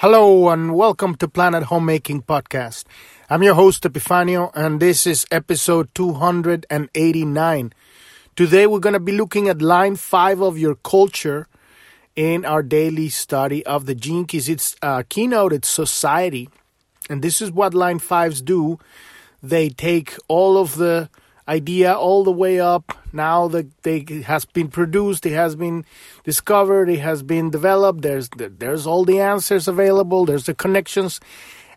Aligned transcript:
Hello 0.00 0.48
and 0.48 0.74
welcome 0.74 1.14
to 1.16 1.28
Planet 1.28 1.64
Homemaking 1.64 2.22
Podcast. 2.22 2.84
I'm 3.28 3.42
your 3.42 3.52
host 3.52 3.82
Epifanio 3.82 4.50
and 4.54 4.80
this 4.80 5.06
is 5.06 5.26
episode 5.30 5.94
289. 5.94 7.72
Today 8.34 8.66
we're 8.66 8.78
going 8.78 8.94
to 8.94 8.98
be 8.98 9.12
looking 9.12 9.50
at 9.50 9.60
line 9.60 9.96
5 9.96 10.40
of 10.40 10.56
your 10.56 10.74
culture 10.76 11.48
in 12.16 12.46
our 12.46 12.62
daily 12.62 13.10
study 13.10 13.62
of 13.66 13.84
the 13.84 13.94
Gene 13.94 14.24
Keys. 14.24 14.48
It's 14.48 14.74
uh, 14.80 15.02
keynote, 15.06 15.52
it's 15.52 15.68
society. 15.68 16.48
And 17.10 17.20
this 17.20 17.42
is 17.42 17.52
what 17.52 17.74
line 17.74 18.00
5s 18.00 18.42
do. 18.42 18.78
They 19.42 19.68
take 19.68 20.16
all 20.28 20.56
of 20.56 20.76
the 20.76 21.10
idea 21.50 21.92
all 21.92 22.22
the 22.22 22.32
way 22.32 22.60
up. 22.60 22.96
Now 23.12 23.48
that 23.48 23.82
they 23.82 24.06
has 24.24 24.44
been 24.44 24.68
produced, 24.68 25.26
it 25.26 25.32
has 25.32 25.56
been 25.56 25.84
discovered, 26.22 26.88
it 26.88 27.00
has 27.00 27.24
been 27.24 27.50
developed. 27.50 28.02
There's 28.02 28.28
there's 28.36 28.86
all 28.86 29.04
the 29.04 29.20
answers 29.20 29.66
available. 29.66 30.24
There's 30.24 30.46
the 30.46 30.54
connections, 30.54 31.20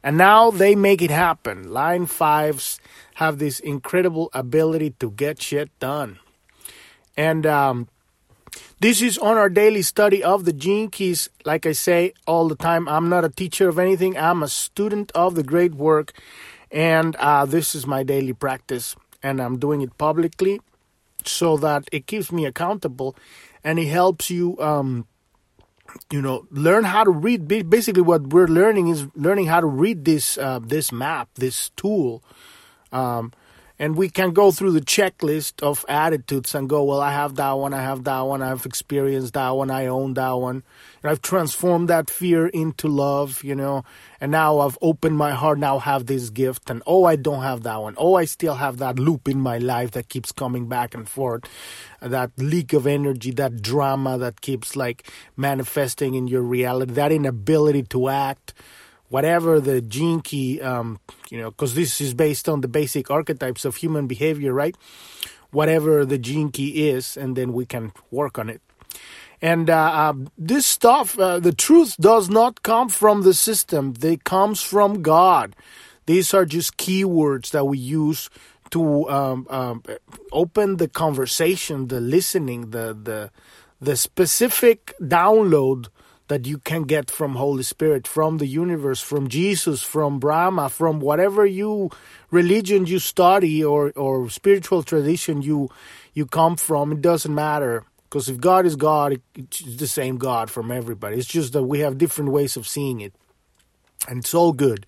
and 0.03 0.15
now 0.15 0.51
they 0.51 0.75
make 0.75 1.01
it 1.01 1.09
happen. 1.09 1.73
Line 1.73 2.05
fives 2.05 2.79
have 3.15 3.39
this 3.39 3.59
incredible 3.59 4.29
ability 4.33 4.91
to 4.99 5.09
get 5.09 5.41
shit 5.41 5.69
done, 5.79 6.19
and 7.17 7.47
um, 7.47 7.87
this 8.79 9.01
is 9.01 9.17
on 9.17 9.37
our 9.37 9.49
daily 9.49 9.81
study 9.81 10.23
of 10.23 10.45
the 10.45 10.53
gene 10.53 10.91
keys. 10.91 11.29
Like 11.45 11.65
I 11.65 11.71
say 11.71 12.13
all 12.27 12.47
the 12.47 12.55
time, 12.55 12.87
I'm 12.87 13.09
not 13.09 13.25
a 13.25 13.29
teacher 13.29 13.69
of 13.69 13.79
anything. 13.79 14.19
I'm 14.19 14.43
a 14.43 14.47
student 14.47 15.11
of 15.15 15.33
the 15.33 15.41
great 15.43 15.73
work, 15.73 16.13
and 16.69 17.15
uh, 17.15 17.45
this 17.49 17.73
is 17.73 17.87
my 17.87 18.03
daily 18.03 18.33
practice 18.33 18.95
and 19.23 19.41
I'm 19.41 19.57
doing 19.57 19.81
it 19.81 19.97
publicly 19.97 20.59
so 21.25 21.57
that 21.57 21.87
it 21.91 22.05
keeps 22.05 22.31
me 22.31 22.45
accountable 22.45 23.15
and 23.63 23.79
it 23.79 23.87
helps 23.87 24.29
you 24.29 24.59
um, 24.59 25.07
you 26.11 26.21
know 26.21 26.45
learn 26.51 26.83
how 26.83 27.03
to 27.03 27.11
read. 27.11 27.47
Basically 27.47 28.01
what 28.01 28.27
we're 28.27 28.47
learning 28.47 28.89
is 28.89 29.07
learning 29.15 29.47
how 29.47 29.61
to 29.61 29.67
read 29.67 30.05
this 30.05 30.37
uh, 30.37 30.59
this 30.59 30.91
map 30.91 31.29
this 31.35 31.69
tool 31.75 32.23
um, 32.91 33.31
and 33.79 33.95
we 33.95 34.07
can 34.07 34.31
go 34.31 34.51
through 34.51 34.71
the 34.71 34.81
checklist 34.81 35.63
of 35.63 35.83
attitudes 35.89 36.53
and 36.53 36.69
go 36.69 36.83
well 36.83 37.01
i 37.01 37.11
have 37.11 37.35
that 37.35 37.53
one 37.53 37.73
i 37.73 37.81
have 37.81 38.03
that 38.03 38.21
one 38.21 38.41
i've 38.41 38.65
experienced 38.65 39.33
that 39.33 39.49
one 39.49 39.71
i 39.71 39.85
own 39.87 40.13
that 40.13 40.33
one. 40.33 40.63
And 41.01 41.11
i've 41.11 41.21
transformed 41.21 41.89
that 41.89 42.09
fear 42.09 42.47
into 42.47 42.87
love 42.87 43.43
you 43.43 43.55
know. 43.55 43.83
And 44.21 44.31
now 44.31 44.59
i've 44.59 44.77
opened 44.81 45.17
my 45.17 45.31
heart 45.31 45.59
now 45.59 45.79
have 45.79 46.05
this 46.05 46.29
gift 46.29 46.69
and 46.69 46.83
oh 46.85 47.05
i 47.05 47.15
don't 47.15 47.41
have 47.41 47.63
that 47.63 47.81
one. 47.81 47.95
Oh 47.97 48.15
i 48.15 48.25
still 48.25 48.55
have 48.55 48.77
that 48.77 48.99
loop 48.99 49.27
in 49.27 49.39
my 49.39 49.57
life 49.57 49.91
that 49.91 50.09
keeps 50.09 50.31
coming 50.31 50.67
back 50.67 50.93
and 50.93 51.07
forth 51.07 51.43
that 52.01 52.31
leak 52.37 52.73
of 52.73 52.85
energy 52.85 53.31
that 53.31 53.61
drama 53.61 54.17
that 54.17 54.41
keeps 54.41 54.75
like 54.75 55.09
manifesting 55.35 56.13
in 56.15 56.27
your 56.27 56.41
reality 56.41 56.93
that 56.93 57.11
inability 57.11 57.83
to 57.83 58.09
act 58.09 58.53
whatever 59.09 59.59
the 59.59 59.81
gene 59.81 60.21
key, 60.21 60.61
um, 60.61 60.99
you 61.29 61.39
know, 61.39 61.51
because 61.51 61.75
this 61.75 62.01
is 62.01 62.13
based 62.13 62.49
on 62.49 62.61
the 62.61 62.67
basic 62.67 63.11
archetypes 63.11 63.65
of 63.65 63.75
human 63.75 64.07
behavior, 64.07 64.53
right? 64.53 64.75
Whatever 65.51 66.05
the 66.05 66.17
gene 66.17 66.49
key 66.49 66.89
is, 66.89 67.15
and 67.15 67.35
then 67.35 67.53
we 67.53 67.65
can 67.65 67.93
work 68.09 68.39
on 68.39 68.49
it. 68.49 68.61
And 69.41 69.69
uh, 69.69 69.75
uh, 69.75 70.13
this 70.37 70.65
stuff, 70.65 71.19
uh, 71.19 71.39
the 71.39 71.51
truth 71.51 71.95
does 71.97 72.29
not 72.29 72.63
come 72.63 72.89
from 72.89 73.23
the 73.23 73.33
system; 73.33 73.93
it 74.01 74.23
comes 74.23 74.61
from 74.61 75.01
God. 75.01 75.55
These 76.05 76.33
are 76.33 76.45
just 76.45 76.77
keywords 76.77 77.51
that 77.51 77.65
we 77.65 77.77
use 77.77 78.29
to 78.71 79.09
um, 79.09 79.45
um, 79.49 79.83
open 80.31 80.77
the 80.77 80.87
conversation, 80.87 81.87
the 81.87 82.01
listening, 82.01 82.71
the 82.71 82.97
the 82.99 83.31
the 83.79 83.97
specific 83.97 84.93
download 85.01 85.87
that 86.27 86.47
you 86.47 86.57
can 86.57 86.83
get 86.83 87.11
from 87.11 87.35
Holy 87.35 87.63
Spirit, 87.63 88.07
from 88.07 88.37
the 88.37 88.47
universe, 88.47 89.01
from 89.01 89.27
Jesus, 89.27 89.83
from 89.83 90.19
Brahma, 90.19 90.69
from 90.69 90.99
whatever 90.99 91.45
you 91.45 91.89
religion 92.31 92.85
you 92.85 92.99
study 92.99 93.63
or, 93.63 93.91
or 93.95 94.29
spiritual 94.29 94.83
tradition 94.83 95.41
you 95.41 95.69
you 96.13 96.25
come 96.25 96.55
from. 96.55 96.91
It 96.91 97.01
doesn't 97.01 97.33
matter 97.33 97.83
because 98.03 98.29
if 98.29 98.39
God 98.39 98.65
is 98.65 98.75
God, 98.75 99.19
it's 99.35 99.61
the 99.61 99.87
same 99.87 100.17
God 100.17 100.49
from 100.49 100.71
everybody. 100.71 101.17
It's 101.17 101.27
just 101.27 101.53
that 101.53 101.63
we 101.63 101.79
have 101.79 101.97
different 101.97 102.31
ways 102.31 102.55
of 102.55 102.67
seeing 102.67 103.01
it, 103.01 103.13
and 104.07 104.19
it's 104.19 104.33
all 104.33 104.53
good. 104.53 104.85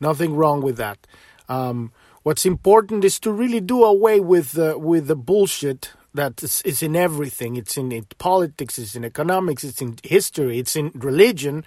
Nothing 0.00 0.34
wrong 0.34 0.62
with 0.62 0.76
that. 0.78 1.06
Um, 1.48 1.92
what's 2.22 2.46
important 2.46 3.04
is 3.04 3.20
to 3.20 3.32
really 3.32 3.60
do 3.60 3.84
away 3.84 4.20
with 4.20 4.52
the 4.52 4.78
with 4.78 5.06
the 5.06 5.16
bullshit 5.16 5.92
that 6.14 6.42
is, 6.42 6.62
is 6.62 6.82
in 6.82 6.96
everything. 6.96 7.56
It's 7.56 7.76
in, 7.76 7.92
in 7.92 8.06
politics, 8.18 8.78
it's 8.78 8.94
in 8.94 9.04
economics, 9.04 9.64
it's 9.64 9.80
in 9.80 9.96
history, 10.02 10.58
it's 10.58 10.76
in 10.76 10.90
religion, 10.94 11.64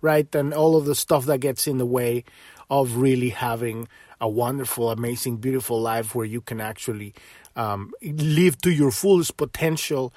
right? 0.00 0.32
And 0.34 0.52
all 0.52 0.76
of 0.76 0.84
the 0.84 0.94
stuff 0.94 1.26
that 1.26 1.38
gets 1.38 1.66
in 1.66 1.78
the 1.78 1.86
way 1.86 2.24
of 2.70 2.96
really 2.96 3.30
having 3.30 3.88
a 4.20 4.28
wonderful, 4.28 4.90
amazing, 4.90 5.38
beautiful 5.38 5.80
life 5.80 6.14
where 6.14 6.26
you 6.26 6.40
can 6.40 6.60
actually 6.60 7.14
um, 7.54 7.92
live 8.02 8.58
to 8.58 8.70
your 8.70 8.90
fullest 8.90 9.36
potential 9.36 10.12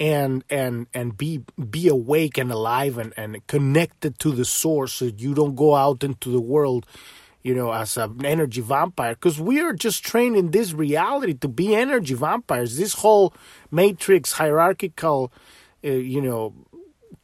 and 0.00 0.42
and 0.50 0.88
and 0.92 1.16
be 1.16 1.40
be 1.70 1.86
awake 1.86 2.36
and 2.36 2.50
alive 2.50 2.98
and, 2.98 3.14
and 3.16 3.46
connected 3.46 4.18
to 4.18 4.32
the 4.32 4.44
source 4.44 4.94
so 4.94 5.04
you 5.04 5.34
don't 5.34 5.54
go 5.54 5.76
out 5.76 6.02
into 6.02 6.30
the 6.30 6.40
world 6.40 6.84
you 7.44 7.54
know, 7.54 7.70
as 7.70 7.96
an 7.98 8.24
energy 8.24 8.62
vampire, 8.62 9.14
because 9.14 9.38
we 9.38 9.60
are 9.60 9.74
just 9.74 10.02
trained 10.02 10.34
in 10.34 10.50
this 10.50 10.72
reality 10.72 11.34
to 11.34 11.46
be 11.46 11.74
energy 11.74 12.14
vampires. 12.14 12.78
This 12.78 12.94
whole 12.94 13.34
matrix 13.70 14.32
hierarchical, 14.32 15.30
uh, 15.84 15.90
you 15.90 16.22
know, 16.22 16.54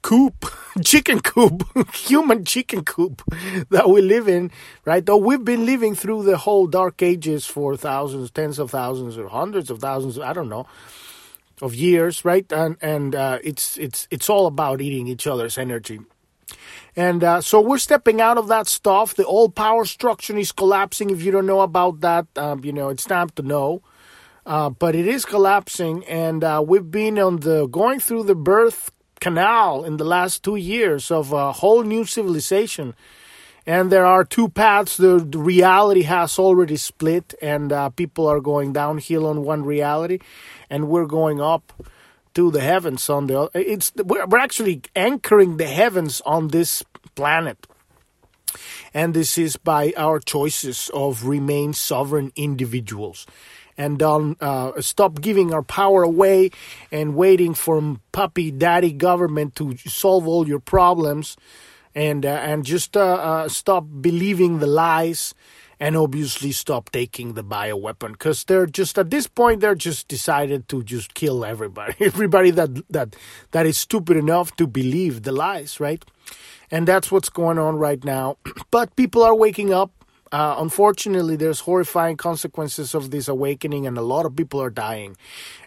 coop, 0.02 0.44
chicken 0.84 1.20
coop, 1.20 1.64
human 1.94 2.44
chicken 2.44 2.84
coop 2.84 3.22
that 3.70 3.88
we 3.88 4.02
live 4.02 4.28
in, 4.28 4.50
right? 4.84 5.04
Though 5.04 5.16
we've 5.16 5.44
been 5.44 5.64
living 5.64 5.94
through 5.94 6.24
the 6.24 6.36
whole 6.36 6.66
dark 6.66 7.02
ages 7.02 7.46
for 7.46 7.74
thousands, 7.74 8.30
tens 8.30 8.58
of 8.58 8.70
thousands, 8.70 9.16
or 9.16 9.28
hundreds 9.28 9.70
of 9.70 9.78
thousands, 9.78 10.18
I 10.18 10.34
don't 10.34 10.50
know, 10.50 10.66
of 11.62 11.74
years, 11.74 12.26
right? 12.26 12.50
And 12.52 12.76
and 12.82 13.14
uh, 13.14 13.38
it's 13.42 13.78
it's 13.78 14.06
it's 14.10 14.28
all 14.28 14.46
about 14.46 14.82
eating 14.82 15.08
each 15.08 15.26
other's 15.26 15.56
energy. 15.56 16.00
And 16.96 17.22
uh, 17.22 17.40
so 17.40 17.60
we're 17.60 17.78
stepping 17.78 18.20
out 18.20 18.38
of 18.38 18.48
that 18.48 18.66
stuff. 18.66 19.14
The 19.14 19.24
old 19.24 19.54
power 19.54 19.84
structure 19.84 20.36
is 20.36 20.52
collapsing. 20.52 21.10
If 21.10 21.22
you 21.22 21.30
don't 21.30 21.46
know 21.46 21.60
about 21.60 22.00
that, 22.00 22.26
um, 22.36 22.64
you 22.64 22.72
know, 22.72 22.88
it's 22.88 23.04
time 23.04 23.30
to 23.30 23.42
know. 23.42 23.82
Uh, 24.46 24.70
but 24.70 24.94
it 24.96 25.06
is 25.06 25.24
collapsing, 25.24 26.04
and 26.06 26.42
uh, 26.42 26.64
we've 26.66 26.90
been 26.90 27.18
on 27.18 27.40
the 27.40 27.66
going 27.66 28.00
through 28.00 28.24
the 28.24 28.34
birth 28.34 28.90
canal 29.20 29.84
in 29.84 29.98
the 29.98 30.04
last 30.04 30.42
two 30.42 30.56
years 30.56 31.10
of 31.10 31.32
a 31.32 31.52
whole 31.52 31.82
new 31.82 32.04
civilization. 32.04 32.94
And 33.66 33.92
there 33.92 34.06
are 34.06 34.24
two 34.24 34.48
paths. 34.48 34.96
The, 34.96 35.18
the 35.18 35.38
reality 35.38 36.02
has 36.02 36.38
already 36.38 36.76
split, 36.76 37.34
and 37.42 37.72
uh, 37.72 37.90
people 37.90 38.26
are 38.26 38.40
going 38.40 38.72
downhill 38.72 39.26
on 39.26 39.44
one 39.44 39.62
reality, 39.62 40.18
and 40.70 40.88
we're 40.88 41.06
going 41.06 41.40
up 41.40 41.72
to 42.34 42.50
the 42.50 42.60
heavens 42.60 43.08
on 43.10 43.26
the 43.26 43.50
it's 43.54 43.92
we're 43.96 44.26
we're 44.26 44.38
actually 44.38 44.82
anchoring 44.94 45.56
the 45.56 45.66
heavens 45.66 46.20
on 46.24 46.48
this 46.48 46.82
planet. 47.14 47.66
And 48.92 49.14
this 49.14 49.38
is 49.38 49.56
by 49.56 49.92
our 49.96 50.18
choices 50.18 50.90
of 50.92 51.24
remain 51.24 51.72
sovereign 51.72 52.32
individuals. 52.34 53.26
And 53.78 53.98
don't 53.98 54.36
uh, 54.42 54.80
stop 54.82 55.20
giving 55.20 55.54
our 55.54 55.62
power 55.62 56.02
away 56.02 56.50
and 56.90 57.14
waiting 57.14 57.54
for 57.54 57.98
puppy 58.12 58.50
daddy 58.50 58.92
government 58.92 59.54
to 59.56 59.76
solve 59.76 60.26
all 60.26 60.46
your 60.46 60.58
problems. 60.58 61.36
And 61.94 62.26
uh, 62.26 62.40
and 62.42 62.64
just 62.64 62.96
uh, 62.96 63.14
uh 63.14 63.48
stop 63.48 63.84
believing 64.00 64.58
the 64.58 64.66
lies 64.66 65.34
and 65.80 65.96
obviously 65.96 66.52
stop 66.52 66.90
taking 66.90 67.32
the 67.32 67.42
bioweapon 67.42 68.12
because 68.12 68.44
they're 68.44 68.66
just 68.66 68.98
at 68.98 69.10
this 69.10 69.26
point 69.26 69.60
they're 69.60 69.74
just 69.74 70.06
decided 70.06 70.68
to 70.68 70.82
just 70.82 71.14
kill 71.14 71.44
everybody. 71.44 71.94
Everybody 72.00 72.50
that 72.50 72.70
that 72.90 73.16
that 73.52 73.66
is 73.66 73.78
stupid 73.78 74.16
enough 74.18 74.54
to 74.56 74.66
believe 74.66 75.22
the 75.22 75.32
lies 75.32 75.80
right? 75.80 76.04
And 76.70 76.86
that's 76.86 77.10
what's 77.10 77.30
going 77.30 77.58
on 77.58 77.76
right 77.76 78.04
now. 78.04 78.36
But 78.70 78.94
people 78.94 79.24
are 79.24 79.34
waking 79.34 79.72
up. 79.72 79.90
Uh, 80.32 80.54
unfortunately 80.58 81.34
there's 81.34 81.60
horrifying 81.60 82.16
consequences 82.16 82.94
of 82.94 83.10
this 83.10 83.26
awakening 83.26 83.84
and 83.84 83.98
a 83.98 84.02
lot 84.02 84.26
of 84.26 84.36
people 84.36 84.62
are 84.62 84.70
dying. 84.70 85.16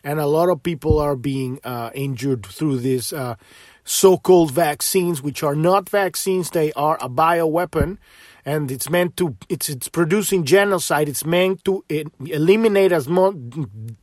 And 0.06 0.19
a 0.19 0.27
lot 0.27 0.48
of 0.48 0.63
people 0.63 1.00
are 1.00 1.18
being 1.18 1.60
uh, 1.65 1.89
injured 1.94 2.45
through 2.45 2.77
this 2.77 3.12
uh, 3.12 3.36
so-called 3.83 4.51
vaccines 4.51 5.21
which 5.21 5.44
are 5.44 5.56
not 5.56 5.89
vaccines. 5.89 6.51
They 6.51 6.71
are 6.74 6.98
a 7.01 7.10
bioweapon 7.10 7.98
and 8.45 8.72
it's 8.72 8.90
meant 8.90 9.18
to 9.18 9.36
it's 9.50 9.69
it's 9.69 9.88
producing 9.88 10.44
genocide. 10.44 11.10
It's 11.10 11.25
meant 11.25 11.63
to 11.66 11.84
eliminate 12.19 12.92
as 12.92 13.07
much 13.07 13.36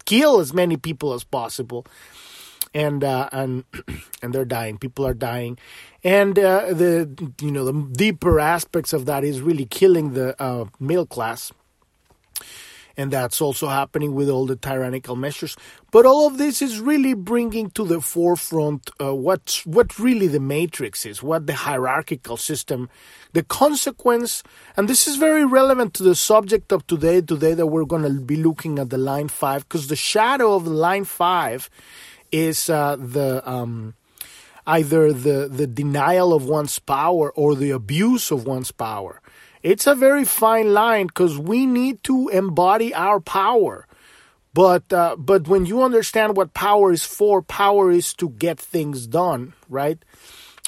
kill 0.04 0.40
as 0.40 0.52
many 0.54 0.76
people 0.76 1.12
as 1.12 1.24
possible. 1.24 1.86
And 2.72 3.02
uh, 3.02 3.28
and 3.32 3.64
and 4.22 4.32
they're 4.32 4.44
dying. 4.44 4.78
People 4.78 5.06
are 5.06 5.14
dying. 5.14 5.58
And 6.04 6.38
uh, 6.38 6.72
the 6.72 7.32
you 7.40 7.50
know 7.50 7.64
the 7.64 7.88
deeper 7.92 8.40
aspects 8.40 8.92
of 8.92 9.06
that 9.06 9.24
is 9.24 9.40
really 9.40 9.66
killing 9.66 10.14
the 10.14 10.40
uh, 10.40 10.66
middle 10.78 11.06
class 11.06 11.52
and 13.00 13.10
that's 13.10 13.40
also 13.40 13.68
happening 13.68 14.14
with 14.14 14.28
all 14.28 14.46
the 14.46 14.56
tyrannical 14.56 15.16
measures. 15.16 15.56
But 15.90 16.06
all 16.06 16.26
of 16.26 16.38
this 16.38 16.60
is 16.60 16.78
really 16.78 17.14
bringing 17.14 17.70
to 17.70 17.84
the 17.84 18.00
forefront 18.00 18.90
uh, 19.00 19.14
what's 19.14 19.64
what 19.66 19.98
really 19.98 20.26
the 20.26 20.40
matrix 20.40 21.06
is, 21.06 21.22
what 21.22 21.46
the 21.46 21.54
hierarchical 21.54 22.36
system, 22.36 22.88
the 23.32 23.42
consequence, 23.42 24.42
and 24.76 24.88
this 24.88 25.08
is 25.08 25.16
very 25.16 25.44
relevant 25.44 25.94
to 25.94 26.02
the 26.02 26.14
subject 26.14 26.72
of 26.72 26.86
today. 26.86 27.20
Today 27.20 27.54
that 27.54 27.66
we're 27.66 27.84
going 27.84 28.02
to 28.02 28.20
be 28.20 28.36
looking 28.36 28.78
at 28.78 28.90
the 28.90 28.98
line 28.98 29.28
five, 29.28 29.68
because 29.68 29.88
the 29.88 29.96
shadow 29.96 30.54
of 30.54 30.64
the 30.64 30.70
line 30.70 31.04
five 31.04 31.70
is 32.30 32.70
uh, 32.70 32.96
the 32.96 33.42
um, 33.48 33.94
either 34.66 35.12
the 35.12 35.48
the 35.48 35.66
denial 35.66 36.32
of 36.32 36.44
one's 36.44 36.78
power 36.78 37.32
or 37.32 37.54
the 37.54 37.70
abuse 37.70 38.30
of 38.30 38.46
one's 38.46 38.70
power. 38.70 39.19
It's 39.62 39.86
a 39.86 39.94
very 39.94 40.24
fine 40.24 40.72
line 40.72 41.06
because 41.06 41.38
we 41.38 41.66
need 41.66 42.02
to 42.04 42.28
embody 42.28 42.94
our 42.94 43.20
power. 43.20 43.86
But 44.52 44.92
uh, 44.92 45.16
but 45.16 45.46
when 45.46 45.66
you 45.66 45.82
understand 45.82 46.36
what 46.36 46.54
power 46.54 46.92
is 46.92 47.04
for, 47.04 47.40
power 47.42 47.90
is 47.90 48.14
to 48.14 48.30
get 48.30 48.58
things 48.58 49.06
done, 49.06 49.52
right? 49.68 49.98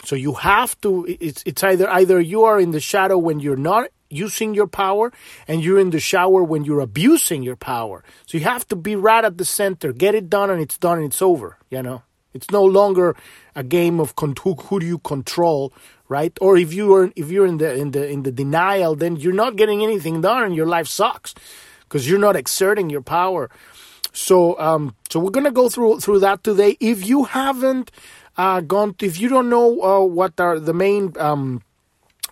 So 0.04 0.14
you 0.14 0.34
have 0.34 0.80
to. 0.82 1.06
It's 1.20 1.42
it's 1.46 1.64
either 1.64 1.88
either 1.90 2.20
you 2.20 2.44
are 2.44 2.60
in 2.60 2.70
the 2.70 2.80
shadow 2.80 3.18
when 3.18 3.40
you're 3.40 3.56
not 3.56 3.88
using 4.08 4.54
your 4.54 4.66
power, 4.66 5.10
and 5.48 5.64
you're 5.64 5.80
in 5.80 5.90
the 5.90 5.98
shower 5.98 6.44
when 6.44 6.64
you're 6.64 6.80
abusing 6.80 7.42
your 7.42 7.56
power. 7.56 8.04
So 8.26 8.38
you 8.38 8.44
have 8.44 8.68
to 8.68 8.76
be 8.76 8.94
right 8.94 9.24
at 9.24 9.38
the 9.38 9.44
center, 9.44 9.92
get 9.92 10.14
it 10.14 10.28
done, 10.28 10.50
and 10.50 10.60
it's 10.60 10.76
done, 10.78 10.98
and 10.98 11.06
it's 11.06 11.22
over. 11.22 11.58
You 11.70 11.82
know, 11.82 12.02
it's 12.34 12.50
no 12.50 12.62
longer 12.62 13.16
a 13.56 13.64
game 13.64 13.98
of 14.00 14.14
con- 14.14 14.34
who, 14.42 14.54
who 14.54 14.80
do 14.80 14.86
you 14.86 14.98
control 14.98 15.72
right? 16.12 16.34
Or 16.40 16.52
if 16.64 16.70
you 16.76 16.94
are 16.96 17.10
if 17.16 17.26
you're 17.32 17.48
in 17.52 17.58
the 17.62 17.70
in 17.82 17.88
the 17.96 18.04
in 18.14 18.20
the 18.26 18.32
denial, 18.42 18.92
then 19.02 19.16
you're 19.16 19.40
not 19.44 19.56
getting 19.56 19.82
anything 19.82 20.20
done, 20.20 20.42
and 20.46 20.54
your 20.54 20.70
life 20.76 20.88
sucks 21.00 21.34
because 21.84 22.02
you're 22.08 22.24
not 22.28 22.36
exerting 22.36 22.90
your 22.90 23.04
power. 23.18 23.48
So 24.12 24.36
um, 24.60 24.94
so 25.10 25.18
we're 25.20 25.36
gonna 25.38 25.58
go 25.62 25.68
through 25.68 26.00
through 26.00 26.20
that 26.20 26.44
today. 26.44 26.76
If 26.80 26.98
you 27.10 27.24
haven't 27.24 27.90
uh, 28.36 28.60
gone, 28.60 28.94
to, 28.94 29.06
if 29.06 29.18
you 29.20 29.28
don't 29.34 29.48
know 29.48 29.66
uh, 29.80 30.04
what 30.18 30.38
are 30.38 30.60
the 30.60 30.74
main 30.74 31.12
um, 31.16 31.62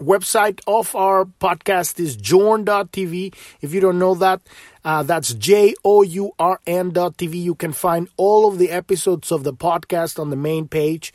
website 0.01 0.61
of 0.67 0.95
our 0.97 1.25
podcast 1.25 2.01
is 2.01 2.17
journ.tv. 2.17 3.35
If 3.61 3.75
you 3.75 3.81
don't 3.81 3.99
know 3.99 4.15
that, 4.17 4.41
uh, 4.85 5.03
that's 5.03 5.35
J 5.35 5.75
O 5.85 6.03
U 6.03 6.33
R 6.39 6.61
N.tv. 6.67 7.35
You 7.35 7.55
can 7.55 7.73
find 7.73 8.09
all 8.17 8.49
of 8.49 8.59
the 8.59 8.71
episodes 8.71 9.31
of 9.31 9.45
the 9.45 9.53
podcast 9.53 10.19
on 10.19 10.31
the 10.31 10.37
main 10.37 10.69
page 10.69 11.13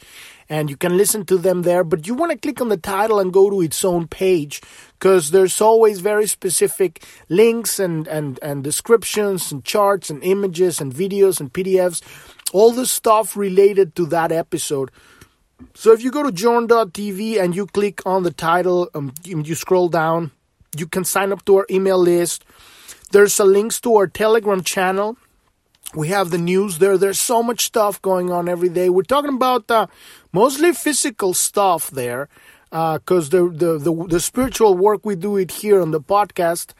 and 0.48 0.70
you 0.70 0.78
can 0.78 0.98
listen 0.98 1.26
to 1.26 1.38
them 1.38 1.64
there. 1.64 1.84
But 1.84 2.06
you 2.08 2.14
want 2.14 2.32
to 2.32 2.38
click 2.38 2.62
on 2.62 2.70
the 2.70 2.78
title 2.78 3.20
and 3.20 3.34
go 3.34 3.50
to 3.50 3.62
its 3.62 3.84
own 3.84 4.08
page 4.08 4.62
because 5.00 5.32
there's 5.32 5.60
always 5.60 6.00
very 6.00 6.28
specific 6.28 7.04
links 7.30 7.80
and, 7.80 8.08
and, 8.08 8.40
and 8.42 8.64
descriptions 8.64 9.52
and 9.52 9.64
charts 9.64 10.10
and 10.10 10.24
images 10.24 10.80
and 10.80 10.94
videos 10.94 11.40
and 11.40 11.52
PDFs, 11.52 12.02
all 12.54 12.72
the 12.72 12.86
stuff 12.86 13.36
related 13.36 13.96
to 13.96 14.06
that 14.08 14.32
episode. 14.32 14.92
So 15.74 15.94
if 15.94 16.04
you 16.04 16.12
go 16.12 16.24
to 16.24 16.32
journ.tv 16.32 17.42
and 17.42 17.56
you 17.56 17.66
click 17.66 18.02
on 18.06 18.24
the 18.24 18.32
title, 18.32 18.90
um, 18.94 19.14
you, 19.24 19.42
you 19.42 19.56
scroll 19.56 19.90
down, 19.90 20.32
you 20.78 20.88
can 20.88 21.04
sign 21.06 21.32
up 21.32 21.46
to 21.46 21.58
our 21.58 21.66
email 21.70 21.98
list. 21.98 22.44
There's 23.12 23.40
a 23.40 23.46
links 23.46 23.80
to 23.82 23.96
our 23.96 24.08
Telegram 24.08 24.64
channel. 24.64 25.18
We 25.94 26.10
have 26.10 26.32
the 26.32 26.38
news 26.38 26.80
there. 26.80 26.98
There's 26.98 27.22
so 27.22 27.42
much 27.42 27.66
stuff 27.66 28.02
going 28.02 28.32
on 28.32 28.50
every 28.50 28.70
day. 28.70 28.90
We're 28.90 29.04
talking 29.04 29.36
about 29.36 29.70
uh, 29.72 29.88
mostly 30.34 30.74
physical 30.74 31.34
stuff 31.34 31.90
there, 31.92 32.28
because 32.70 33.34
uh, 33.34 33.38
the, 33.38 33.50
the, 33.50 33.78
the 33.78 34.08
the 34.08 34.20
spiritual 34.20 34.76
work 34.76 35.06
we 35.06 35.16
do 35.16 35.38
it 35.38 35.52
here 35.52 35.82
on 35.82 35.92
the 35.92 36.02
podcast. 36.02 36.74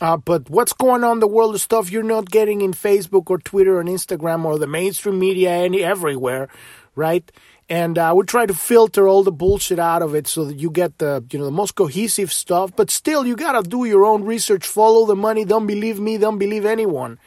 Uh, 0.00 0.16
but 0.16 0.48
what's 0.48 0.72
going 0.72 1.04
on 1.04 1.16
in 1.16 1.20
the 1.20 1.28
world 1.28 1.54
of 1.54 1.60
stuff 1.60 1.90
you're 1.90 2.02
not 2.02 2.30
getting 2.30 2.60
in 2.60 2.72
Facebook 2.72 3.30
or 3.30 3.38
Twitter 3.38 3.78
or 3.78 3.84
Instagram 3.84 4.44
or 4.44 4.58
the 4.58 4.66
mainstream 4.66 5.18
media 5.18 5.50
any 5.50 5.82
everywhere, 5.82 6.48
right? 6.94 7.30
And 7.68 7.98
uh, 7.98 8.12
we 8.16 8.24
try 8.24 8.46
to 8.46 8.54
filter 8.54 9.08
all 9.08 9.24
the 9.24 9.32
bullshit 9.32 9.78
out 9.78 10.02
of 10.02 10.14
it 10.14 10.26
so 10.26 10.44
that 10.44 10.58
you 10.58 10.70
get 10.70 10.98
the 10.98 11.24
you 11.32 11.38
know 11.38 11.44
the 11.44 11.50
most 11.50 11.74
cohesive 11.74 12.32
stuff. 12.32 12.74
But 12.76 12.90
still 12.90 13.26
you 13.26 13.34
gotta 13.36 13.68
do 13.68 13.84
your 13.84 14.04
own 14.04 14.24
research 14.24 14.66
follow 14.66 15.06
the 15.06 15.16
money. 15.16 15.44
Don't 15.44 15.66
believe 15.66 15.98
me 15.98 16.18
don't 16.18 16.38
believe 16.38 16.64
anyone. 16.64 17.18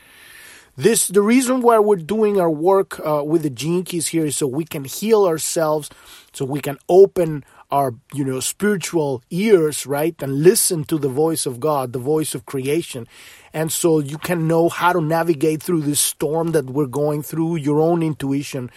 This 0.78 1.10
the 1.10 1.22
reason 1.22 1.62
why 1.62 1.80
we're 1.80 1.98
doing 1.98 2.40
our 2.40 2.50
work 2.50 3.00
uh, 3.06 3.22
with 3.26 3.44
the 3.44 3.50
gene 3.50 3.84
keys 3.84 4.08
here 4.08 4.26
is 4.26 4.38
so 4.38 4.48
we 4.48 4.64
can 4.64 4.86
heal 4.86 5.26
ourselves 5.26 5.90
so 6.32 6.46
we 6.46 6.62
can 6.62 6.78
open 6.88 7.44
our 7.70 7.94
you 8.14 8.24
know 8.24 8.40
spiritual 8.40 9.22
ears 9.30 9.86
right 9.86 10.16
and 10.24 10.42
listen 10.42 10.84
to 10.86 10.98
the 10.98 11.10
voice 11.10 11.46
of 11.46 11.60
god 11.60 11.92
the 11.92 12.00
voice 12.00 12.34
of 12.34 12.46
creation. 12.46 13.08
And 13.52 13.72
so 13.72 14.00
you 14.00 14.20
can 14.20 14.48
know 14.48 14.70
how 14.70 14.94
to 14.94 15.02
navigate 15.02 15.62
through 15.62 15.82
this 15.82 16.00
storm 16.00 16.52
that 16.52 16.68
we're 16.68 16.86
going 16.86 17.24
through 17.24 17.58
your 17.58 17.82
own 17.82 18.02
intuition 18.04 18.70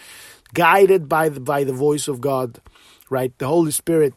guided 0.53 1.09
by 1.09 1.29
the, 1.29 1.39
by 1.39 1.63
the 1.63 1.73
voice 1.73 2.07
of 2.07 2.21
God, 2.21 2.59
right? 3.09 3.37
The 3.37 3.47
Holy 3.47 3.71
Spirit. 3.71 4.13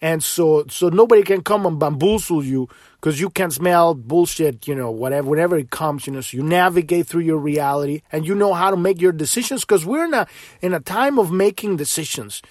And 0.00 0.22
so, 0.22 0.64
so 0.68 0.88
nobody 0.88 1.22
can 1.22 1.42
come 1.42 1.66
and 1.66 1.78
bamboozle 1.78 2.44
you 2.44 2.68
because 3.00 3.20
you 3.20 3.30
can 3.30 3.50
smell 3.50 3.94
bullshit, 3.94 4.66
you 4.66 4.74
know, 4.74 4.90
whatever, 4.90 5.28
whenever 5.28 5.56
it 5.56 5.70
comes, 5.70 6.06
you 6.06 6.12
know. 6.12 6.20
So 6.20 6.36
you 6.36 6.42
navigate 6.42 7.06
through 7.06 7.22
your 7.22 7.38
reality 7.38 8.02
and 8.12 8.26
you 8.26 8.34
know 8.34 8.54
how 8.54 8.70
to 8.70 8.76
make 8.76 9.00
your 9.00 9.12
decisions 9.12 9.62
because 9.64 9.84
we're 9.84 10.04
in 10.04 10.14
a 10.14 10.26
in 10.60 10.72
a 10.72 10.80
time 10.80 11.18
of 11.18 11.30
making 11.32 11.76
decisions, 11.76 12.42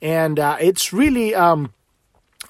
and 0.00 0.38
uh, 0.38 0.56
it's 0.60 0.92
really 0.92 1.34
um, 1.34 1.72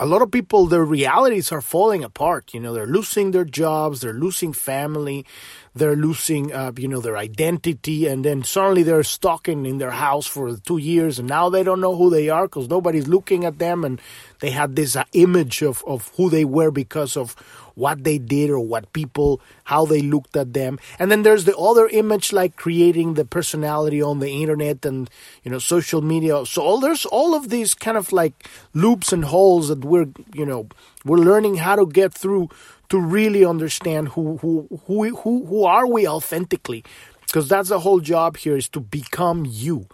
a 0.01 0.07
lot 0.07 0.23
of 0.23 0.31
people. 0.31 0.67
Their 0.67 0.85
realities 0.85 1.53
are 1.53 1.61
falling 1.61 2.05
apart. 2.05 2.55
You 2.55 2.61
know, 2.61 2.73
they're 2.73 2.87
losing 2.87 3.31
their 3.33 3.45
jobs, 3.45 4.01
they're 4.01 4.13
losing 4.13 4.53
family, 4.53 5.27
they're 5.75 5.97
losing, 5.97 6.53
uh, 6.53 6.73
you 6.77 6.89
know, 6.89 7.01
their 7.01 7.17
identity, 7.17 8.07
and 8.07 8.25
then 8.25 8.45
suddenly 8.45 8.83
they're 8.83 9.03
stuck 9.03 9.49
in, 9.49 9.65
in 9.65 9.79
their 9.79 9.91
house 9.91 10.27
for 10.27 10.57
two 10.57 10.79
years, 10.79 11.19
and 11.19 11.29
now 11.29 11.49
they 11.49 11.63
don't 11.63 11.81
know 11.81 11.97
who 11.97 12.11
they 12.11 12.29
are 12.29 12.47
because 12.47 12.69
nobody's 12.69 13.09
looking 13.09 13.45
at 13.45 13.59
them, 13.59 13.85
and 13.85 14.01
they 14.41 14.51
had 14.51 14.77
this 14.77 14.97
uh, 14.97 15.05
image 15.13 15.63
of, 15.63 15.83
of 15.87 16.11
who 16.17 16.29
they 16.29 16.45
were 16.45 16.71
because 16.71 17.17
of 17.17 17.35
what 17.75 18.05
they 18.05 18.19
did 18.19 18.51
or 18.51 18.61
what 18.61 18.93
people, 18.93 19.41
how 19.65 19.87
they 19.87 20.03
looked 20.03 20.37
at 20.37 20.53
them. 20.53 20.79
And 20.99 21.11
then 21.11 21.23
there's 21.23 21.45
the 21.45 21.57
other 21.57 21.89
image, 21.89 22.33
like 22.33 22.57
creating 22.57 23.15
the 23.15 23.25
personality 23.25 24.03
on 24.03 24.21
the 24.21 24.31
internet 24.31 24.85
and, 24.85 25.09
you 25.43 25.51
know, 25.51 25.59
social 25.59 26.03
media. 26.03 26.45
So 26.45 26.63
all, 26.63 26.81
there's 26.81 27.07
all 27.07 27.35
of 27.35 27.49
these 27.49 27.73
kind 27.73 27.97
of 27.97 28.13
like 28.13 28.47
loops 28.75 29.11
and 29.11 29.25
holes 29.25 29.69
that 29.69 29.85
we're, 29.85 30.09
you 30.35 30.45
know, 30.45 30.69
we're 31.05 31.19
learning 31.19 31.57
how 31.57 31.77
to 31.77 31.87
get 31.87 32.13
through 32.13 32.51
to 32.93 33.01
really 33.01 33.43
understand 33.43 34.09
who 34.09 34.37
who 34.37 34.69
who 34.85 35.17
who, 35.17 35.47
who 35.47 35.65
are 35.65 35.87
we 35.87 36.07
authentically. 36.07 36.85
Because 37.27 37.49
that's 37.49 37.71
the 37.71 37.81
whole 37.81 38.01
job 38.01 38.37
here 38.37 38.55
is 38.55 38.69
to 38.69 38.81
become 38.81 39.47
you. 39.49 39.87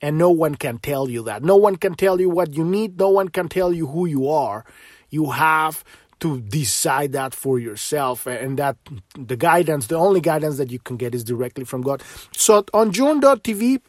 And 0.00 0.16
no 0.16 0.30
one 0.30 0.54
can 0.54 0.78
tell 0.78 1.10
you 1.10 1.24
that. 1.24 1.42
No 1.42 1.56
one 1.56 1.74
can 1.74 1.96
tell 1.96 2.20
you 2.20 2.30
what 2.30 2.54
you 2.54 2.64
need. 2.64 3.00
No 3.00 3.08
one 3.08 3.30
can 3.30 3.48
tell 3.48 3.72
you 3.72 3.88
who 3.88 4.06
you 4.06 4.28
are. 4.28 4.64
You 5.10 5.32
have 5.32 5.82
to 6.20 6.40
decide 6.40 7.10
that 7.14 7.34
for 7.34 7.58
yourself. 7.58 8.28
And 8.28 8.56
that 8.60 8.76
the 9.18 9.36
guidance 9.36 9.88
the 9.88 9.96
only 9.96 10.20
guidance 10.20 10.56
that 10.58 10.70
you 10.70 10.78
can 10.78 10.96
get 10.96 11.16
is 11.16 11.24
directly 11.24 11.64
from 11.64 11.82
god. 11.82 12.00
So 12.30 12.64
on 12.72 12.92
journ.tv 12.92 13.80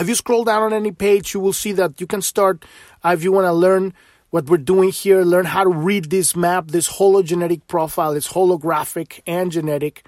if 0.00 0.08
you 0.08 0.16
scroll 0.16 0.42
down 0.42 0.64
on 0.64 0.72
any 0.72 0.90
page 0.90 1.34
you 1.34 1.38
will 1.38 1.52
see 1.52 1.70
that 1.70 2.00
you 2.00 2.08
can 2.08 2.20
start 2.20 2.64
uh, 3.04 3.14
if 3.16 3.22
you 3.22 3.30
want 3.30 3.44
to 3.44 3.52
learn 3.52 3.94
what 4.36 4.50
we're 4.50 4.58
doing 4.58 4.90
here, 4.90 5.22
learn 5.22 5.46
how 5.46 5.64
to 5.64 5.70
read 5.70 6.10
this 6.10 6.36
map, 6.36 6.68
this 6.68 6.98
hologenetic 6.98 7.62
profile, 7.68 8.12
it's 8.12 8.34
holographic 8.34 9.20
and 9.26 9.50
genetic, 9.50 10.04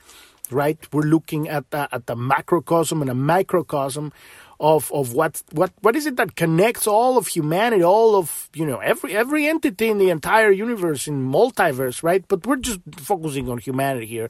right? 0.50 0.78
We're 0.92 1.08
looking 1.16 1.48
at 1.48 1.70
the, 1.70 1.88
at 1.90 2.04
the 2.04 2.14
macrocosm 2.14 3.00
and 3.00 3.08
a 3.08 3.14
microcosm 3.14 4.12
of 4.60 4.92
of 4.92 5.14
what 5.14 5.42
what 5.52 5.72
what 5.80 5.96
is 5.96 6.04
it 6.04 6.16
that 6.16 6.36
connects 6.36 6.86
all 6.86 7.16
of 7.16 7.28
humanity, 7.28 7.82
all 7.82 8.16
of 8.16 8.50
you 8.52 8.66
know 8.66 8.80
every 8.80 9.16
every 9.16 9.46
entity 9.46 9.88
in 9.88 9.96
the 9.96 10.10
entire 10.10 10.50
universe 10.50 11.08
in 11.08 11.26
multiverse, 11.26 12.02
right? 12.02 12.22
But 12.28 12.46
we're 12.46 12.56
just 12.56 12.80
focusing 12.96 13.48
on 13.48 13.56
humanity 13.58 14.06
here, 14.06 14.28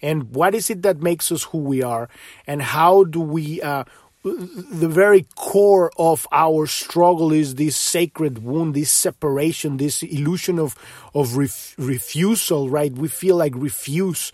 and 0.00 0.34
what 0.34 0.54
is 0.54 0.70
it 0.70 0.82
that 0.82 1.02
makes 1.02 1.30
us 1.30 1.42
who 1.42 1.58
we 1.58 1.82
are, 1.82 2.08
and 2.46 2.62
how 2.62 3.04
do 3.04 3.20
we 3.20 3.60
uh, 3.60 3.84
the 4.24 4.88
very 4.88 5.26
core 5.36 5.92
of 5.96 6.26
our 6.32 6.66
struggle 6.66 7.32
is 7.32 7.54
this 7.54 7.76
sacred 7.76 8.42
wound, 8.42 8.74
this 8.74 8.90
separation, 8.90 9.76
this 9.76 10.02
illusion 10.02 10.58
of 10.58 10.74
of 11.14 11.36
ref, 11.36 11.74
refusal. 11.78 12.68
Right? 12.68 12.92
We 12.92 13.08
feel 13.08 13.36
like 13.36 13.54
refuse, 13.54 14.32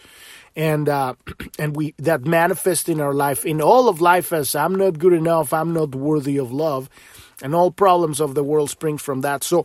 and 0.57 0.89
uh, 0.89 1.15
and 1.59 1.77
we 1.77 1.95
that 1.99 2.25
manifests 2.25 2.89
in 2.89 3.01
our 3.01 3.15
life, 3.15 3.45
in 3.45 3.61
all 3.61 3.89
of 3.89 4.01
life, 4.01 4.33
as 4.33 4.55
I'm 4.55 4.75
not 4.75 4.99
good 4.99 5.13
enough, 5.13 5.53
I'm 5.53 5.73
not 5.73 5.95
worthy 5.95 6.39
of 6.39 6.51
love, 6.51 6.89
and 7.43 7.55
all 7.55 7.71
problems 7.71 8.21
of 8.21 8.35
the 8.35 8.45
world 8.45 8.71
spring 8.71 8.99
from 8.99 9.21
that. 9.21 9.45
So 9.45 9.65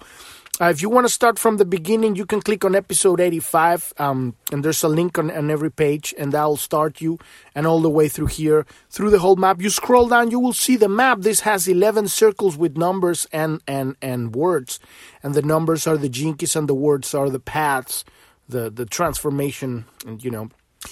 uh, 0.61 0.65
if 0.65 0.81
you 0.81 0.89
want 0.89 1.07
to 1.07 1.13
start 1.13 1.39
from 1.39 1.55
the 1.55 1.65
beginning, 1.65 2.17
you 2.17 2.25
can 2.25 2.41
click 2.41 2.65
on 2.65 2.75
episode 2.75 3.21
85, 3.21 3.93
um, 3.97 4.35
and 4.51 4.63
there's 4.63 4.83
a 4.83 4.89
link 4.89 5.17
on, 5.17 5.31
on 5.31 5.49
every 5.49 5.71
page, 5.71 6.13
and 6.17 6.33
that'll 6.33 6.57
start 6.57 6.99
you 6.99 7.17
and 7.55 7.65
all 7.65 7.79
the 7.79 7.89
way 7.89 8.09
through 8.09 8.27
here, 8.27 8.65
through 8.89 9.09
the 9.09 9.19
whole 9.19 9.37
map. 9.37 9.61
You 9.61 9.69
scroll 9.69 10.09
down, 10.09 10.31
you 10.31 10.39
will 10.39 10.51
see 10.51 10.75
the 10.75 10.89
map. 10.89 11.19
This 11.21 11.41
has 11.41 11.67
11 11.67 12.09
circles 12.09 12.57
with 12.57 12.77
numbers 12.77 13.25
and, 13.31 13.61
and, 13.67 13.95
and 14.01 14.35
words, 14.35 14.81
and 15.23 15.33
the 15.33 15.41
numbers 15.41 15.87
are 15.87 15.97
the 15.97 16.09
Gene 16.09 16.35
Keys, 16.35 16.57
and 16.57 16.67
the 16.67 16.75
words 16.75 17.13
are 17.13 17.29
the 17.29 17.39
paths, 17.39 18.03
the, 18.49 18.69
the 18.69 18.85
transformation, 18.85 19.85
and 20.05 20.21
you 20.21 20.29
know, 20.29 20.49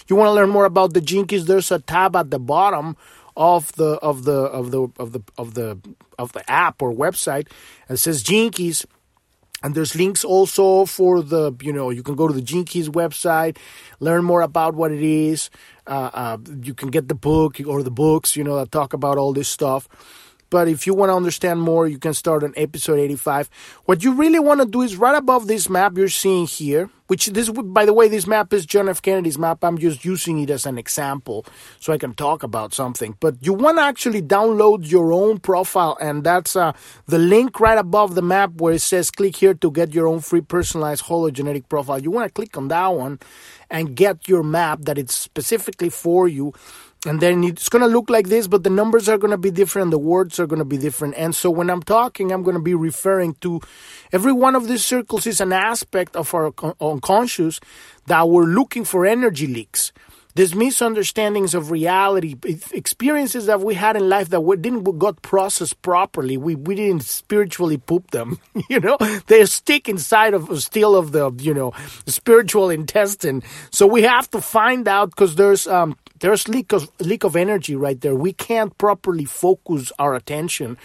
You 0.07 0.15
want 0.15 0.29
to 0.29 0.33
learn 0.33 0.49
more 0.49 0.65
about 0.65 0.93
the 0.93 1.01
Gene 1.01 1.27
Keys? 1.27 1.45
There's 1.45 1.71
a 1.71 1.79
tab 1.79 2.15
at 2.15 2.31
the 2.31 2.39
bottom 2.39 2.95
of 3.35 3.71
the 3.73 3.99
of 4.01 4.23
the 4.23 4.33
of 4.33 4.71
the 4.71 4.89
of 4.97 5.11
the 5.11 5.21
of 5.37 5.53
the 5.53 5.77
of 6.17 6.31
the 6.31 6.49
app 6.49 6.81
or 6.81 6.91
website 6.91 7.47
and 7.87 7.99
says 7.99 8.23
Keys. 8.23 8.85
And 9.63 9.73
there's 9.73 9.95
links 9.95 10.23
also 10.23 10.85
for 10.85 11.21
the, 11.21 11.51
you 11.61 11.73
know, 11.73 11.89
you 11.89 12.03
can 12.03 12.15
go 12.15 12.27
to 12.27 12.33
the 12.33 12.41
Gene 12.41 12.63
Keys 12.63 12.89
website, 12.89 13.57
learn 13.99 14.23
more 14.23 14.41
about 14.41 14.75
what 14.75 14.91
it 14.91 15.01
is. 15.01 15.49
Uh, 15.87 16.11
uh, 16.13 16.37
you 16.61 16.73
can 16.73 16.89
get 16.89 17.07
the 17.07 17.15
book 17.15 17.59
or 17.65 17.81
the 17.81 17.91
books, 17.91 18.35
you 18.35 18.43
know, 18.43 18.55
that 18.57 18.71
talk 18.71 18.93
about 18.93 19.17
all 19.17 19.33
this 19.33 19.47
stuff. 19.47 19.87
But 20.49 20.67
if 20.67 20.87
you 20.87 20.93
want 20.93 21.09
to 21.09 21.15
understand 21.15 21.61
more, 21.61 21.87
you 21.87 21.97
can 21.97 22.13
start 22.13 22.43
on 22.43 22.53
episode 22.55 22.99
85. 22.99 23.49
What 23.85 24.03
you 24.03 24.13
really 24.13 24.39
want 24.39 24.61
to 24.61 24.65
do 24.65 24.81
is 24.81 24.95
right 24.95 25.15
above 25.15 25.47
this 25.47 25.69
map 25.69 25.97
you're 25.97 26.07
seeing 26.07 26.47
here, 26.47 26.89
which 27.07 27.27
this, 27.27 27.49
by 27.49 27.85
the 27.85 27.93
way, 27.93 28.07
this 28.07 28.27
map 28.27 28.53
is 28.53 28.65
John 28.65 28.87
F. 28.87 29.01
Kennedy's 29.01 29.37
map. 29.37 29.63
I'm 29.63 29.77
just 29.77 30.05
using 30.05 30.39
it 30.39 30.49
as 30.49 30.65
an 30.65 30.77
example 30.77 31.45
so 31.79 31.91
I 31.91 31.97
can 31.97 32.13
talk 32.13 32.43
about 32.43 32.73
something. 32.73 33.17
But 33.19 33.35
you 33.41 33.53
want 33.53 33.77
to 33.77 33.83
actually 33.83 34.21
download 34.21 34.89
your 34.89 35.11
own 35.11 35.39
profile, 35.39 35.97
and 35.99 36.23
that's 36.23 36.55
uh, 36.55 36.73
the 37.07 37.19
link 37.19 37.59
right 37.59 37.77
above 37.77 38.15
the 38.15 38.21
map 38.21 38.53
where 38.55 38.73
it 38.73 38.81
says 38.81 39.11
click 39.11 39.35
here 39.35 39.53
to 39.53 39.71
get 39.71 39.93
your 39.93 40.07
own 40.07 40.21
free 40.21 40.41
personalized 40.41 41.05
hologenetic 41.05 41.67
profile. 41.67 42.01
You 42.01 42.11
want 42.11 42.27
to 42.27 42.33
click 42.33 42.57
on 42.57 42.69
that 42.69 42.87
one 42.87 43.19
and 43.69 43.95
get 43.95 44.27
your 44.27 44.43
map 44.43 44.79
that 44.83 44.97
it's 44.97 45.15
specifically 45.15 45.89
for 45.89 46.27
you 46.27 46.53
and 47.07 47.21
then 47.21 47.43
it's 47.43 47.69
going 47.69 47.81
to 47.81 47.87
look 47.87 48.09
like 48.09 48.27
this 48.27 48.47
but 48.47 48.63
the 48.63 48.69
numbers 48.69 49.07
are 49.07 49.17
going 49.17 49.31
to 49.31 49.37
be 49.37 49.49
different 49.49 49.91
the 49.91 49.97
words 49.97 50.39
are 50.39 50.47
going 50.47 50.59
to 50.59 50.65
be 50.65 50.77
different. 50.77 51.15
And 51.17 51.35
so 51.35 51.49
when 51.49 51.69
i'm 51.69 51.81
talking 51.81 52.31
i'm 52.31 52.43
going 52.43 52.55
to 52.57 52.61
be 52.61 52.75
referring 52.75 53.35
to 53.35 53.61
every 54.11 54.33
one 54.33 54.55
of 54.55 54.67
these 54.67 54.83
circles 54.83 55.25
is 55.25 55.41
an 55.41 55.53
aspect 55.53 56.15
of 56.15 56.33
our 56.33 56.53
unconscious 56.81 57.59
that 58.07 58.27
we're 58.29 58.43
looking 58.45 58.83
for 58.85 59.05
energy 59.05 59.47
leaks 59.47 59.91
these 60.37 60.53
misunderstandings 60.53 61.55
of 61.55 61.71
reality 61.71 62.35
experiences 62.71 63.47
that 63.47 63.59
we 63.59 63.73
had 63.73 63.97
in 63.97 64.07
life 64.07 64.29
that 64.29 64.41
we 64.41 64.55
didn't 64.55 64.83
got 64.99 65.19
processed 65.23 65.81
properly 65.81 66.37
we, 66.37 66.53
we 66.53 66.75
didn't 66.75 67.03
spiritually 67.03 67.77
poop 67.77 68.11
them 68.11 68.39
you 68.69 68.79
know 68.79 68.97
they 69.25 69.43
stick 69.45 69.89
inside 69.89 70.35
of 70.35 70.61
still 70.61 70.95
of 70.95 71.11
the 71.11 71.31
you 71.39 71.53
know 71.53 71.73
spiritual 72.05 72.69
intestine 72.69 73.41
so 73.71 73.87
we 73.87 74.03
have 74.03 74.29
to 74.29 74.39
find 74.39 74.87
out 74.87 75.09
because 75.09 75.35
there's 75.35 75.65
um 75.67 75.97
there's 76.19 76.47
leak 76.47 76.71
of 76.73 76.89
leak 76.99 77.23
of 77.23 77.35
energy 77.35 77.75
right 77.75 77.99
there. 78.01 78.15
We 78.15 78.33
can't 78.33 78.75
properly 78.77 79.25
focus 79.25 79.91
our 79.99 80.15
attention 80.15 80.77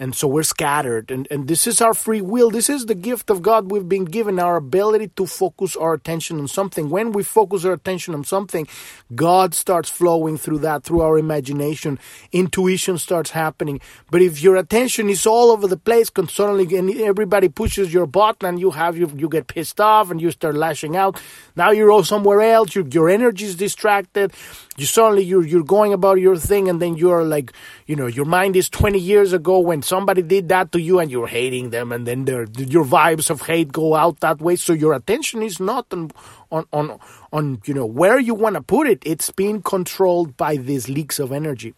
and 0.00 0.14
so 0.14 0.26
we're 0.26 0.42
scattered. 0.42 1.10
And, 1.10 1.28
and 1.30 1.46
this 1.46 1.66
is 1.66 1.82
our 1.82 1.92
free 1.92 2.22
will. 2.22 2.50
This 2.50 2.70
is 2.70 2.86
the 2.86 2.94
gift 2.94 3.28
of 3.28 3.42
god 3.42 3.70
we've 3.70 3.88
been 3.88 4.06
given 4.06 4.40
our 4.40 4.56
ability 4.56 5.08
to 5.16 5.26
focus 5.26 5.76
our 5.76 5.92
attention 5.92 6.40
on 6.40 6.48
something. 6.48 6.88
When 6.88 7.12
we 7.12 7.22
focus 7.22 7.66
our 7.66 7.74
attention 7.74 8.14
on 8.14 8.24
something 8.24 8.66
god 9.14 9.54
starts 9.54 9.90
flowing 9.90 10.38
through 10.38 10.60
that 10.60 10.84
through 10.84 11.02
our 11.02 11.18
imagination. 11.18 11.98
Intuition 12.32 12.96
starts 12.96 13.30
happening. 13.30 13.80
But 14.10 14.22
if 14.22 14.42
your 14.42 14.56
attention 14.56 15.10
is 15.10 15.26
all 15.26 15.50
over 15.50 15.68
the 15.68 15.76
place 15.76 16.08
constantly 16.08 16.76
and 16.78 16.90
everybody 17.02 17.50
pushes 17.50 17.92
your 17.92 18.06
button 18.06 18.48
and 18.48 18.58
you 18.58 18.70
have 18.70 18.96
you, 18.96 19.12
you 19.14 19.28
get 19.28 19.48
pissed 19.48 19.80
off 19.80 20.10
and 20.10 20.20
you 20.20 20.30
start 20.30 20.54
lashing 20.54 20.96
out 20.96 21.20
now 21.56 21.70
you're 21.72 21.90
all 21.90 22.04
somewhere 22.04 22.40
else. 22.40 22.74
Your, 22.74 22.86
your 22.88 23.10
energy 23.10 23.44
is 23.44 23.54
distracted 23.54 24.32
you 24.80 24.86
suddenly 24.86 25.22
you're 25.22 25.46
you're 25.46 25.62
going 25.62 25.92
about 25.92 26.18
your 26.18 26.36
thing 26.36 26.68
and 26.68 26.80
then 26.80 26.96
you're 26.96 27.22
like 27.22 27.52
you 27.86 27.94
know 27.94 28.06
your 28.06 28.24
mind 28.24 28.56
is 28.56 28.68
20 28.70 28.98
years 28.98 29.32
ago 29.32 29.58
when 29.58 29.82
somebody 29.82 30.22
did 30.22 30.48
that 30.48 30.72
to 30.72 30.80
you 30.80 30.98
and 30.98 31.10
you're 31.10 31.26
hating 31.26 31.70
them 31.70 31.92
and 31.92 32.06
then 32.06 32.26
your 32.26 32.84
vibes 32.84 33.28
of 33.30 33.42
hate 33.42 33.72
go 33.72 33.94
out 33.94 34.20
that 34.20 34.40
way. 34.40 34.56
So 34.56 34.72
your 34.72 34.94
attention 34.94 35.42
is 35.42 35.60
not 35.60 35.86
on 35.92 36.10
on 36.50 36.66
on, 36.72 36.98
on 37.32 37.60
you 37.66 37.74
know 37.74 37.86
where 37.86 38.18
you 38.18 38.34
want 38.34 38.54
to 38.54 38.62
put 38.62 38.88
it. 38.88 39.02
It's 39.04 39.30
being 39.30 39.62
controlled 39.62 40.36
by 40.36 40.56
these 40.56 40.88
leaks 40.88 41.18
of 41.18 41.30
energy 41.32 41.74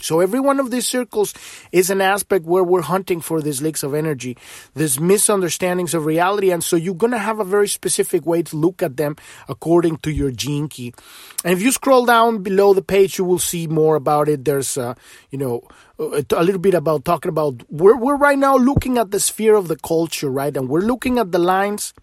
so 0.00 0.20
every 0.20 0.40
one 0.40 0.60
of 0.60 0.70
these 0.70 0.86
circles 0.86 1.34
is 1.72 1.90
an 1.90 2.00
aspect 2.00 2.44
where 2.44 2.62
we're 2.62 2.82
hunting 2.82 3.20
for 3.20 3.40
these 3.40 3.62
leaks 3.62 3.82
of 3.82 3.94
energy, 3.94 4.36
these 4.74 5.00
misunderstandings 5.00 5.94
of 5.94 6.04
reality. 6.04 6.50
And 6.50 6.62
so 6.62 6.76
you're 6.76 6.94
going 6.94 7.12
to 7.12 7.18
have 7.18 7.40
a 7.40 7.44
very 7.44 7.68
specific 7.68 8.26
way 8.26 8.42
to 8.42 8.56
look 8.56 8.82
at 8.82 8.96
them 8.96 9.16
according 9.48 9.98
to 9.98 10.10
your 10.10 10.30
gene 10.30 10.68
key. 10.68 10.94
And 11.44 11.52
if 11.52 11.62
you 11.62 11.72
scroll 11.72 12.04
down 12.04 12.42
below 12.42 12.74
the 12.74 12.82
page, 12.82 13.18
you 13.18 13.24
will 13.24 13.38
see 13.38 13.66
more 13.66 13.96
about 13.96 14.28
it. 14.28 14.44
There's, 14.44 14.76
uh, 14.76 14.94
you 15.30 15.38
know, 15.38 15.66
a 15.98 16.44
little 16.44 16.60
bit 16.60 16.74
about 16.74 17.04
talking 17.04 17.30
about, 17.30 17.62
we're, 17.70 17.96
we're 17.96 18.16
right 18.16 18.38
now 18.38 18.56
looking 18.56 18.98
at 18.98 19.10
the 19.10 19.20
sphere 19.20 19.54
of 19.54 19.68
the 19.68 19.76
culture, 19.76 20.30
right? 20.30 20.54
And 20.56 20.68
we're 20.68 20.80
looking 20.80 21.18
at 21.18 21.32
the 21.32 21.38
lines 21.38 21.94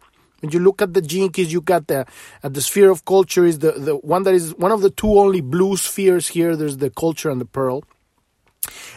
when 0.43 0.51
you 0.51 0.59
look 0.59 0.81
at 0.81 0.93
the 0.93 1.01
Gene 1.01 1.31
Keys, 1.31 1.53
you 1.53 1.61
got 1.61 1.87
the 1.87 2.05
at 2.43 2.53
the 2.53 2.61
sphere 2.61 2.91
of 2.91 3.05
culture 3.05 3.45
is 3.45 3.59
the, 3.59 3.71
the 3.71 3.95
one 3.95 4.23
that 4.23 4.33
is 4.33 4.53
one 4.55 4.73
of 4.73 4.81
the 4.81 4.89
two 4.89 5.17
only 5.17 5.39
blue 5.39 5.77
spheres 5.77 6.27
here. 6.27 6.57
There's 6.57 6.77
the 6.77 6.89
culture 6.89 7.29
and 7.29 7.39
the 7.39 7.45
pearl. 7.45 7.85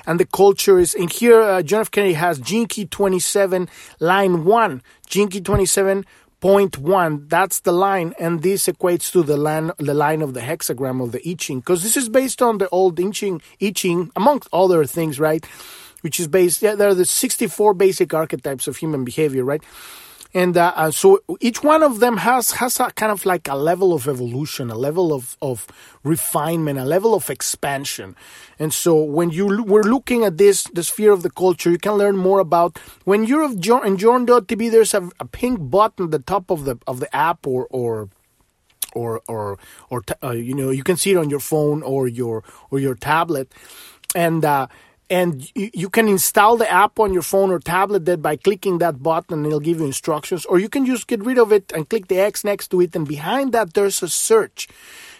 And 0.09 0.19
the 0.19 0.27
culture 0.27 0.79
is 0.79 0.93
in 0.93 1.09
here. 1.09 1.41
Uh, 1.41 1.63
John 1.63 1.83
F. 1.83 1.91
Kennedy 1.93 2.15
has 2.15 2.41
key 2.41 2.87
27, 2.87 3.69
line 4.01 4.45
1. 4.45 4.83
Gene 5.07 5.29
key 5.29 5.41
27 5.41 6.05
point 6.39 6.77
one 6.77 7.27
that's 7.29 7.61
the 7.61 7.73
line 7.73 8.13
and 8.21 8.43
this 8.43 8.67
equates 8.67 9.11
to 9.11 9.23
the 9.23 9.39
line 9.39 9.73
the 9.79 9.95
line 9.95 10.21
of 10.21 10.35
the 10.35 10.41
hexagram 10.41 11.03
of 11.03 11.11
the 11.11 11.21
I 11.27 11.33
Ching 11.33 11.61
because 11.61 11.83
this 11.83 11.97
is 11.97 12.11
based 12.11 12.43
on 12.43 12.59
the 12.59 12.69
old 12.69 13.01
I 13.01 13.11
Ching, 13.11 13.41
I 13.61 13.71
Ching 13.71 14.11
amongst 14.15 14.47
other 14.53 14.85
things 14.85 15.19
right 15.19 15.43
which 16.03 16.21
is 16.21 16.29
based 16.29 16.61
yeah, 16.61 16.75
there 16.75 16.91
are 16.91 16.95
the 16.95 17.07
64 17.07 17.73
basic 17.73 18.13
archetypes 18.13 18.69
of 18.69 18.77
human 18.77 19.03
behavior 19.03 19.45
right 19.45 19.65
and 20.35 20.57
uh, 20.57 20.73
uh, 20.77 20.91
so 20.91 21.21
each 21.41 21.63
one 21.63 21.83
of 21.83 22.01
them 22.01 22.19
has 22.19 22.53
has 22.53 22.81
a 22.81 22.91
kind 22.91 23.13
of 23.13 23.25
like 23.25 23.49
a 23.49 23.55
level 23.55 23.93
of 23.93 24.09
evolution, 24.09 24.71
a 24.71 24.75
level 24.75 25.13
of 25.13 25.37
of 25.41 25.67
refinement, 26.03 26.79
a 26.79 26.85
level 26.85 27.15
of 27.15 27.31
expansion. 27.31 28.17
And 28.59 28.73
so 28.73 29.03
when 29.03 29.31
you 29.31 29.63
we're 29.65 29.83
looking 29.83 30.25
at 30.25 30.39
this 30.39 30.65
the 30.65 30.83
sphere 30.83 31.13
of 31.13 31.23
the 31.23 31.31
culture, 31.31 31.71
you 31.71 31.79
can 31.79 31.95
learn 31.95 32.17
more 32.17 32.41
about 32.41 32.79
when 33.05 33.25
you're 33.25 33.45
in 33.45 33.61
Journ.tv. 33.61 34.71
There's 34.71 34.95
a, 34.95 35.09
a 35.21 35.25
pink 35.25 35.71
button 35.71 36.07
at 36.07 36.11
the 36.11 36.19
top 36.19 36.51
of 36.51 36.65
the 36.65 36.79
of 36.87 37.01
the 37.01 37.15
app 37.15 37.47
or 37.47 37.67
or 37.71 38.09
or 38.95 39.21
or 39.29 39.59
or 39.91 40.03
uh, 40.23 40.31
you 40.31 40.55
know 40.55 40.71
you 40.71 40.83
can 40.83 40.97
see 40.97 41.13
it 41.13 41.17
on 41.17 41.31
your 41.31 41.41
phone 41.41 41.83
or 41.83 42.09
your 42.09 42.43
or 42.71 42.79
your 42.79 42.95
tablet 42.95 43.53
and 44.15 44.45
uh, 44.45 44.67
and 45.09 45.51
you, 45.55 45.89
can 45.89 46.09
install 46.09 46.57
the 46.57 46.71
app 46.71 46.99
on 46.99 47.13
your 47.13 47.23
phone 47.23 47.51
or 47.51 47.61
tablet 47.61 48.07
that 48.07 48.23
by 48.23 48.35
clicking 48.37 48.79
that 48.79 49.03
button 49.03 49.47
it'll 49.47 49.61
give 49.61 49.79
you 49.79 49.87
instructions. 49.87 50.45
Or 50.45 50.59
you 50.59 50.69
can 50.69 50.85
just 50.85 51.07
get 51.07 51.25
rid 51.25 51.39
of 51.39 51.53
it 51.53 51.73
and 51.73 51.89
click 51.89 52.09
the 52.09 52.19
x 52.19 52.43
next 52.43 52.69
to 52.69 52.81
it. 52.81 52.97
And 52.97 53.07
behind 53.07 53.53
that 53.53 53.75
there's 53.75 54.03
a 54.03 54.09
search. 54.09 54.67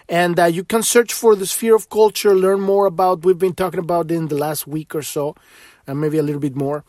And 0.09 0.39
uh, 0.39 0.45
you 0.47 0.65
can 0.65 0.83
search 0.83 1.13
for 1.13 1.37
the 1.37 1.47
sphere 1.47 1.77
of 1.77 1.89
culture 1.89 2.35
learn 2.35 2.61
more 2.61 2.87
about 2.87 3.25
we've 3.25 3.39
been 3.39 3.55
talking 3.55 3.81
about 3.81 4.11
in 4.11 4.29
the 4.29 4.37
last 4.37 4.67
week 4.67 4.95
or 4.95 5.03
so 5.03 5.35
and 5.87 6.01
maybe 6.01 6.19
a 6.19 6.23
little 6.23 6.41
bit 6.41 6.57
more 6.57 6.85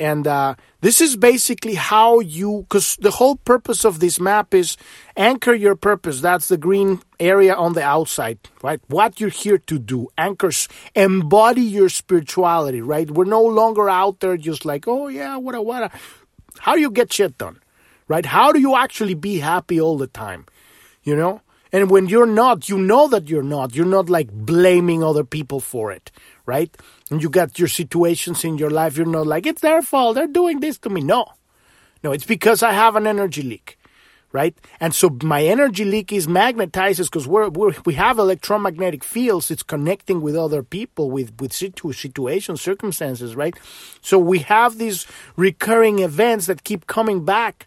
and 0.00 0.26
uh, 0.26 0.54
this 0.80 1.00
is 1.00 1.16
basically 1.16 1.74
how 1.74 2.20
you, 2.20 2.66
because 2.68 2.96
the 2.96 3.10
whole 3.10 3.36
purpose 3.36 3.84
of 3.84 3.98
this 3.98 4.20
map 4.20 4.54
is 4.54 4.76
anchor 5.16 5.52
your 5.52 5.74
purpose. 5.74 6.20
That's 6.20 6.48
the 6.48 6.56
green 6.56 7.00
area 7.18 7.54
on 7.54 7.72
the 7.72 7.82
outside, 7.82 8.38
right? 8.62 8.80
What 8.86 9.20
you're 9.20 9.30
here 9.30 9.58
to 9.58 9.78
do. 9.78 10.08
Anchors, 10.16 10.68
embody 10.94 11.62
your 11.62 11.88
spirituality, 11.88 12.80
right? 12.80 13.10
We're 13.10 13.24
no 13.24 13.42
longer 13.42 13.88
out 13.88 14.20
there 14.20 14.36
just 14.36 14.64
like, 14.64 14.86
oh 14.86 15.08
yeah, 15.08 15.36
what 15.36 15.54
a, 15.54 15.62
what 15.62 15.82
a. 15.82 15.90
How 16.60 16.74
do 16.74 16.80
you 16.80 16.90
get 16.90 17.12
shit 17.12 17.36
done, 17.38 17.60
right? 18.06 18.24
How 18.24 18.52
do 18.52 18.60
you 18.60 18.76
actually 18.76 19.14
be 19.14 19.38
happy 19.38 19.80
all 19.80 19.98
the 19.98 20.06
time, 20.06 20.46
you 21.02 21.16
know? 21.16 21.40
And 21.70 21.90
when 21.90 22.06
you're 22.06 22.26
not, 22.26 22.68
you 22.68 22.78
know 22.78 23.08
that 23.08 23.28
you're 23.28 23.42
not. 23.42 23.74
You're 23.74 23.84
not 23.84 24.08
like 24.08 24.30
blaming 24.32 25.02
other 25.02 25.24
people 25.24 25.60
for 25.60 25.92
it, 25.92 26.10
right? 26.48 26.74
And 27.10 27.22
you 27.22 27.28
got 27.28 27.58
your 27.58 27.68
situations 27.68 28.42
in 28.42 28.56
your 28.56 28.70
life. 28.70 28.96
You're 28.96 29.06
not 29.06 29.26
like, 29.26 29.46
it's 29.46 29.60
their 29.60 29.82
fault. 29.82 30.14
They're 30.14 30.26
doing 30.26 30.60
this 30.60 30.78
to 30.78 30.90
me. 30.90 31.02
No. 31.02 31.26
No, 32.02 32.12
it's 32.12 32.24
because 32.24 32.62
I 32.62 32.72
have 32.72 32.96
an 32.96 33.06
energy 33.06 33.42
leak, 33.42 33.78
right? 34.32 34.56
And 34.80 34.94
so 34.94 35.10
my 35.22 35.44
energy 35.44 35.84
leak 35.84 36.12
is 36.12 36.26
magnetizes 36.26 37.04
because 37.04 37.28
we're, 37.28 37.50
we're, 37.50 37.74
we 37.84 37.94
have 37.94 38.18
electromagnetic 38.18 39.04
fields. 39.04 39.50
It's 39.50 39.62
connecting 39.62 40.22
with 40.22 40.36
other 40.36 40.62
people, 40.62 41.10
with, 41.10 41.38
with 41.38 41.52
situ- 41.52 41.92
situations, 41.92 42.62
circumstances, 42.62 43.36
right? 43.36 43.54
So 44.00 44.18
we 44.18 44.38
have 44.40 44.78
these 44.78 45.06
recurring 45.36 45.98
events 45.98 46.46
that 46.46 46.64
keep 46.64 46.86
coming 46.86 47.24
back 47.24 47.66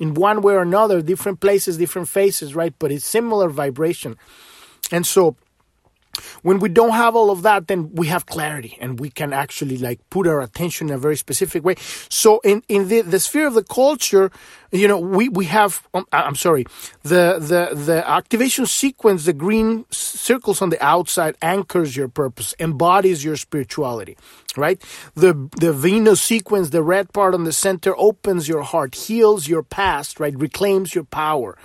in 0.00 0.14
one 0.14 0.40
way 0.42 0.54
or 0.54 0.62
another, 0.62 1.02
different 1.02 1.40
places, 1.40 1.76
different 1.76 2.08
faces, 2.08 2.54
right? 2.54 2.74
But 2.78 2.92
it's 2.92 3.04
similar 3.04 3.48
vibration. 3.50 4.16
And 4.90 5.04
so 5.06 5.36
when 6.42 6.58
we 6.58 6.68
don't 6.68 6.92
have 6.92 7.16
all 7.16 7.30
of 7.30 7.42
that 7.42 7.68
then 7.68 7.90
we 7.94 8.06
have 8.08 8.26
clarity 8.26 8.76
and 8.80 9.00
we 9.00 9.10
can 9.10 9.32
actually 9.32 9.78
like 9.78 10.00
put 10.10 10.26
our 10.26 10.40
attention 10.40 10.88
in 10.88 10.94
a 10.94 10.98
very 10.98 11.16
specific 11.16 11.64
way. 11.64 11.74
So 12.08 12.40
in 12.44 12.62
in 12.68 12.88
the, 12.88 13.02
the 13.02 13.20
sphere 13.20 13.46
of 13.46 13.54
the 13.54 13.64
culture 13.64 14.30
you 14.72 14.88
know 14.88 14.98
we 14.98 15.28
we 15.28 15.44
have 15.46 15.86
um, 15.94 16.04
i'm 16.12 16.34
sorry 16.34 16.64
the 17.02 17.38
the 17.38 17.74
the 17.74 18.08
activation 18.08 18.66
sequence 18.66 19.24
the 19.24 19.32
green 19.32 19.84
circles 19.90 20.60
on 20.60 20.70
the 20.70 20.84
outside 20.84 21.36
anchors 21.40 21.96
your 21.96 22.08
purpose 22.08 22.54
embodies 22.58 23.24
your 23.24 23.36
spirituality 23.36 24.16
right? 24.56 24.82
The 25.14 25.48
the 25.56 25.72
venus 25.72 26.22
sequence 26.22 26.70
the 26.70 26.82
red 26.82 27.12
part 27.12 27.34
on 27.34 27.44
the 27.44 27.52
center 27.52 27.94
opens 27.96 28.48
your 28.48 28.62
heart 28.62 28.94
heals 28.94 29.48
your 29.48 29.62
past 29.62 30.20
right? 30.20 30.34
Reclaims 30.36 30.94
your 30.94 31.04
power 31.04 31.56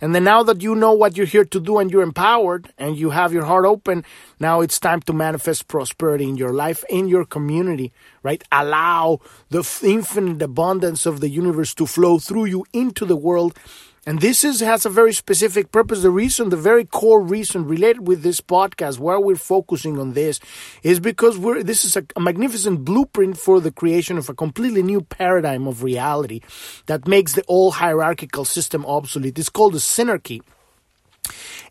And 0.00 0.14
then 0.14 0.24
now 0.24 0.42
that 0.42 0.62
you 0.62 0.74
know 0.74 0.92
what 0.92 1.16
you're 1.16 1.26
here 1.26 1.44
to 1.44 1.60
do 1.60 1.78
and 1.78 1.90
you're 1.90 2.02
empowered 2.02 2.72
and 2.78 2.96
you 2.96 3.10
have 3.10 3.32
your 3.32 3.44
heart 3.44 3.64
open, 3.64 4.04
now 4.38 4.60
it's 4.60 4.78
time 4.78 5.00
to 5.02 5.12
manifest 5.12 5.68
prosperity 5.68 6.28
in 6.28 6.36
your 6.36 6.52
life, 6.52 6.84
in 6.90 7.08
your 7.08 7.24
community, 7.24 7.92
right? 8.22 8.42
Allow 8.52 9.20
the 9.50 9.66
infinite 9.82 10.42
abundance 10.42 11.06
of 11.06 11.20
the 11.20 11.28
universe 11.28 11.74
to 11.74 11.86
flow 11.86 12.18
through 12.18 12.46
you 12.46 12.66
into 12.72 13.04
the 13.04 13.16
world 13.16 13.58
and 14.06 14.20
this 14.20 14.44
is 14.44 14.60
has 14.60 14.86
a 14.86 14.88
very 14.88 15.12
specific 15.12 15.72
purpose. 15.72 16.02
The 16.02 16.10
reason, 16.10 16.50
the 16.50 16.56
very 16.56 16.84
core 16.84 17.20
reason 17.20 17.66
related 17.66 18.06
with 18.06 18.22
this 18.22 18.40
podcast, 18.40 19.00
why 19.00 19.18
we're 19.18 19.34
focusing 19.34 19.98
on 19.98 20.12
this, 20.12 20.38
is 20.84 21.00
because 21.00 21.36
we're 21.36 21.64
this 21.64 21.84
is 21.84 21.96
a, 21.96 22.06
a 22.14 22.20
magnificent 22.20 22.84
blueprint 22.84 23.36
for 23.36 23.60
the 23.60 23.72
creation 23.72 24.16
of 24.16 24.28
a 24.28 24.34
completely 24.34 24.84
new 24.84 25.00
paradigm 25.00 25.66
of 25.66 25.82
reality 25.82 26.40
that 26.86 27.08
makes 27.08 27.32
the 27.32 27.44
old 27.48 27.74
hierarchical 27.74 28.44
system 28.44 28.86
obsolete. 28.86 29.38
It's 29.38 29.48
called 29.48 29.74
the 29.74 29.78
synarchy 29.78 30.40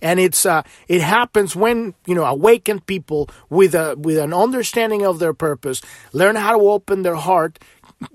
and 0.02 0.20
it's 0.20 0.46
uh, 0.46 0.64
it 0.88 1.02
happens 1.02 1.56
when 1.56 1.94
you 2.06 2.16
know 2.16 2.26
awakened 2.26 2.86
people 2.86 3.30
with 3.50 3.76
a 3.76 3.96
with 3.98 4.18
an 4.18 4.34
understanding 4.34 5.06
of 5.06 5.20
their 5.20 5.34
purpose 5.34 5.82
learn 6.14 6.36
how 6.36 6.58
to 6.58 6.64
open 6.70 7.04
their 7.04 7.16
heart 7.16 7.60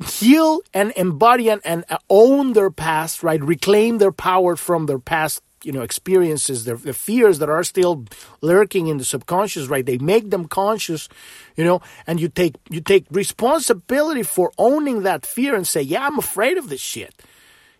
heal 0.06 0.60
and 0.72 0.92
embody 0.96 1.50
and, 1.50 1.60
and 1.64 1.84
own 2.08 2.52
their 2.52 2.70
past, 2.70 3.22
right? 3.22 3.42
Reclaim 3.42 3.98
their 3.98 4.12
power 4.12 4.56
from 4.56 4.86
their 4.86 4.98
past 4.98 5.42
you 5.62 5.72
know 5.72 5.82
experiences 5.82 6.64
their, 6.64 6.76
the 6.76 6.94
fears 6.94 7.38
that 7.38 7.50
are 7.50 7.62
still 7.64 8.06
lurking 8.40 8.86
in 8.86 8.96
the 8.98 9.04
subconscious 9.04 9.68
right? 9.68 9.84
They 9.84 9.98
make 9.98 10.30
them 10.30 10.46
conscious 10.46 11.08
you 11.56 11.64
know 11.64 11.82
and 12.06 12.20
you 12.20 12.28
take 12.28 12.56
you 12.70 12.80
take 12.80 13.06
responsibility 13.10 14.22
for 14.22 14.52
owning 14.56 15.02
that 15.02 15.26
fear 15.26 15.54
and 15.54 15.66
say 15.66 15.82
yeah 15.82 16.06
i'm 16.06 16.18
afraid 16.18 16.56
of 16.56 16.68
this 16.68 16.80
shit 16.80 17.22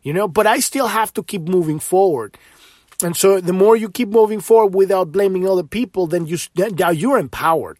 you 0.02 0.12
know 0.12 0.28
but 0.28 0.46
i 0.46 0.60
still 0.60 0.88
have 0.88 1.12
to 1.14 1.22
keep 1.22 1.42
moving 1.42 1.78
forward. 1.78 2.36
And 3.02 3.16
so 3.16 3.40
the 3.40 3.54
more 3.54 3.76
you 3.76 3.88
keep 3.88 4.10
moving 4.10 4.40
forward 4.40 4.74
without 4.74 5.10
blaming 5.10 5.48
other 5.48 5.62
people 5.62 6.06
then 6.06 6.26
you 6.26 6.36
now 6.56 6.90
you're 6.90 7.18
empowered 7.18 7.78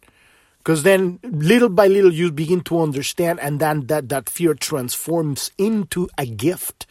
because 0.71 0.85
then 0.85 1.19
little 1.25 1.69
by 1.69 1.89
little 1.89 2.13
you 2.13 2.31
begin 2.31 2.61
to 2.61 2.81
understand 2.81 3.41
and 3.41 3.59
then 3.59 3.87
that, 3.87 4.09
that 4.09 4.31
fear 4.31 4.55
transforms 4.55 5.51
into 5.59 6.09
a 6.17 6.25
gift. 6.25 6.87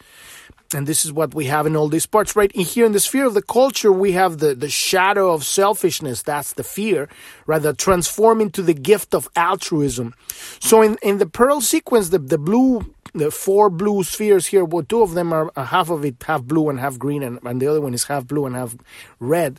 And 0.74 0.86
this 0.86 1.06
is 1.06 1.14
what 1.14 1.32
we 1.32 1.46
have 1.46 1.64
in 1.64 1.74
all 1.74 1.88
these 1.88 2.04
parts. 2.04 2.36
Right 2.36 2.52
in 2.52 2.60
here 2.66 2.84
in 2.84 2.92
the 2.92 3.00
sphere 3.00 3.24
of 3.24 3.32
the 3.32 3.40
culture 3.40 3.90
we 3.90 4.12
have 4.12 4.36
the, 4.36 4.54
the 4.54 4.68
shadow 4.68 5.32
of 5.32 5.44
selfishness. 5.44 6.20
That's 6.20 6.52
the 6.52 6.62
fear 6.62 7.08
right 7.46 7.62
that 7.62 7.78
transform 7.78 8.42
into 8.42 8.60
the 8.60 8.74
gift 8.74 9.14
of 9.14 9.30
altruism. 9.34 10.14
So 10.58 10.82
in, 10.82 10.98
in 11.02 11.16
the 11.16 11.24
pearl 11.24 11.62
sequence 11.62 12.10
the, 12.10 12.18
the 12.18 12.36
blue 12.36 12.94
the 13.14 13.30
four 13.30 13.70
blue 13.70 14.04
spheres 14.04 14.48
here 14.48 14.62
well 14.62 14.84
two 14.84 15.00
of 15.00 15.14
them 15.14 15.32
are 15.32 15.50
half 15.56 15.88
of 15.88 16.04
it 16.04 16.22
half 16.22 16.42
blue 16.42 16.68
and 16.68 16.78
half 16.78 16.98
green 16.98 17.22
and, 17.22 17.38
and 17.44 17.62
the 17.62 17.66
other 17.66 17.80
one 17.80 17.94
is 17.94 18.04
half 18.04 18.26
blue 18.26 18.44
and 18.44 18.54
half 18.54 18.76
red 19.18 19.58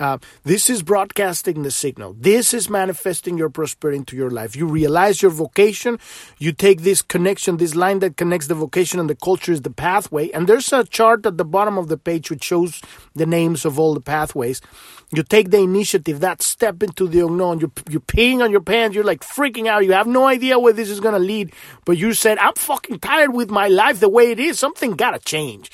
uh, 0.00 0.18
this 0.44 0.70
is 0.70 0.82
broadcasting 0.82 1.62
the 1.62 1.70
signal. 1.70 2.16
This 2.18 2.54
is 2.54 2.70
manifesting 2.70 3.36
your 3.36 3.50
prosperity 3.50 3.98
into 3.98 4.16
your 4.16 4.30
life. 4.30 4.56
You 4.56 4.66
realize 4.66 5.20
your 5.20 5.30
vocation. 5.30 5.98
You 6.38 6.52
take 6.52 6.80
this 6.80 7.02
connection, 7.02 7.58
this 7.58 7.74
line 7.74 7.98
that 7.98 8.16
connects 8.16 8.46
the 8.46 8.54
vocation 8.54 8.98
and 9.00 9.10
the 9.10 9.14
culture 9.14 9.52
is 9.52 9.62
the 9.62 9.70
pathway. 9.70 10.30
And 10.30 10.48
there's 10.48 10.72
a 10.72 10.84
chart 10.84 11.26
at 11.26 11.36
the 11.36 11.44
bottom 11.44 11.76
of 11.76 11.88
the 11.88 11.98
page 11.98 12.30
which 12.30 12.42
shows 12.42 12.80
the 13.14 13.26
names 13.26 13.66
of 13.66 13.78
all 13.78 13.92
the 13.92 14.00
pathways. 14.00 14.62
You 15.14 15.22
take 15.22 15.50
the 15.50 15.58
initiative, 15.58 16.20
that 16.20 16.40
step 16.40 16.82
into 16.82 17.06
the 17.06 17.20
unknown. 17.26 17.60
You're, 17.60 17.72
you're 17.90 18.00
peeing 18.00 18.42
on 18.42 18.50
your 18.50 18.62
pants. 18.62 18.94
You're 18.94 19.04
like 19.04 19.20
freaking 19.20 19.66
out. 19.66 19.84
You 19.84 19.92
have 19.92 20.06
no 20.06 20.24
idea 20.26 20.58
where 20.58 20.72
this 20.72 20.88
is 20.88 21.00
going 21.00 21.14
to 21.14 21.20
lead. 21.20 21.52
But 21.84 21.98
you 21.98 22.14
said, 22.14 22.38
I'm 22.38 22.54
fucking 22.54 23.00
tired 23.00 23.34
with 23.34 23.50
my 23.50 23.68
life 23.68 24.00
the 24.00 24.08
way 24.08 24.30
it 24.30 24.40
is. 24.40 24.58
Something 24.58 24.92
got 24.92 25.10
to 25.10 25.18
change. 25.18 25.70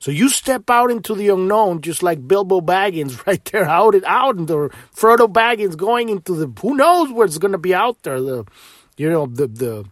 So 0.00 0.10
you 0.10 0.28
step 0.28 0.70
out 0.70 0.90
into 0.90 1.14
the 1.14 1.28
unknown, 1.28 1.80
just 1.80 2.02
like 2.02 2.26
Bilbo 2.26 2.60
Baggins 2.60 3.26
right 3.26 3.44
there, 3.46 3.64
out 3.64 3.94
and 3.94 4.04
out, 4.04 4.36
and 4.36 4.46
the 4.46 4.70
Frodo 4.94 5.32
Baggins 5.32 5.76
going 5.76 6.08
into 6.08 6.34
the 6.34 6.52
who 6.60 6.76
knows 6.76 7.10
what's 7.10 7.38
going 7.38 7.52
to 7.52 7.58
be 7.58 7.74
out 7.74 8.02
there. 8.02 8.20
The 8.20 8.44
you 8.96 9.10
know 9.10 9.26
the 9.26 9.46
the 9.46 9.84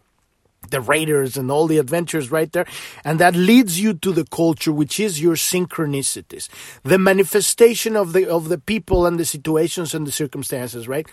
the 0.70 0.80
raiders 0.80 1.36
and 1.36 1.50
all 1.50 1.66
the 1.66 1.78
adventures 1.78 2.30
right 2.30 2.50
there. 2.52 2.66
And 3.04 3.18
that 3.18 3.34
leads 3.34 3.80
you 3.80 3.94
to 3.94 4.12
the 4.12 4.24
culture 4.24 4.72
which 4.72 4.98
is 5.00 5.20
your 5.20 5.36
synchronicities. 5.36 6.48
The 6.82 6.98
manifestation 6.98 7.96
of 7.96 8.12
the 8.12 8.28
of 8.28 8.48
the 8.48 8.58
people 8.58 9.06
and 9.06 9.18
the 9.18 9.24
situations 9.24 9.94
and 9.94 10.06
the 10.06 10.12
circumstances 10.12 10.88
right? 10.88 11.06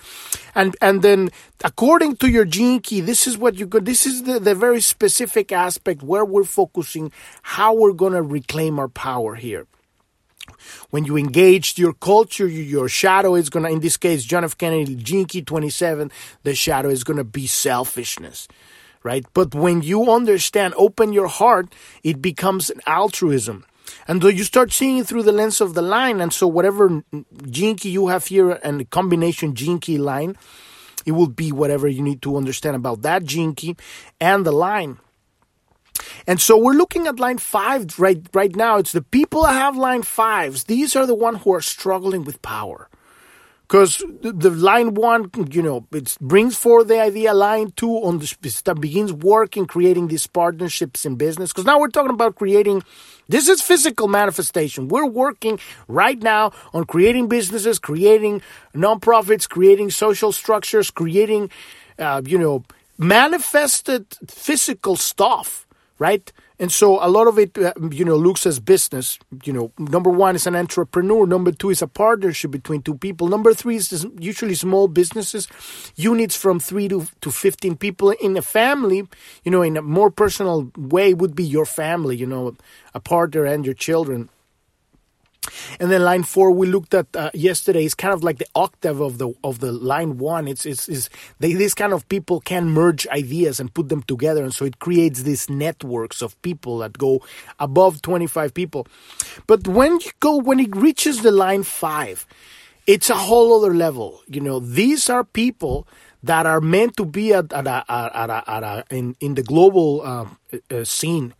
And 0.55 0.75
and 0.81 1.01
then 1.01 1.29
according 1.63 2.17
to 2.17 2.29
your 2.29 2.45
gene 2.45 2.81
key 2.81 3.01
this 3.01 3.27
is 3.27 3.37
what 3.37 3.55
you 3.55 3.65
go 3.65 3.79
this 3.79 4.05
is 4.05 4.23
the, 4.23 4.39
the 4.39 4.55
very 4.55 4.81
specific 4.81 5.51
aspect 5.51 6.03
where 6.03 6.25
we're 6.25 6.43
focusing 6.43 7.11
how 7.41 7.73
we're 7.73 7.93
going 7.93 8.13
to 8.13 8.21
reclaim 8.21 8.79
our 8.79 8.89
power 8.89 9.35
here. 9.35 9.67
When 10.89 11.05
you 11.05 11.17
engage 11.17 11.77
your 11.77 11.93
culture, 11.93 12.47
your 12.47 12.89
shadow 12.89 13.35
is 13.35 13.49
going 13.49 13.65
to, 13.65 13.71
in 13.71 13.79
this 13.79 13.95
case, 13.95 14.25
John 14.25 14.43
F. 14.43 14.57
Kennedy, 14.57 15.25
Key 15.25 15.41
27, 15.41 16.11
the 16.43 16.53
shadow 16.53 16.89
is 16.89 17.05
going 17.05 17.17
to 17.17 17.23
be 17.23 17.47
selfishness 17.47 18.47
right? 19.03 19.25
But 19.33 19.53
when 19.53 19.81
you 19.81 20.11
understand, 20.11 20.73
open 20.77 21.13
your 21.13 21.27
heart, 21.27 21.73
it 22.03 22.21
becomes 22.21 22.69
an 22.69 22.81
altruism. 22.87 23.65
And 24.07 24.21
so 24.21 24.27
you 24.27 24.43
start 24.43 24.71
seeing 24.71 24.97
it 24.97 25.07
through 25.07 25.23
the 25.23 25.31
lens 25.31 25.61
of 25.61 25.75
the 25.75 25.81
line, 25.81 26.19
and 26.19 26.33
so 26.33 26.47
whatever 26.47 27.03
key 27.51 27.77
you 27.83 28.07
have 28.07 28.27
here 28.27 28.59
and 28.63 28.79
the 28.79 28.85
combination 28.85 29.53
key 29.53 29.97
line, 29.97 30.35
it 31.05 31.11
will 31.11 31.27
be 31.27 31.51
whatever 31.51 31.87
you 31.87 32.01
need 32.01 32.21
to 32.21 32.37
understand 32.37 32.75
about 32.75 33.01
that 33.01 33.27
key 33.27 33.75
and 34.19 34.45
the 34.45 34.51
line. 34.51 34.99
And 36.25 36.41
so 36.41 36.57
we're 36.57 36.73
looking 36.73 37.07
at 37.07 37.19
line 37.19 37.37
five 37.37 37.99
right 37.99 38.21
right 38.33 38.55
now. 38.55 38.77
It's 38.77 38.93
the 38.93 39.01
people 39.01 39.43
that 39.43 39.53
have 39.53 39.77
line 39.77 40.03
fives. 40.03 40.65
These 40.65 40.95
are 40.95 41.05
the 41.05 41.15
ones 41.15 41.43
who 41.43 41.53
are 41.53 41.61
struggling 41.61 42.23
with 42.23 42.41
power 42.41 42.89
because 43.73 44.03
the 44.21 44.51
line 44.51 44.93
one, 44.93 45.31
you 45.49 45.63
know, 45.63 45.87
it 45.91 46.15
brings 46.21 46.55
forth 46.55 46.87
the 46.89 47.01
idea. 47.01 47.33
Line 47.33 47.71
two 47.75 47.95
on 48.03 48.19
the 48.19 48.75
begins 48.75 49.11
working, 49.11 49.65
creating 49.65 50.09
these 50.09 50.27
partnerships 50.27 51.07
in 51.07 51.15
business. 51.15 51.51
Because 51.51 51.65
now 51.65 51.79
we're 51.79 51.87
talking 51.87 52.11
about 52.13 52.35
creating. 52.35 52.83
This 53.29 53.49
is 53.49 53.63
physical 53.63 54.07
manifestation. 54.07 54.89
We're 54.89 55.07
working 55.07 55.59
right 55.87 56.21
now 56.21 56.51
on 56.71 56.85
creating 56.85 57.29
businesses, 57.29 57.79
creating 57.79 58.43
nonprofits, 58.75 59.49
creating 59.49 59.89
social 59.89 60.31
structures, 60.31 60.91
creating, 60.91 61.49
uh, 61.97 62.21
you 62.23 62.37
know, 62.37 62.63
manifested 62.99 64.05
physical 64.27 64.95
stuff, 64.95 65.65
right? 66.03 66.33
And 66.59 66.69
so 66.69 66.87
a 67.01 67.07
lot 67.07 67.27
of 67.27 67.39
it, 67.39 67.57
uh, 67.57 67.73
you 67.99 68.03
know, 68.03 68.17
looks 68.17 68.45
as 68.45 68.59
business. 68.59 69.17
You 69.45 69.53
know, 69.53 69.71
number 69.79 70.09
one 70.09 70.35
is 70.35 70.45
an 70.45 70.55
entrepreneur. 70.55 71.25
Number 71.25 71.53
two 71.53 71.69
is 71.69 71.81
a 71.81 71.87
partnership 71.87 72.51
between 72.51 72.81
two 72.81 72.95
people. 72.95 73.29
Number 73.29 73.53
three 73.53 73.77
is 73.77 74.05
usually 74.19 74.55
small 74.55 74.89
businesses, 74.89 75.47
units 75.95 76.35
from 76.35 76.59
three 76.59 76.89
to, 76.89 77.07
to 77.21 77.31
15 77.31 77.77
people 77.77 78.11
in 78.11 78.35
a 78.35 78.41
family, 78.41 79.07
you 79.45 79.51
know, 79.51 79.61
in 79.61 79.77
a 79.77 79.81
more 79.81 80.11
personal 80.11 80.69
way 80.77 81.13
would 81.13 81.35
be 81.35 81.45
your 81.45 81.65
family, 81.65 82.17
you 82.17 82.27
know, 82.27 82.53
a 82.93 82.99
partner 82.99 83.45
and 83.45 83.65
your 83.65 83.75
children. 83.75 84.29
And 85.79 85.91
then 85.91 86.03
line 86.03 86.23
four 86.23 86.51
we 86.51 86.67
looked 86.67 86.93
at 86.93 87.07
uh, 87.15 87.31
yesterday 87.33 87.85
is 87.85 87.95
kind 87.95 88.13
of 88.13 88.23
like 88.23 88.37
the 88.37 88.47
octave 88.55 89.01
of 89.01 89.17
the 89.17 89.33
of 89.43 89.59
the 89.59 89.71
line 89.71 90.17
one. 90.17 90.47
It's 90.47 90.65
it's, 90.65 90.87
it's 90.87 91.09
they, 91.39 91.53
these 91.53 91.73
kind 91.73 91.93
of 91.93 92.07
people 92.09 92.39
can 92.41 92.69
merge 92.69 93.07
ideas 93.07 93.59
and 93.59 93.73
put 93.73 93.89
them 93.89 94.03
together, 94.03 94.43
and 94.43 94.53
so 94.53 94.65
it 94.65 94.79
creates 94.79 95.23
these 95.23 95.49
networks 95.49 96.21
of 96.21 96.41
people 96.41 96.77
that 96.79 96.97
go 96.97 97.21
above 97.59 98.01
twenty 98.01 98.27
five 98.27 98.53
people. 98.53 98.87
But 99.47 99.67
when 99.67 99.99
you 99.99 100.11
go 100.19 100.37
when 100.37 100.59
it 100.59 100.75
reaches 100.75 101.21
the 101.21 101.31
line 101.31 101.63
five, 101.63 102.25
it's 102.87 103.09
a 103.09 103.15
whole 103.15 103.57
other 103.57 103.73
level. 103.73 104.21
You 104.27 104.41
know, 104.41 104.59
these 104.59 105.09
are 105.09 105.23
people 105.23 105.87
that 106.23 106.45
are 106.45 106.61
meant 106.61 106.95
to 106.95 107.05
be 107.05 107.33
at, 107.33 107.51
at, 107.51 107.67
a, 107.67 107.83
at, 107.89 108.29
a, 108.29 108.43
at 108.47 108.63
a, 108.63 108.85
in 108.89 109.15
in 109.19 109.35
the 109.35 109.43
global 109.43 110.01
uh, 110.01 110.27
uh, 110.71 110.83
scene. 110.83 111.33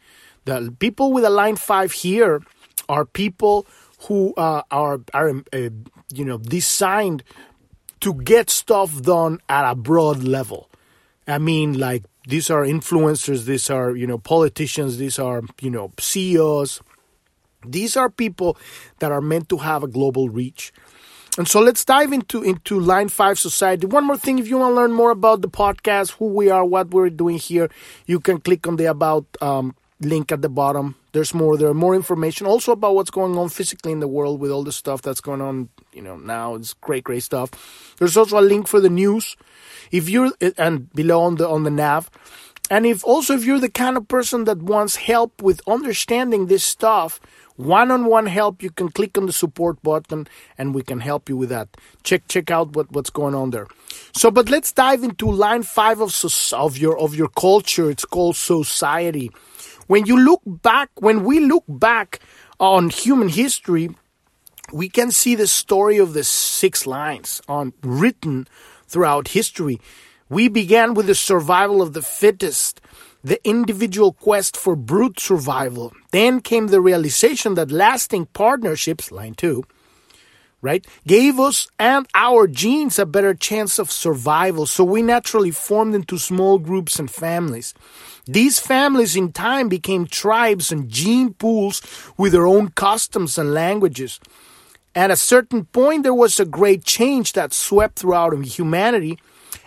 The 0.45 0.75
people 0.77 1.13
with 1.13 1.23
a 1.23 1.29
line 1.29 1.55
five 1.55 1.93
here 1.93 2.41
are 2.89 3.05
people 3.05 3.65
who 4.07 4.33
uh, 4.35 4.63
are 4.71 4.99
are 5.13 5.29
uh, 5.53 5.69
you 6.13 6.25
know 6.25 6.37
designed 6.37 7.23
to 8.01 8.13
get 8.13 8.49
stuff 8.49 9.01
done 9.01 9.39
at 9.47 9.69
a 9.69 9.75
broad 9.75 10.23
level. 10.23 10.69
I 11.27 11.37
mean, 11.37 11.79
like 11.79 12.03
these 12.27 12.49
are 12.49 12.63
influencers, 12.63 13.45
these 13.45 13.69
are 13.69 13.95
you 13.95 14.07
know 14.07 14.17
politicians, 14.17 14.97
these 14.97 15.19
are 15.19 15.41
you 15.61 15.69
know 15.69 15.91
CEOs. 15.99 16.81
These 17.65 17.95
are 17.95 18.09
people 18.09 18.57
that 18.99 19.13
are 19.13 19.21
meant 19.21 19.47
to 19.49 19.57
have 19.57 19.83
a 19.83 19.87
global 19.87 20.27
reach. 20.27 20.73
And 21.37 21.47
so 21.47 21.61
let's 21.61 21.83
dive 21.83 22.13
into 22.13 22.43
into 22.43 22.79
Line 22.79 23.09
5 23.09 23.39
Society. 23.39 23.87
One 23.87 24.05
more 24.05 24.17
thing, 24.17 24.37
if 24.37 24.47
you 24.47 24.57
want 24.57 24.71
to 24.71 24.75
learn 24.75 24.91
more 24.91 25.11
about 25.11 25.41
the 25.41 25.49
podcast, 25.49 26.11
who 26.11 26.27
we 26.27 26.49
are, 26.49 26.63
what 26.63 26.91
we're 26.91 27.09
doing 27.09 27.37
here, 27.37 27.69
you 28.05 28.19
can 28.19 28.39
click 28.39 28.67
on 28.67 28.75
the 28.75 28.85
About 28.85 29.25
um, 29.41 29.75
link 29.99 30.31
at 30.31 30.41
the 30.41 30.49
bottom. 30.49 30.95
There's 31.13 31.33
more. 31.33 31.57
There 31.57 31.69
are 31.69 31.73
more 31.73 31.95
information 31.95 32.47
also 32.47 32.71
about 32.73 32.95
what's 32.95 33.11
going 33.11 33.37
on 33.37 33.49
physically 33.49 33.91
in 33.91 33.99
the 34.01 34.07
world 34.07 34.39
with 34.41 34.51
all 34.51 34.63
the 34.63 34.71
stuff 34.71 35.01
that's 35.01 35.21
going 35.21 35.41
on. 35.41 35.69
You 35.93 36.01
know, 36.01 36.17
now 36.17 36.55
it's 36.55 36.73
great, 36.73 37.05
great 37.05 37.23
stuff. 37.23 37.95
There's 37.99 38.17
also 38.17 38.39
a 38.39 38.41
link 38.41 38.67
for 38.67 38.81
the 38.81 38.89
news. 38.89 39.37
If 39.91 40.09
you're 40.09 40.31
and 40.57 40.91
below 40.93 41.21
on 41.21 41.35
the 41.35 41.47
on 41.47 41.63
the 41.63 41.71
nav, 41.71 42.09
And 42.69 42.85
if 42.85 43.03
also 43.03 43.35
if 43.35 43.43
you're 43.45 43.59
the 43.59 43.69
kind 43.69 43.97
of 43.97 44.07
person 44.07 44.45
that 44.45 44.57
wants 44.61 44.95
help 44.95 45.41
with 45.41 45.61
understanding 45.67 46.47
this 46.47 46.63
stuff, 46.63 47.19
one-on-one 47.57 48.25
help, 48.25 48.63
you 48.63 48.71
can 48.71 48.89
click 48.89 49.17
on 49.17 49.25
the 49.25 49.33
support 49.33 49.81
button 49.83 50.27
and 50.57 50.73
we 50.73 50.81
can 50.81 50.99
help 50.99 51.29
you 51.29 51.37
with 51.37 51.49
that. 51.49 51.67
Check 52.03 52.27
check 52.27 52.49
out 52.49 52.75
what, 52.75 52.91
what's 52.91 53.09
going 53.09 53.35
on 53.35 53.51
there. 53.51 53.67
So, 54.15 54.31
but 54.31 54.49
let's 54.49 54.71
dive 54.71 55.03
into 55.03 55.29
line 55.29 55.63
five 55.63 55.99
of 56.01 56.15
of 56.53 56.77
your 56.77 56.97
of 56.97 57.13
your 57.13 57.27
culture. 57.29 57.91
It's 57.91 58.05
called 58.05 58.37
society. 58.37 59.29
When 59.87 60.05
you 60.05 60.19
look 60.19 60.41
back, 60.45 60.89
when 60.95 61.23
we 61.23 61.39
look 61.39 61.65
back 61.67 62.19
on 62.59 62.89
human 62.89 63.29
history, 63.29 63.89
we 64.71 64.89
can 64.89 65.11
see 65.11 65.35
the 65.35 65.47
story 65.47 65.97
of 65.97 66.13
the 66.13 66.23
six 66.23 66.87
lines 66.87 67.41
on 67.47 67.73
written 67.83 68.47
throughout 68.87 69.29
history. 69.29 69.79
We 70.29 70.47
began 70.47 70.93
with 70.93 71.07
the 71.07 71.15
survival 71.15 71.81
of 71.81 71.93
the 71.93 72.01
fittest, 72.01 72.81
the 73.23 73.45
individual 73.47 74.13
quest 74.13 74.57
for 74.57 74.75
brute 74.75 75.19
survival. 75.19 75.93
Then 76.11 76.41
came 76.41 76.67
the 76.67 76.81
realization 76.81 77.55
that 77.55 77.71
lasting 77.71 78.27
partnerships, 78.27 79.11
line 79.11 79.35
two, 79.35 79.63
right, 80.61 80.87
gave 81.05 81.39
us 81.39 81.67
and 81.77 82.07
our 82.15 82.47
genes 82.47 82.97
a 82.97 83.05
better 83.05 83.33
chance 83.33 83.77
of 83.77 83.91
survival. 83.91 84.65
So 84.65 84.83
we 84.83 85.01
naturally 85.01 85.51
formed 85.51 85.93
into 85.93 86.17
small 86.17 86.57
groups 86.57 86.99
and 86.99 87.11
families. 87.11 87.73
These 88.25 88.59
families 88.59 89.17
in 89.17 89.33
time 89.33 89.67
became 89.67 90.07
tribes 90.07 90.71
and 90.71 90.89
gene 90.89 91.33
pools 91.33 91.81
with 92.17 92.31
their 92.31 92.47
own 92.47 92.69
customs 92.69 93.37
and 93.37 93.53
languages. 93.53 94.19
At 94.95 95.11
a 95.11 95.17
certain 95.17 95.65
point, 95.65 96.03
there 96.03 96.13
was 96.13 96.39
a 96.39 96.45
great 96.45 96.85
change 96.85 97.33
that 97.33 97.51
swept 97.51 97.99
throughout 97.99 98.33
humanity, 98.45 99.19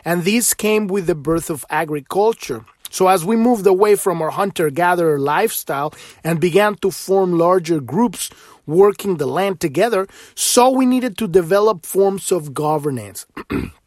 and 0.06 0.24
this 0.24 0.54
came 0.54 0.86
with 0.86 1.06
the 1.06 1.14
birth 1.14 1.50
of 1.50 1.66
agriculture. 1.68 2.64
So, 2.88 3.08
as 3.08 3.26
we 3.26 3.36
moved 3.36 3.66
away 3.66 3.96
from 3.96 4.22
our 4.22 4.30
hunter 4.30 4.70
gatherer 4.70 5.18
lifestyle 5.18 5.92
and 6.24 6.40
began 6.40 6.76
to 6.76 6.90
form 6.90 7.36
larger 7.36 7.80
groups 7.80 8.30
working 8.64 9.16
the 9.16 9.26
land 9.26 9.60
together, 9.60 10.06
so 10.34 10.70
we 10.70 10.86
needed 10.86 11.18
to 11.18 11.28
develop 11.28 11.84
forms 11.84 12.32
of 12.32 12.54
governance. 12.54 13.26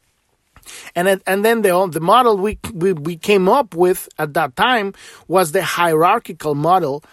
And 0.95 1.21
and 1.25 1.45
then 1.45 1.61
the 1.61 1.87
the 1.87 1.99
model 1.99 2.37
we, 2.37 2.59
we 2.73 2.93
we 2.93 3.17
came 3.17 3.47
up 3.49 3.75
with 3.75 4.09
at 4.17 4.33
that 4.33 4.55
time 4.55 4.93
was 5.27 5.51
the 5.51 5.63
hierarchical 5.63 6.55
model 6.55 7.03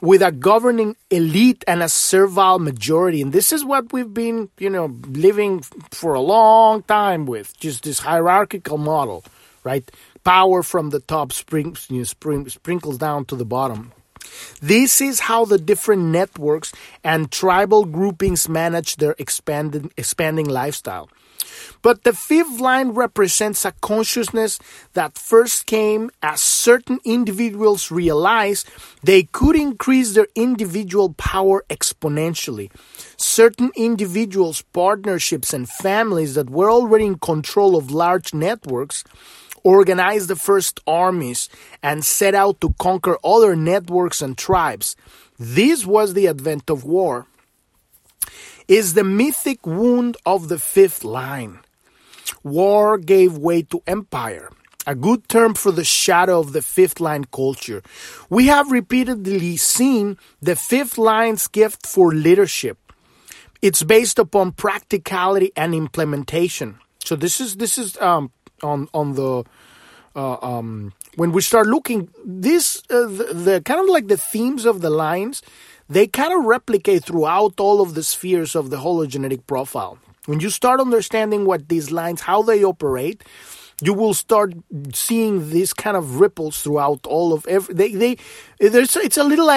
with 0.00 0.22
a 0.22 0.32
governing 0.32 0.96
elite 1.10 1.64
and 1.66 1.82
a 1.82 1.88
servile 1.88 2.58
majority. 2.58 3.22
And 3.22 3.32
this 3.32 3.52
is 3.52 3.64
what 3.64 3.92
we've 3.92 4.12
been, 4.12 4.50
you 4.58 4.68
know, 4.68 4.86
living 5.08 5.62
for 5.92 6.14
a 6.14 6.20
long 6.20 6.82
time 6.82 7.26
with, 7.26 7.56
just 7.58 7.84
this 7.84 8.00
hierarchical 8.00 8.78
model, 8.78 9.24
right? 9.62 9.88
Power 10.24 10.62
from 10.62 10.90
the 10.90 11.00
top 11.00 11.32
springs, 11.32 11.86
you 11.90 11.98
know, 11.98 12.04
spring, 12.04 12.48
sprinkles 12.48 12.98
down 12.98 13.24
to 13.26 13.36
the 13.36 13.44
bottom. 13.44 13.92
This 14.60 15.00
is 15.00 15.20
how 15.20 15.44
the 15.44 15.58
different 15.58 16.02
networks 16.02 16.72
and 17.02 17.30
tribal 17.30 17.84
groupings 17.84 18.48
manage 18.48 18.96
their 18.96 19.14
expanding, 19.18 19.90
expanding 19.96 20.48
lifestyle. 20.48 21.08
But 21.82 22.04
the 22.04 22.14
fifth 22.14 22.60
line 22.60 22.90
represents 22.90 23.64
a 23.64 23.72
consciousness 23.72 24.58
that 24.94 25.18
first 25.18 25.66
came 25.66 26.10
as 26.22 26.40
certain 26.40 26.98
individuals 27.04 27.90
realized 27.90 28.68
they 29.02 29.24
could 29.24 29.54
increase 29.54 30.14
their 30.14 30.28
individual 30.34 31.12
power 31.14 31.64
exponentially. 31.68 32.70
Certain 33.18 33.70
individuals, 33.76 34.62
partnerships, 34.72 35.52
and 35.52 35.68
families 35.68 36.34
that 36.34 36.48
were 36.48 36.70
already 36.70 37.06
in 37.06 37.18
control 37.18 37.76
of 37.76 37.90
large 37.90 38.32
networks 38.32 39.04
organized 39.62 40.28
the 40.28 40.36
first 40.36 40.80
armies 40.86 41.48
and 41.82 42.04
set 42.04 42.34
out 42.34 42.60
to 42.60 42.74
conquer 42.78 43.18
other 43.24 43.56
networks 43.56 44.22
and 44.22 44.38
tribes. 44.38 44.94
This 45.38 45.84
was 45.84 46.14
the 46.14 46.28
advent 46.28 46.70
of 46.70 46.84
war. 46.84 47.26
Is 48.66 48.94
the 48.94 49.04
mythic 49.04 49.66
wound 49.66 50.16
of 50.24 50.48
the 50.48 50.58
fifth 50.58 51.04
line. 51.04 51.60
War 52.42 52.96
gave 52.98 53.36
way 53.36 53.62
to 53.62 53.82
empire, 53.86 54.50
a 54.86 54.94
good 54.94 55.28
term 55.28 55.54
for 55.54 55.70
the 55.70 55.84
shadow 55.84 56.40
of 56.40 56.52
the 56.52 56.62
fifth 56.62 57.00
line 57.00 57.24
culture. 57.24 57.82
We 58.30 58.46
have 58.46 58.70
repeatedly 58.70 59.56
seen 59.58 60.18
the 60.40 60.56
fifth 60.56 60.96
line's 60.96 61.46
gift 61.46 61.86
for 61.86 62.14
leadership. 62.14 62.78
It's 63.60 63.82
based 63.82 64.18
upon 64.18 64.52
practicality 64.52 65.52
and 65.56 65.74
implementation. 65.74 66.78
So 67.04 67.16
this 67.16 67.40
is 67.40 67.56
this 67.56 67.78
is 67.78 67.98
um, 68.00 68.30
on 68.62 68.88
on 68.92 69.14
the 69.14 69.44
uh, 70.16 70.36
um, 70.42 70.92
when 71.16 71.32
we 71.32 71.42
start 71.42 71.66
looking 71.66 72.08
this 72.24 72.82
uh, 72.90 73.06
the, 73.06 73.24
the 73.32 73.62
kind 73.62 73.80
of 73.80 73.88
like 73.88 74.08
the 74.08 74.16
themes 74.16 74.64
of 74.64 74.80
the 74.80 74.90
lines 74.90 75.42
they 75.88 76.06
kind 76.06 76.32
of 76.32 76.44
replicate 76.44 77.04
throughout 77.04 77.60
all 77.60 77.80
of 77.80 77.94
the 77.94 78.02
spheres 78.02 78.54
of 78.54 78.70
the 78.70 78.78
hologenetic 78.78 79.46
profile. 79.46 79.98
When 80.26 80.40
you 80.40 80.48
start 80.50 80.80
understanding 80.80 81.44
what 81.44 81.68
these 81.68 81.90
lines, 81.90 82.22
how 82.22 82.42
they 82.42 82.64
operate, 82.64 83.22
you 83.82 83.92
will 83.92 84.14
start 84.14 84.54
seeing 84.94 85.50
these 85.50 85.74
kind 85.74 85.96
of 85.96 86.20
ripples 86.20 86.62
throughout 86.62 87.06
all 87.06 87.32
of 87.32 87.46
every. 87.46 87.74
They, 87.74 87.92
they, 87.92 88.16
there's 88.58 88.96
it's 88.96 89.18
a 89.18 89.24
little 89.24 89.48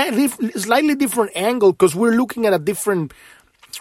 slightly 0.55 0.95
different 0.95 1.31
angle 1.35 1.71
because 1.71 1.95
we're 1.95 2.15
looking 2.15 2.45
at 2.45 2.53
a 2.53 2.59
different. 2.59 3.13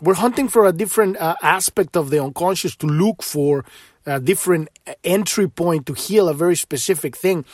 We're 0.01 0.15
hunting 0.15 0.49
for 0.49 0.67
a 0.67 0.73
different 0.73 1.17
uh, 1.17 1.37
aspect 1.43 1.97
of 1.97 2.11
the 2.11 2.23
unconscious 2.23 2.77
to 2.77 2.87
look 2.87 3.23
for 3.23 3.65
a 4.05 4.21
different 4.21 4.69
entry 5.03 5.49
point 5.49 5.87
to 5.87 5.95
heal 5.95 6.29
a 6.29 6.35
very 6.35 6.55
specific 6.55 7.17
thing, 7.17 7.45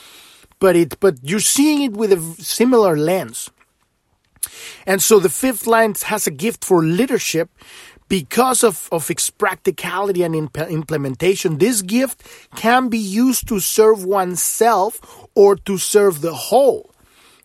but 0.59 0.75
it 0.77 0.99
but 1.01 1.17
you're 1.23 1.41
seeing 1.41 1.83
it 1.83 1.93
with 1.93 2.13
a 2.13 2.21
similar 2.43 2.97
lens. 2.97 3.51
And 4.87 5.03
so 5.03 5.19
the 5.19 5.29
fifth 5.29 5.67
line 5.67 5.95
has 6.05 6.27
a 6.27 6.31
gift 6.31 6.65
for 6.65 6.83
leadership 6.85 7.51
because 8.09 8.63
of, 8.63 8.91
of 8.93 9.11
its 9.11 9.31
practicality 9.31 10.23
and 10.23 10.37
imp- 10.37 10.59
implementation, 10.59 11.57
this 11.57 11.81
gift 11.81 12.23
can 12.57 12.89
be 12.89 12.99
used 12.99 13.49
to 13.49 13.59
serve 13.59 14.05
oneself 14.05 15.01
or 15.35 15.57
to 15.57 15.79
serve 15.79 16.21
the 16.21 16.35
whole. 16.35 16.91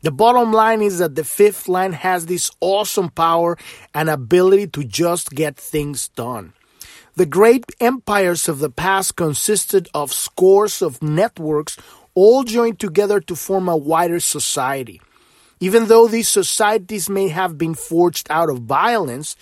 The 0.02 0.12
bottom 0.12 0.52
line 0.52 0.82
is 0.82 1.00
that 1.00 1.16
the 1.16 1.24
fifth 1.24 1.70
line 1.70 1.94
has 1.94 2.26
this 2.26 2.52
awesome 2.60 3.10
power 3.10 3.58
and 3.94 4.10
ability 4.10 4.68
to 4.68 4.84
just 4.84 5.32
get 5.32 5.56
things 5.56 6.10
done. 6.10 6.52
The 7.16 7.26
great 7.26 7.66
empires 7.80 8.50
of 8.50 8.60
the 8.60 8.70
past 8.70 9.16
consisted 9.16 9.88
of 9.94 10.12
scores 10.12 10.82
of 10.82 11.02
networks 11.02 11.78
all 12.14 12.44
joined 12.44 12.80
together 12.80 13.20
to 13.22 13.36
form 13.36 13.70
a 13.70 13.78
wider 13.78 14.20
society. 14.20 15.02
Even 15.60 15.88
though 15.88 16.08
these 16.08 16.30
societies 16.30 17.10
may 17.10 17.30
have 17.30 17.58
been 17.58 17.74
forged 17.74 18.28
out 18.30 18.50
of 18.50 18.60
violence, 18.60 19.36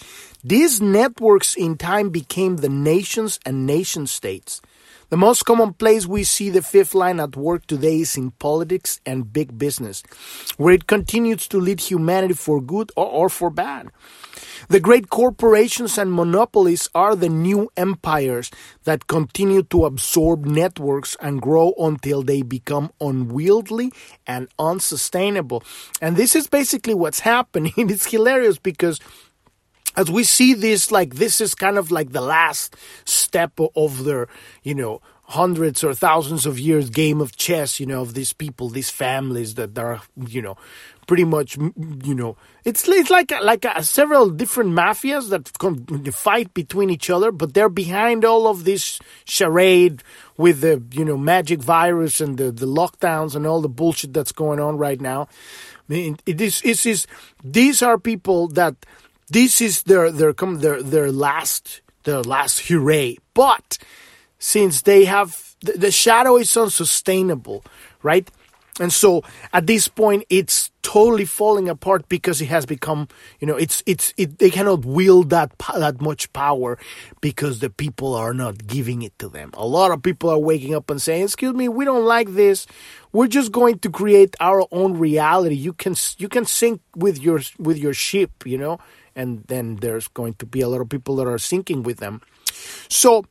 these 0.43 0.82
networks 0.82 1.56
in 1.56 1.78
time 1.78 2.10
became 2.10 2.58
the 2.58 2.69
nations 2.69 3.39
and 3.45 3.65
nation 3.65 4.08
states. 4.08 4.62
The 5.10 5.17
most 5.17 5.43
common 5.43 5.73
place 5.73 6.08
we 6.08 6.23
see 6.23 6.49
the 6.49 6.63
fifth 6.63 6.95
line 6.95 7.19
at 7.19 7.36
work 7.36 7.67
today 7.67 7.99
is 7.99 8.17
in 8.17 8.32
politics 8.32 8.99
and 9.06 9.32
big 9.32 9.58
business, 9.58 10.01
where 10.58 10.73
it 10.73 10.88
continues 10.88 11.47
to 11.49 11.60
lead 11.60 11.80
humanity 11.80 12.34
for 12.34 12.60
good 12.60 12.91
or, 12.95 13.06
or 13.06 13.30
for 13.30 13.51
bad. 13.51 13.91
The 14.69 14.80
great 14.80 15.10
corporations 15.10 15.98
and 15.98 16.12
monopolies 16.12 16.89
are 16.95 17.15
the 17.15 17.30
new 17.30 17.69
empires 17.78 18.52
that 18.84 19.08
continue 19.08 19.63
to 19.63 19.86
absorb 19.86 20.45
networks 20.45 21.15
and 21.21 21.41
grow 21.41 21.74
until 21.78 22.21
they 22.21 22.41
become 22.41 22.91
unwieldy 23.00 23.91
and 24.26 24.48
unsustainable. 24.60 25.63
And 26.02 26.17
this 26.17 26.36
is 26.36 26.48
basically 26.48 26.93
what's 26.93 27.19
happening. 27.36 27.74
It's 27.78 28.06
hilarious 28.10 28.58
because 28.58 29.00
as 29.98 30.12
we 30.12 30.24
see 30.24 30.54
this, 30.54 30.91
like 30.91 31.15
this 31.15 31.39
is 31.39 31.56
kind 31.56 31.78
of 31.78 31.91
like 31.91 32.12
the 32.12 32.21
last 32.21 32.76
step 33.06 33.60
of 33.76 34.04
their, 34.04 34.28
you 34.63 34.76
know, 34.76 35.02
hundreds 35.28 35.84
or 35.84 35.93
thousands 35.93 36.45
of 36.45 36.60
years 36.60 36.89
game 36.89 37.19
of 37.19 37.36
chess, 37.36 37.80
you 37.80 37.86
know, 37.86 38.02
of 38.02 38.13
these 38.13 38.34
people, 38.34 38.69
these 38.69 38.89
families 38.89 39.56
that 39.56 39.78
are, 39.78 40.02
you 40.28 40.41
know, 40.41 40.56
pretty 41.08 41.24
much, 41.24 41.58
you 41.58 42.15
know, 42.15 42.38
it's 42.63 42.88
it's 42.88 43.10
like 43.10 43.32
like 43.41 43.65
a, 43.65 43.84
several 43.84 44.30
different 44.30 44.72
mafias 44.72 45.30
that 45.30 45.48
fight 46.13 46.54
between 46.54 46.89
each 46.89 47.10
other, 47.10 47.32
but 47.32 47.54
they're 47.54 47.70
behind 47.70 48.26
all 48.26 48.48
of 48.48 48.63
this 48.63 49.00
charade 49.26 50.04
with 50.38 50.62
the 50.62 50.84
you 50.91 51.06
know 51.06 51.18
magic 51.18 51.62
virus 51.62 52.22
and 52.22 52.38
the 52.38 52.52
the 52.52 52.65
lockdowns 52.65 53.36
and 53.36 53.46
all 53.46 53.62
the 53.62 53.70
bullshit 53.70 54.13
that's 54.13 54.32
going 54.32 54.60
on 54.60 54.78
right 54.78 55.00
now. 55.00 55.28
I 55.89 55.94
mean, 55.94 56.18
it 56.26 56.41
is 56.41 56.62
it 56.63 56.86
is 56.86 57.08
these 57.44 57.82
are 57.82 57.98
people 57.98 58.48
that 58.50 58.76
this 59.30 59.62
is 59.62 59.84
their 59.84 60.12
their 60.12 60.34
come 60.34 60.60
their 60.60 60.82
their 60.82 61.12
last 61.12 61.82
their 62.04 62.22
last 62.22 62.68
hooray, 62.68 63.18
but 63.34 63.78
since 64.39 64.84
they 64.84 65.06
have 65.06 65.56
the, 65.62 65.74
the 65.74 65.91
shadow 65.91 66.38
is 66.38 66.56
unsustainable, 66.56 67.63
right? 68.04 68.30
And 68.79 68.91
so 68.91 69.23
at 69.53 69.67
this 69.67 69.88
point 69.88 70.23
it's 70.29 70.71
totally 70.81 71.25
falling 71.25 71.67
apart 71.67 72.07
because 72.09 72.41
it 72.41 72.47
has 72.47 72.65
become 72.65 73.07
you 73.39 73.47
know 73.47 73.55
it's 73.55 73.81
it's 73.85 74.13
it, 74.17 74.38
they 74.38 74.49
cannot 74.49 74.85
wield 74.85 75.29
that 75.29 75.51
that 75.75 75.99
much 76.01 76.31
power 76.33 76.77
because 77.21 77.59
the 77.59 77.69
people 77.69 78.13
are 78.13 78.33
not 78.33 78.67
giving 78.67 79.01
it 79.01 79.17
to 79.17 79.27
them. 79.27 79.49
A 79.53 79.65
lot 79.65 79.91
of 79.91 80.03
people 80.03 80.29
are 80.29 80.38
waking 80.38 80.75
up 80.75 80.89
and 80.89 81.01
saying 81.01 81.23
excuse 81.23 81.53
me 81.53 81.67
we 81.69 81.85
don't 81.85 82.05
like 82.05 82.33
this. 82.33 82.67
We're 83.11 83.27
just 83.27 83.51
going 83.51 83.79
to 83.79 83.89
create 83.89 84.35
our 84.39 84.67
own 84.71 84.99
reality. 84.99 85.55
You 85.55 85.73
can 85.73 85.95
you 86.17 86.29
can 86.29 86.45
sink 86.45 86.81
with 86.95 87.19
your 87.19 87.41
with 87.57 87.77
your 87.77 87.93
ship 87.93 88.45
you 88.45 88.57
know? 88.57 88.79
And 89.17 89.45
then 89.47 89.77
there's 89.77 90.09
going 90.09 90.33
to 90.35 90.45
be 90.45 90.59
a 90.59 90.67
lot 90.67 90.81
of 90.81 90.89
people 90.89 91.15
that 91.15 91.27
are 91.27 91.38
sinking 91.38 91.83
with 91.83 91.97
them 91.97 92.21
so 92.89 93.26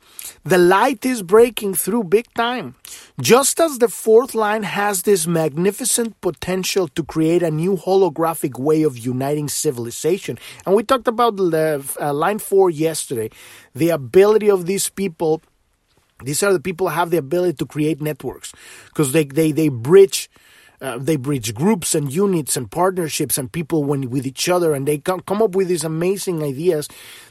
the 0.44 0.58
light 0.58 1.04
is 1.06 1.22
breaking 1.22 1.74
through 1.74 2.04
big 2.04 2.32
time. 2.34 2.74
Just 3.20 3.60
as 3.60 3.78
the 3.78 3.88
fourth 3.88 4.34
line 4.34 4.62
has 4.62 5.02
this 5.02 5.26
magnificent 5.26 6.20
potential 6.20 6.88
to 6.88 7.02
create 7.02 7.42
a 7.42 7.50
new 7.50 7.76
holographic 7.76 8.58
way 8.58 8.82
of 8.82 8.98
uniting 8.98 9.48
civilization. 9.48 10.38
And 10.66 10.74
we 10.74 10.82
talked 10.82 11.08
about 11.08 11.36
the 11.36 11.84
uh, 12.00 12.12
line 12.12 12.38
four 12.38 12.70
yesterday, 12.70 13.30
the 13.74 13.90
ability 13.90 14.50
of 14.50 14.66
these 14.66 14.88
people. 14.88 15.42
These 16.22 16.42
are 16.42 16.52
the 16.52 16.60
people 16.60 16.88
have 16.88 17.10
the 17.10 17.16
ability 17.18 17.54
to 17.54 17.66
create 17.66 18.00
networks 18.00 18.52
because 18.86 19.12
they, 19.12 19.24
they, 19.24 19.52
they 19.52 19.68
bridge 19.68 20.30
uh, 20.84 20.98
they 20.98 21.16
bridge 21.16 21.54
groups 21.54 21.94
and 21.94 22.12
units 22.12 22.56
and 22.56 22.70
partnerships 22.70 23.38
and 23.38 23.50
people 23.50 23.84
when, 23.84 24.10
with 24.10 24.26
each 24.26 24.48
other 24.48 24.74
and 24.74 24.86
they 24.86 24.98
come, 24.98 25.20
come 25.20 25.40
up 25.40 25.54
with 25.54 25.68
these 25.68 25.82
amazing 25.82 26.42
ideas 26.42 26.88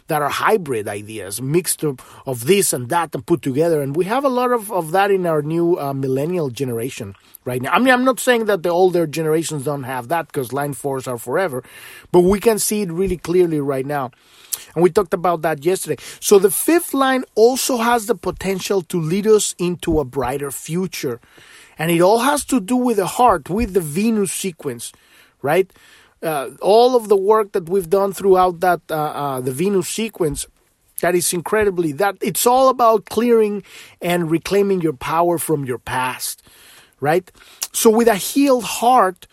that 0.07 0.21
are 0.23 0.29
hybrid 0.29 0.87
ideas 0.87 1.41
mixed 1.41 1.83
of, 1.83 1.99
of 2.25 2.47
this 2.47 2.73
and 2.73 2.89
that 2.89 3.13
and 3.13 3.25
put 3.27 3.43
together 3.43 3.81
and 3.81 3.95
we 3.95 4.05
have 4.05 4.25
a 4.25 4.29
lot 4.29 4.51
of, 4.51 4.71
of 4.71 4.91
that 4.91 5.11
in 5.11 5.27
our 5.27 5.43
new 5.43 5.79
uh, 5.79 5.93
millennial 5.93 6.49
generation 6.49 7.13
right 7.45 7.61
now 7.61 7.71
i 7.71 7.79
mean 7.79 7.93
i'm 7.93 8.03
not 8.03 8.19
saying 8.19 8.45
that 8.45 8.63
the 8.63 8.69
older 8.69 9.05
generations 9.05 9.65
don't 9.65 9.83
have 9.83 10.07
that 10.07 10.27
because 10.27 10.51
line 10.51 10.73
fours 10.73 11.07
are 11.07 11.19
forever 11.19 11.63
but 12.11 12.21
we 12.21 12.39
can 12.39 12.57
see 12.57 12.81
it 12.81 12.91
really 12.91 13.17
clearly 13.17 13.59
right 13.61 13.85
now 13.85 14.11
and 14.75 14.83
we 14.83 14.89
talked 14.89 15.13
about 15.13 15.41
that 15.41 15.65
yesterday. 15.65 16.01
So 16.19 16.39
the 16.39 16.51
fifth 16.51 16.93
line 16.93 17.23
also 17.35 17.77
has 17.77 18.05
the 18.05 18.15
potential 18.15 18.81
to 18.83 18.99
lead 18.99 19.27
us 19.27 19.55
into 19.57 19.99
a 19.99 20.05
brighter 20.05 20.51
future. 20.51 21.19
And 21.77 21.91
it 21.91 22.01
all 22.01 22.19
has 22.19 22.45
to 22.45 22.59
do 22.59 22.75
with 22.75 22.97
the 22.97 23.07
heart, 23.07 23.49
with 23.49 23.73
the 23.73 23.81
Venus 23.81 24.31
sequence, 24.31 24.91
right? 25.41 25.71
Uh, 26.21 26.51
all 26.61 26.95
of 26.95 27.09
the 27.09 27.17
work 27.17 27.51
that 27.51 27.67
we've 27.67 27.89
done 27.89 28.13
throughout 28.13 28.61
that 28.61 28.81
uh, 28.89 28.95
uh, 28.95 29.41
the 29.41 29.51
Venus 29.51 29.89
sequence 29.89 30.47
that 31.03 31.15
is 31.15 31.33
incredibly 31.33 31.91
that 31.91 32.15
it's 32.21 32.47
all 32.47 32.69
about 32.69 33.05
clearing 33.05 33.61
and 34.01 34.31
reclaiming 34.31 34.79
your 34.79 34.93
power 34.93 35.37
from 35.37 35.65
your 35.65 35.77
past 35.77 36.41
right 37.01 37.29
so 37.73 37.89
with 37.89 38.07
a 38.07 38.15
healed 38.15 38.63
heart 38.63 39.27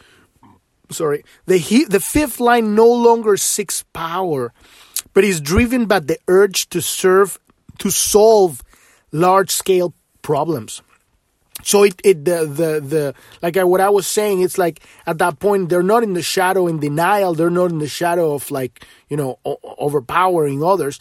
sorry 0.91 1.23
the 1.47 1.59
he, 1.59 1.85
the 1.85 2.01
fifth 2.01 2.41
line 2.41 2.75
no 2.75 2.91
longer 2.91 3.37
seeks 3.37 3.85
power 3.93 4.53
but 5.15 5.23
is 5.23 5.41
driven 5.41 5.87
by 5.87 6.01
the 6.01 6.19
urge 6.27 6.69
to 6.71 6.83
serve 6.83 7.39
to 7.79 7.89
solve 7.89 8.65
large 9.13 9.51
scale 9.51 9.95
problems 10.23 10.83
so 11.63 11.83
it, 11.85 12.01
it 12.05 12.25
the 12.25 12.47
the 12.47 12.81
the 12.81 13.15
like 13.43 13.57
I, 13.57 13.65
what 13.65 13.81
I 13.81 13.91
was 13.91 14.07
saying, 14.07 14.41
it's 14.43 14.59
like 14.59 14.81
at 15.07 15.19
that 15.19 15.39
point 15.39 15.69
they're 15.69 15.83
not 15.83 16.03
in 16.03 16.15
the 16.15 16.23
shadow 16.23 16.67
in 16.67 16.81
denial. 16.81 17.35
They're 17.35 17.51
not 17.51 17.71
in 17.71 17.79
the 17.79 17.89
shadow 17.89 18.35
of 18.35 18.51
like 18.51 18.87
you 19.09 19.17
know 19.17 19.39
o- 19.45 19.59
overpowering 19.79 20.63
others, 20.63 20.99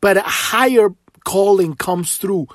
but 0.00 0.16
a 0.16 0.22
higher 0.22 0.90
calling 1.24 1.74
comes 1.74 2.16
through, 2.16 2.48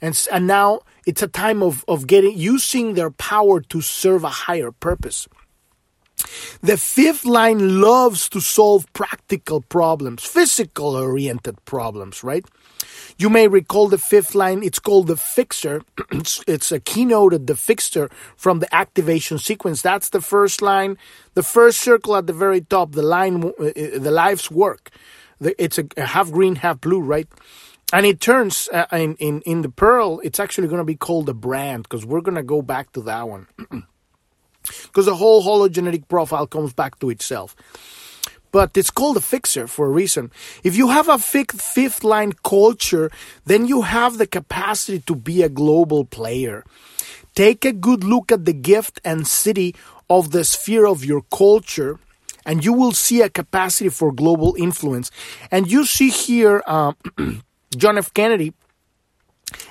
and 0.00 0.28
and 0.32 0.46
now 0.46 0.80
it's 1.06 1.22
a 1.22 1.28
time 1.28 1.62
of 1.62 1.84
of 1.88 2.06
getting 2.06 2.36
using 2.36 2.94
their 2.94 3.10
power 3.10 3.60
to 3.60 3.80
serve 3.80 4.24
a 4.24 4.28
higher 4.28 4.72
purpose. 4.72 5.28
The 6.62 6.76
fifth 6.76 7.24
line 7.24 7.80
loves 7.80 8.28
to 8.30 8.40
solve 8.40 8.90
practical 8.92 9.60
problems, 9.60 10.24
physical 10.24 10.96
oriented 10.96 11.62
problems, 11.64 12.24
right? 12.24 12.44
You 13.18 13.30
may 13.30 13.48
recall 13.48 13.88
the 13.88 13.98
fifth 13.98 14.34
line, 14.34 14.62
it's 14.62 14.78
called 14.78 15.06
the 15.06 15.16
fixer. 15.16 15.82
it's, 16.12 16.42
it's 16.46 16.72
a 16.72 16.80
keynote 16.80 17.34
of 17.34 17.46
the 17.46 17.56
fixer 17.56 18.10
from 18.36 18.60
the 18.60 18.74
activation 18.74 19.38
sequence. 19.38 19.82
That's 19.82 20.10
the 20.10 20.20
first 20.20 20.62
line, 20.62 20.98
the 21.34 21.42
first 21.42 21.80
circle 21.80 22.16
at 22.16 22.26
the 22.26 22.32
very 22.32 22.60
top, 22.60 22.92
the 22.92 23.02
line, 23.02 23.44
uh, 23.44 23.48
uh, 23.48 23.98
the 23.98 24.10
life's 24.10 24.50
work. 24.50 24.90
It's 25.40 25.78
a 25.78 26.06
half 26.06 26.30
green, 26.30 26.56
half 26.56 26.80
blue, 26.80 27.00
right? 27.00 27.28
and 27.92 28.04
it 28.04 28.20
turns 28.20 28.68
uh, 28.72 28.86
in, 28.92 29.14
in 29.16 29.40
in 29.42 29.62
the 29.62 29.68
pearl 29.68 30.20
it's 30.24 30.40
actually 30.40 30.68
going 30.68 30.78
to 30.78 30.84
be 30.84 30.96
called 30.96 31.28
a 31.28 31.34
brand 31.34 31.84
because 31.84 32.04
we're 32.04 32.20
going 32.20 32.34
to 32.34 32.42
go 32.42 32.62
back 32.62 32.92
to 32.92 33.00
that 33.02 33.28
one 33.28 33.46
because 34.82 35.06
the 35.06 35.14
whole 35.14 35.42
hologenetic 35.42 36.08
profile 36.08 36.46
comes 36.46 36.72
back 36.72 36.98
to 36.98 37.10
itself 37.10 37.54
but 38.52 38.76
it's 38.76 38.90
called 38.90 39.16
a 39.16 39.20
fixer 39.20 39.66
for 39.66 39.86
a 39.86 39.90
reason. 39.90 40.30
If 40.62 40.76
you 40.76 40.88
have 40.88 41.08
a 41.08 41.18
fifth 41.18 42.04
line 42.04 42.32
culture, 42.44 43.10
then 43.44 43.66
you 43.66 43.82
have 43.82 44.18
the 44.18 44.26
capacity 44.26 45.00
to 45.00 45.14
be 45.14 45.42
a 45.42 45.48
global 45.48 46.04
player. 46.04 46.64
Take 47.34 47.64
a 47.64 47.72
good 47.72 48.02
look 48.02 48.32
at 48.32 48.44
the 48.44 48.54
gift 48.54 49.00
and 49.04 49.22
siddhi 49.22 49.76
of 50.08 50.30
the 50.30 50.44
sphere 50.44 50.86
of 50.86 51.04
your 51.04 51.22
culture, 51.30 51.98
and 52.46 52.64
you 52.64 52.72
will 52.72 52.92
see 52.92 53.20
a 53.20 53.28
capacity 53.28 53.90
for 53.90 54.12
global 54.12 54.54
influence. 54.58 55.10
And 55.50 55.70
you 55.70 55.84
see 55.84 56.08
here 56.08 56.62
uh, 56.66 56.92
John 57.76 57.98
F. 57.98 58.14
Kennedy 58.14 58.54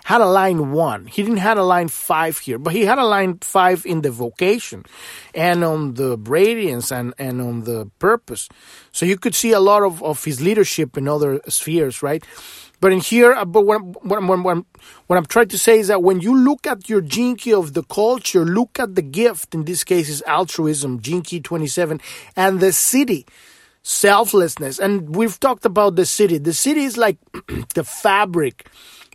had 0.05 0.21
a 0.21 0.25
line 0.25 0.71
one. 0.71 1.07
He 1.07 1.21
didn't 1.21 1.37
have 1.37 1.57
a 1.57 1.63
line 1.63 1.89
five 1.89 2.37
here, 2.39 2.57
but 2.57 2.73
he 2.73 2.85
had 2.85 2.97
a 2.97 3.05
line 3.05 3.39
five 3.39 3.85
in 3.85 4.01
the 4.01 4.11
vocation 4.11 4.85
and 5.33 5.63
on 5.63 5.95
the 5.95 6.17
radiance 6.17 6.91
and, 6.91 7.13
and 7.17 7.41
on 7.41 7.63
the 7.63 7.89
purpose. 7.99 8.47
So 8.91 9.05
you 9.05 9.17
could 9.17 9.35
see 9.35 9.51
a 9.51 9.59
lot 9.59 9.83
of, 9.83 10.01
of 10.01 10.23
his 10.23 10.41
leadership 10.41 10.97
in 10.97 11.07
other 11.07 11.41
spheres, 11.49 12.01
right? 12.01 12.23
But 12.79 12.91
in 12.91 12.99
here, 12.99 13.33
uh, 13.33 13.45
but 13.45 13.65
what, 13.65 13.81
what, 14.03 14.23
what, 14.23 14.43
what, 14.43 14.65
what 15.07 15.17
I'm 15.17 15.25
trying 15.25 15.47
to 15.49 15.57
say 15.57 15.79
is 15.79 15.87
that 15.87 16.03
when 16.03 16.19
you 16.19 16.37
look 16.37 16.67
at 16.67 16.89
your 16.89 17.01
key 17.01 17.53
of 17.53 17.73
the 17.73 17.83
culture, 17.83 18.45
look 18.45 18.79
at 18.79 18.95
the 18.95 19.01
gift, 19.01 19.55
in 19.55 19.65
this 19.65 19.83
case 19.83 20.09
is 20.09 20.21
altruism, 20.27 20.99
key 20.99 21.39
27, 21.39 21.99
and 22.35 22.59
the 22.59 22.67
siddhi, 22.67 23.27
selflessness. 23.81 24.79
And 24.79 25.15
we've 25.15 25.39
talked 25.39 25.65
about 25.65 25.95
the 25.95 26.03
siddhi. 26.03 26.43
The 26.43 26.51
siddhi 26.51 26.85
is 26.85 26.97
like 26.97 27.17
the 27.75 27.83
fabric 27.83 28.67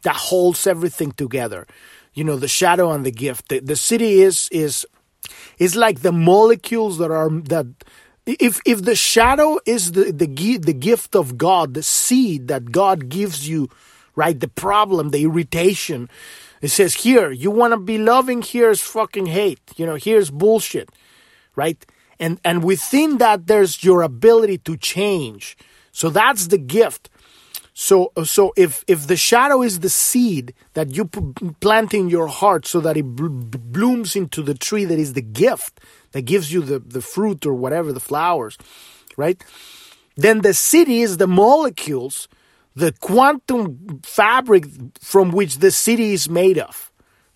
that 0.02 0.16
holds 0.16 0.66
everything 0.66 1.12
together. 1.12 1.66
You 2.14 2.24
know, 2.24 2.36
the 2.36 2.48
shadow 2.48 2.92
and 2.92 3.04
the 3.06 3.12
gift. 3.12 3.48
The, 3.48 3.60
the 3.60 3.74
siddhi 3.74 4.18
is 4.18 4.48
is 4.50 4.86
is 5.58 5.76
like 5.76 6.00
the 6.00 6.12
molecules 6.12 6.98
that 6.98 7.10
are 7.10 7.30
that 7.30 7.66
if 8.26 8.60
if 8.64 8.82
the 8.82 8.96
shadow 8.96 9.58
is 9.66 9.92
the 9.92 10.12
the 10.12 10.56
the 10.58 10.72
gift 10.72 11.14
of 11.14 11.38
God, 11.38 11.74
the 11.74 11.82
seed 11.82 12.48
that 12.48 12.72
God 12.72 13.08
gives 13.08 13.48
you, 13.48 13.68
right? 14.16 14.38
The 14.38 14.48
problem, 14.48 15.10
the 15.10 15.24
irritation. 15.24 16.08
It 16.60 16.68
says 16.68 16.94
here, 16.94 17.30
you 17.30 17.50
want 17.50 17.72
to 17.72 17.78
be 17.78 17.96
loving, 17.96 18.42
here's 18.42 18.82
fucking 18.82 19.26
hate. 19.26 19.60
You 19.76 19.86
know, 19.86 19.94
here's 19.94 20.30
bullshit, 20.30 20.90
right? 21.56 21.84
And 22.18 22.38
and 22.44 22.62
within 22.62 23.18
that 23.18 23.46
there's 23.46 23.82
your 23.82 24.02
ability 24.02 24.58
to 24.58 24.76
change. 24.76 25.56
So 25.92 26.10
that's 26.10 26.48
the 26.48 26.58
gift. 26.58 27.09
So, 27.82 28.12
so 28.24 28.52
if 28.58 28.84
if 28.86 29.06
the 29.06 29.16
shadow 29.16 29.62
is 29.62 29.80
the 29.80 29.88
seed 29.88 30.52
that 30.74 30.94
you 30.94 31.06
plant 31.60 31.94
in 31.94 32.10
your 32.10 32.26
heart, 32.26 32.66
so 32.66 32.78
that 32.80 32.98
it 32.98 33.06
blooms 33.06 34.14
into 34.14 34.42
the 34.42 34.52
tree 34.52 34.84
that 34.84 34.98
is 34.98 35.14
the 35.14 35.22
gift 35.22 35.80
that 36.12 36.26
gives 36.26 36.52
you 36.52 36.60
the 36.60 36.78
the 36.78 37.00
fruit 37.00 37.46
or 37.46 37.54
whatever 37.54 37.90
the 37.90 37.98
flowers, 37.98 38.58
right? 39.16 39.42
Then 40.14 40.42
the 40.42 40.50
siddhi 40.50 41.02
is 41.02 41.16
the 41.16 41.26
molecules, 41.26 42.28
the 42.76 42.92
quantum 43.00 44.00
fabric 44.02 44.66
from 45.00 45.30
which 45.30 45.56
the 45.60 45.68
siddhi 45.68 46.12
is 46.12 46.28
made 46.28 46.58
of 46.58 46.89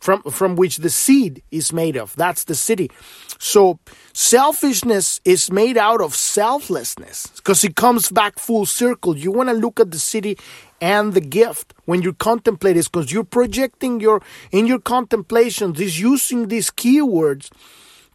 from 0.04 0.20
from 0.24 0.54
which 0.54 0.76
the 0.76 0.90
seed 0.90 1.42
is 1.50 1.72
made 1.72 1.96
of. 1.96 2.14
That's 2.14 2.44
the 2.44 2.52
siddhi. 2.52 2.90
So 3.38 3.78
selfishness 4.12 5.20
is 5.24 5.50
made 5.50 5.78
out 5.78 6.02
of 6.02 6.14
selflessness 6.14 7.28
because 7.36 7.64
it 7.64 7.74
comes 7.74 8.10
back 8.10 8.38
full 8.38 8.66
circle. 8.66 9.16
You 9.16 9.32
want 9.32 9.48
to 9.48 9.54
look 9.54 9.80
at 9.80 9.90
the 9.90 9.96
siddhi 9.96 10.38
and 10.82 11.14
the 11.14 11.22
gift 11.22 11.72
when 11.86 12.02
you 12.02 12.12
contemplate 12.12 12.76
this 12.76 12.88
because 12.88 13.10
you're 13.10 13.24
projecting 13.24 14.00
your 14.00 14.20
in 14.52 14.66
your 14.66 14.78
contemplations 14.78 15.80
is 15.80 15.98
using 15.98 16.48
these 16.48 16.70
keywords 16.70 17.50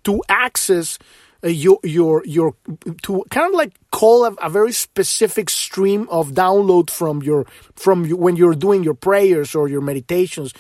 to 0.03 0.21
access 0.29 0.99
uh, 1.43 1.47
your 1.47 1.79
your 1.83 2.23
your 2.25 2.53
to 3.01 3.23
kind 3.31 3.47
of 3.47 3.57
like 3.57 3.73
call 3.91 4.25
a, 4.25 4.33
a, 4.33 4.49
very 4.49 4.73
specific 4.73 5.49
stream 5.49 6.05
of 6.11 6.33
download 6.33 6.89
from 6.89 7.23
your 7.23 7.45
from 7.75 8.05
you, 8.05 8.17
when 8.17 8.35
you're 8.35 8.53
doing 8.53 8.83
your 8.83 8.93
prayers 8.93 9.55
or 9.55 9.69
your 9.69 9.79
meditations 9.81 10.53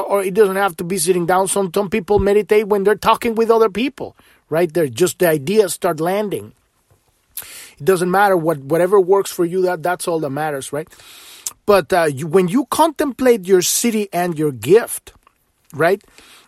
or, 0.00 0.22
it 0.22 0.34
doesn't 0.34 0.56
have 0.56 0.76
to 0.76 0.84
be 0.84 0.98
sitting 0.98 1.26
down. 1.26 1.48
Some 1.48 1.70
some 1.74 1.88
people 1.88 2.18
meditate 2.18 2.68
when 2.68 2.84
they're 2.84 2.96
talking 2.96 3.34
with 3.34 3.50
other 3.50 3.70
people, 3.70 4.16
right? 4.50 4.72
They're 4.72 4.88
just 4.88 5.18
the 5.18 5.28
ideas 5.28 5.74
start 5.74 6.00
landing. 6.00 6.52
It 7.78 7.84
doesn't 7.84 8.10
matter 8.10 8.36
what 8.36 8.58
whatever 8.58 9.00
works 9.00 9.30
for 9.30 9.44
you. 9.44 9.62
That 9.62 9.82
that's 9.82 10.08
all 10.08 10.20
that 10.20 10.30
matters, 10.30 10.72
right? 10.72 10.88
But 11.66 11.92
uh, 11.92 12.08
you, 12.12 12.26
when 12.26 12.48
you 12.48 12.66
contemplate 12.66 13.46
your 13.46 13.60
siddhi 13.60 14.08
and 14.12 14.38
your 14.38 14.52
gift, 14.52 15.12
right? 15.72 16.02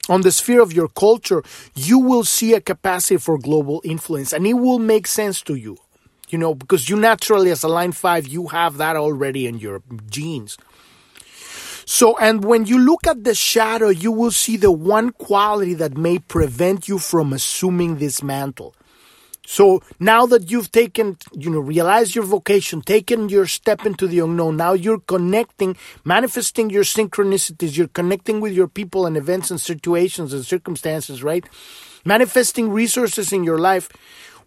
on 0.09 0.23
the 0.23 0.33
sphere 0.33 0.61
of 0.61 0.73
your 0.73 0.89
culture, 0.89 1.43
you 1.75 1.99
will 1.99 2.25
see 2.25 2.55
a 2.55 2.61
capacity 2.61 3.17
for 3.17 3.39
global 3.39 3.81
influence 3.85 4.33
and 4.33 4.47
it 4.47 4.55
will 4.55 4.79
make 4.79 5.07
sense 5.07 5.43
to 5.43 5.55
you. 5.55 5.77
You 6.29 6.39
know, 6.39 6.55
because 6.55 6.89
you 6.89 6.97
naturally, 6.97 7.51
as 7.51 7.63
a 7.63 7.69
line 7.69 7.93
five, 7.93 8.27
you 8.27 8.49
have 8.49 8.79
that 8.79 8.97
already 8.97 9.47
in 9.47 9.59
your 9.59 9.83
genes. 10.11 10.59
So, 11.89 12.19
and 12.19 12.45
when 12.45 12.67
you 12.67 12.81
look 12.81 13.07
at 13.07 13.23
the 13.23 13.35
shadow, 13.35 13.91
you 13.91 14.11
will 14.11 14.33
see 14.33 14.57
the 14.57 14.73
one 14.73 15.11
quality 15.13 15.73
that 15.75 15.97
may 15.97 16.19
prevent 16.19 16.89
you 16.89 16.99
from 16.99 17.33
assuming 17.33 17.99
this 17.99 18.25
mantle. 18.25 18.75
So 19.47 19.81
now 20.01 20.27
that 20.27 20.51
you've 20.51 20.73
taken, 20.73 21.17
you 21.33 21.49
know, 21.49 21.61
realized 21.61 22.17
your 22.17 22.25
vocation, 22.25 22.83
taken 22.83 23.29
your 23.29 23.47
step 23.47 23.87
into 23.87 24.09
the 24.09 24.19
unknown, 24.19 24.57
now 24.57 24.73
you're 24.73 24.99
connecting, 24.99 25.77
manifesting 26.05 26.71
your 26.71 26.83
synchronicities, 26.83 27.77
you're 27.77 27.87
connecting 27.87 28.41
with 28.41 28.53
your 28.53 28.67
people 28.67 29.07
and 29.07 29.17
events 29.17 29.53
and 29.53 29.61
situations 29.61 30.33
and 30.33 30.45
circumstances, 30.45 31.23
right? 31.23 31.49
Manifesting 32.05 32.71
resources 32.71 33.33
in 33.33 33.45
your 33.45 33.59
life. 33.59 33.89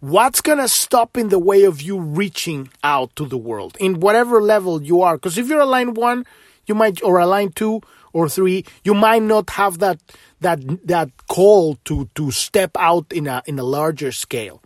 What's 0.00 0.42
going 0.42 0.58
to 0.58 0.68
stop 0.68 1.16
in 1.16 1.30
the 1.30 1.38
way 1.38 1.64
of 1.64 1.80
you 1.80 1.98
reaching 1.98 2.68
out 2.84 3.16
to 3.16 3.24
the 3.24 3.38
world 3.38 3.78
in 3.80 4.00
whatever 4.00 4.42
level 4.42 4.82
you 4.82 5.00
are? 5.00 5.16
Because 5.16 5.38
if 5.38 5.48
you're 5.48 5.60
a 5.60 5.66
line 5.66 5.94
one, 5.94 6.26
you 6.70 6.74
might, 6.74 7.02
or 7.02 7.18
a 7.18 7.26
line 7.26 7.50
two 7.50 7.82
or 8.12 8.28
three, 8.28 8.64
you 8.84 8.94
might 8.94 9.22
not 9.22 9.50
have 9.50 9.80
that, 9.80 9.98
that, 10.40 10.60
that 10.86 11.10
call 11.26 11.74
to, 11.84 12.08
to 12.14 12.30
step 12.30 12.70
out 12.78 13.06
in 13.12 13.26
a, 13.26 13.42
in 13.46 13.58
a 13.58 13.64
larger 13.64 14.12
scale. 14.12 14.62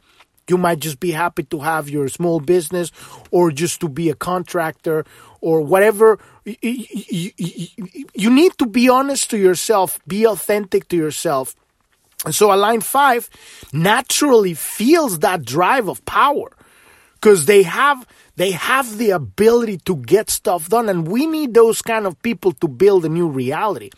You 0.46 0.58
might 0.58 0.80
just 0.80 1.00
be 1.00 1.12
happy 1.12 1.44
to 1.44 1.60
have 1.60 1.88
your 1.88 2.08
small 2.08 2.38
business 2.38 2.92
or 3.30 3.50
just 3.50 3.80
to 3.80 3.88
be 3.88 4.10
a 4.10 4.14
contractor 4.14 5.06
or 5.40 5.62
whatever. 5.62 6.18
You 6.44 8.30
need 8.30 8.52
to 8.58 8.66
be 8.66 8.90
honest 8.90 9.30
to 9.30 9.38
yourself, 9.38 9.98
be 10.06 10.26
authentic 10.26 10.88
to 10.88 10.96
yourself. 10.96 11.56
And 12.26 12.34
so 12.34 12.52
a 12.52 12.56
line 12.56 12.82
five 12.82 13.30
naturally 13.72 14.52
feels 14.52 15.20
that 15.20 15.44
drive 15.44 15.88
of 15.88 16.04
power 16.04 16.50
because 17.14 17.46
they 17.46 17.62
have 17.62 18.06
they 18.36 18.52
have 18.52 18.98
the 18.98 19.10
ability 19.10 19.78
to 19.78 19.96
get 19.96 20.30
stuff 20.30 20.68
done 20.68 20.88
and 20.88 21.08
we 21.08 21.26
need 21.26 21.54
those 21.54 21.82
kind 21.82 22.06
of 22.06 22.20
people 22.22 22.52
to 22.52 22.68
build 22.68 23.04
a 23.04 23.08
new 23.08 23.28
reality 23.28 23.90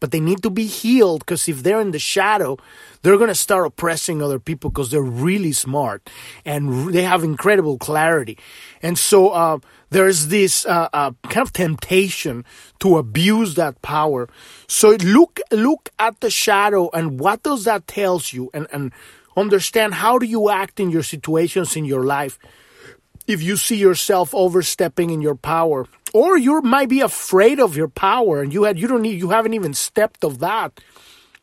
but 0.00 0.10
they 0.10 0.20
need 0.20 0.42
to 0.42 0.50
be 0.50 0.66
healed 0.66 1.20
because 1.20 1.48
if 1.48 1.62
they're 1.62 1.80
in 1.80 1.90
the 1.90 1.98
shadow, 1.98 2.56
they're 3.02 3.16
going 3.16 3.28
to 3.28 3.34
start 3.34 3.66
oppressing 3.66 4.22
other 4.22 4.38
people 4.38 4.70
because 4.70 4.90
they're 4.90 5.02
really 5.02 5.52
smart 5.52 6.08
and 6.44 6.92
they 6.92 7.02
have 7.02 7.24
incredible 7.24 7.78
clarity. 7.78 8.38
And 8.82 8.98
so 8.98 9.30
uh, 9.30 9.58
there's 9.90 10.28
this 10.28 10.66
uh, 10.66 10.88
uh, 10.92 11.12
kind 11.24 11.46
of 11.46 11.52
temptation 11.52 12.44
to 12.80 12.96
abuse 12.96 13.54
that 13.54 13.80
power. 13.82 14.28
So 14.66 14.90
look 14.90 15.40
look 15.50 15.90
at 15.98 16.20
the 16.20 16.30
shadow 16.30 16.90
and 16.90 17.18
what 17.18 17.42
does 17.42 17.64
that 17.64 17.86
tells 17.86 18.32
you, 18.32 18.50
and 18.54 18.66
and 18.72 18.92
understand 19.36 19.94
how 19.94 20.18
do 20.18 20.26
you 20.26 20.50
act 20.50 20.80
in 20.80 20.90
your 20.90 21.02
situations 21.02 21.76
in 21.76 21.84
your 21.84 22.04
life 22.04 22.38
if 23.28 23.42
you 23.42 23.56
see 23.56 23.76
yourself 23.76 24.34
overstepping 24.34 25.10
in 25.10 25.20
your 25.20 25.34
power 25.34 25.86
or 26.14 26.38
you 26.38 26.62
might 26.62 26.88
be 26.88 27.02
afraid 27.02 27.60
of 27.60 27.76
your 27.76 27.86
power 27.86 28.40
and 28.40 28.52
you 28.52 28.64
had 28.64 28.78
you 28.78 28.88
don't 28.88 29.02
need 29.02 29.20
you 29.20 29.28
haven't 29.28 29.54
even 29.54 29.74
stepped 29.74 30.24
of 30.24 30.40
that. 30.40 30.80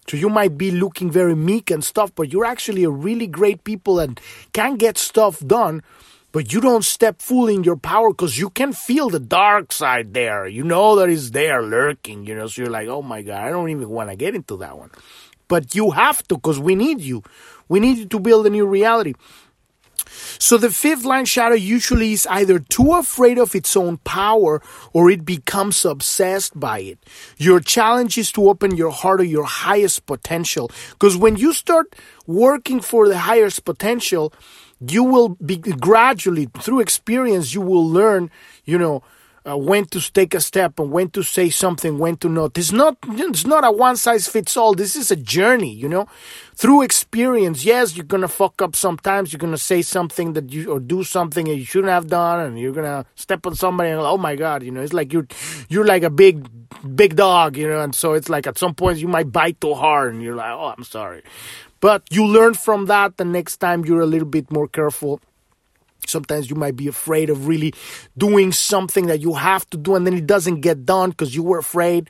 So 0.08 0.18
you 0.18 0.30
might 0.30 0.58
be 0.58 0.70
looking 0.72 1.10
very 1.10 1.36
meek 1.36 1.70
and 1.70 1.84
stuff 1.84 2.12
but 2.16 2.34
you're 2.34 2.44
actually 2.46 2.84
a 2.84 2.90
really 2.90 3.28
great 3.28 3.64
people 3.64 4.00
and 4.00 4.20
can 4.52 4.76
get 4.78 4.98
stuff 4.98 5.40
done 5.46 5.84
but 6.32 6.52
you 6.52 6.60
don't 6.60 6.84
step 6.84 7.22
fully 7.22 7.54
in 7.54 7.64
your 7.64 7.78
power 7.78 8.10
because 8.10 8.38
you 8.38 8.50
can 8.50 8.74
feel 8.74 9.10
the 9.10 9.22
dark 9.22 9.72
side 9.72 10.14
there. 10.14 10.48
You 10.48 10.64
know 10.64 10.96
that 10.98 11.10
is 11.10 11.32
there 11.32 11.62
lurking 11.62 12.26
you 12.26 12.34
know 12.34 12.48
so 12.48 12.64
you're 12.64 12.72
like 12.72 12.88
oh 12.88 13.04
my 13.04 13.22
god 13.22 13.46
i 13.46 13.50
don't 13.52 13.70
even 13.70 13.90
want 13.90 14.10
to 14.10 14.16
get 14.16 14.34
into 14.34 14.58
that 14.58 14.76
one. 14.76 14.90
But 15.48 15.76
you 15.76 15.92
have 15.92 16.28
to 16.30 16.36
because 16.36 16.60
we 16.60 16.74
need 16.74 17.02
you. 17.02 17.22
We 17.70 17.80
need 17.80 17.98
you 18.00 18.08
to 18.08 18.20
build 18.20 18.48
a 18.48 18.50
new 18.50 18.66
reality 18.66 19.14
so 20.40 20.58
the 20.58 20.70
fifth 20.70 21.06
line 21.06 21.26
shadow 21.26 21.56
usually 21.56 22.14
is 22.14 22.28
either 22.30 22.60
too 22.60 22.94
afraid 22.94 23.38
of 23.38 23.56
its 23.56 23.76
own 23.76 23.98
power 23.98 24.62
or 24.94 25.10
it 25.10 25.26
becomes 25.26 25.84
obsessed 25.86 26.60
by 26.60 26.80
it. 26.80 27.00
Your 27.38 27.60
challenge 27.60 28.18
is 28.18 28.32
to 28.34 28.50
open 28.50 28.76
your 28.76 28.92
heart 28.92 29.20
to 29.20 29.26
your 29.26 29.46
highest 29.46 30.06
potential. 30.06 30.70
Because 30.92 31.18
when 31.18 31.36
you 31.36 31.54
start 31.54 31.96
working 32.28 32.82
for 32.82 33.08
the 33.08 33.18
highest 33.18 33.66
potential, 33.66 34.34
you 34.80 35.04
will 35.04 35.30
be 35.30 35.58
gradually 35.58 36.50
through 36.60 36.82
experience, 36.82 37.54
you 37.54 37.62
will 37.62 37.88
learn, 37.88 38.30
you 38.66 38.78
know, 38.78 39.04
uh, 39.48 39.58
when 39.58 39.86
to 39.86 40.00
take 40.12 40.34
a 40.34 40.42
step 40.42 40.80
and 40.80 40.92
when 40.92 41.10
to 41.12 41.22
say 41.22 41.50
something, 41.50 42.00
when 42.00 42.18
to 42.18 42.30
not. 42.30 42.58
It's 42.58 42.72
not 42.72 42.98
it's 43.10 43.46
not 43.46 43.64
a 43.64 43.72
one 43.72 43.96
size 43.98 44.28
fits 44.28 44.58
all. 44.58 44.74
This 44.74 44.96
is 44.96 45.12
a 45.12 45.16
journey, 45.16 45.72
you 45.72 45.88
know. 45.88 46.08
Through 46.56 46.84
experience, 46.84 47.64
yes, 47.64 47.96
you're 47.96 48.06
gonna 48.06 48.28
fuck 48.28 48.62
up 48.62 48.76
sometimes. 48.76 49.32
You're 49.32 49.40
gonna 49.40 49.58
say 49.58 49.82
something 49.82 50.34
that 50.34 50.52
you 50.52 50.72
or 50.72 50.80
do 50.80 51.04
something 51.04 51.46
that 51.46 51.56
you 51.56 51.66
shouldn't 51.66 51.92
have 51.92 52.08
done, 52.08 52.40
and 52.40 52.60
you're 52.60 52.74
gonna 52.74 53.06
step 53.16 53.46
on 53.46 53.56
somebody 53.56 53.90
and 53.90 54.00
oh 54.00 54.18
my 54.18 54.36
god, 54.36 54.64
you 54.64 54.72
know, 54.72 54.82
it's 54.82 54.94
like 54.94 55.14
you're 55.14 55.28
you're 55.70 55.86
like 55.86 56.04
a 56.04 56.10
big 56.10 56.48
big 56.96 57.16
dog, 57.16 57.58
you 57.58 57.68
know, 57.68 57.82
and 57.82 57.94
so 57.94 58.14
it's 58.14 58.30
like 58.30 58.48
at 58.48 58.58
some 58.58 58.74
point 58.74 58.98
you 58.98 59.08
might 59.08 59.32
bite 59.32 59.62
too 59.62 59.76
hard, 59.76 60.14
and 60.14 60.24
you're 60.24 60.36
like, 60.36 60.52
oh, 60.52 60.74
I'm 60.76 60.84
sorry. 60.84 61.22
But 61.82 62.04
you 62.10 62.26
learn 62.26 62.56
from 62.56 62.88
that. 62.88 63.18
The 63.18 63.26
next 63.26 63.58
time 63.58 63.86
you're 63.86 64.02
a 64.02 64.08
little 64.08 64.28
bit 64.28 64.52
more 64.52 64.68
careful 64.68 65.22
Sometimes 66.08 66.50
you 66.50 66.56
might 66.56 66.76
be 66.76 66.88
afraid 66.88 67.30
of 67.30 67.48
really 67.48 67.74
doing 68.18 68.52
something 68.52 69.08
that 69.08 69.22
you 69.22 69.34
have 69.34 69.70
to 69.72 69.78
do 69.78 69.96
and 69.96 70.06
then 70.06 70.14
it 70.14 70.28
doesn't 70.28 70.62
get 70.62 70.86
done 70.86 71.10
because 71.10 71.36
you 71.36 71.44
were 71.44 71.60
afraid. 71.60 72.10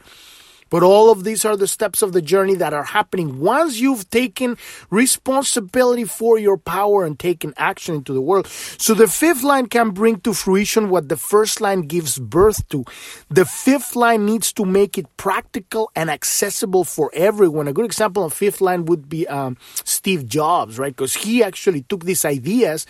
But 0.70 0.82
all 0.84 1.12
of 1.12 1.24
these 1.24 1.46
are 1.46 1.56
the 1.56 1.68
steps 1.68 2.02
of 2.02 2.12
the 2.12 2.22
journey 2.22 2.56
that 2.56 2.74
are 2.74 2.84
happening 2.84 3.40
once 3.40 3.80
you've 3.80 4.10
taken 4.10 4.58
responsibility 4.90 6.06
for 6.06 6.40
your 6.40 6.58
power 6.58 7.06
and 7.06 7.18
taken 7.18 7.54
action 7.56 7.96
into 7.96 8.14
the 8.14 8.22
world. 8.22 8.48
So 8.48 8.94
the 8.94 9.08
fifth 9.08 9.44
line 9.44 9.68
can 9.68 9.92
bring 9.92 10.20
to 10.22 10.34
fruition 10.34 10.90
what 10.90 11.08
the 11.08 11.18
first 11.18 11.62
line 11.62 11.82
gives 11.82 12.18
birth 12.18 12.68
to. 12.70 12.84
The 13.30 13.46
fifth 13.46 13.96
line 13.96 14.26
needs 14.26 14.52
to 14.54 14.66
make 14.66 14.98
it 14.98 15.06
practical 15.18 15.92
and 15.96 16.10
accessible 16.10 16.84
for 16.84 17.12
everyone. 17.14 17.68
A 17.68 17.74
good 17.74 17.86
example 17.86 18.26
of 18.26 18.34
fifth 18.34 18.60
line 18.60 18.86
would 18.86 19.08
be 19.08 19.28
um, 19.28 19.58
Steve 19.84 20.26
Jobs, 20.26 20.80
right? 20.80 20.96
Because 20.96 21.14
he 21.14 21.44
actually 21.44 21.84
took 21.84 22.06
these 22.06 22.26
ideas 22.26 22.88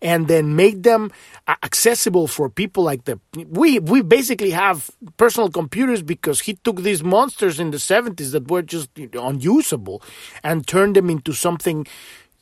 and 0.00 0.28
then 0.28 0.54
make 0.54 0.82
them 0.82 1.10
uh, 1.46 1.56
accessible 1.62 2.26
for 2.26 2.48
people 2.48 2.84
like 2.84 3.04
the 3.04 3.18
we 3.48 3.78
we 3.78 4.02
basically 4.02 4.50
have 4.50 4.90
personal 5.16 5.50
computers 5.50 6.02
because 6.02 6.40
he 6.40 6.54
took 6.54 6.82
these 6.82 7.02
monsters 7.02 7.58
in 7.58 7.70
the 7.70 7.78
70s 7.78 8.32
that 8.32 8.50
were 8.50 8.62
just 8.62 8.90
unusable 9.14 10.02
and 10.42 10.66
turned 10.66 10.96
them 10.96 11.10
into 11.10 11.32
something 11.32 11.86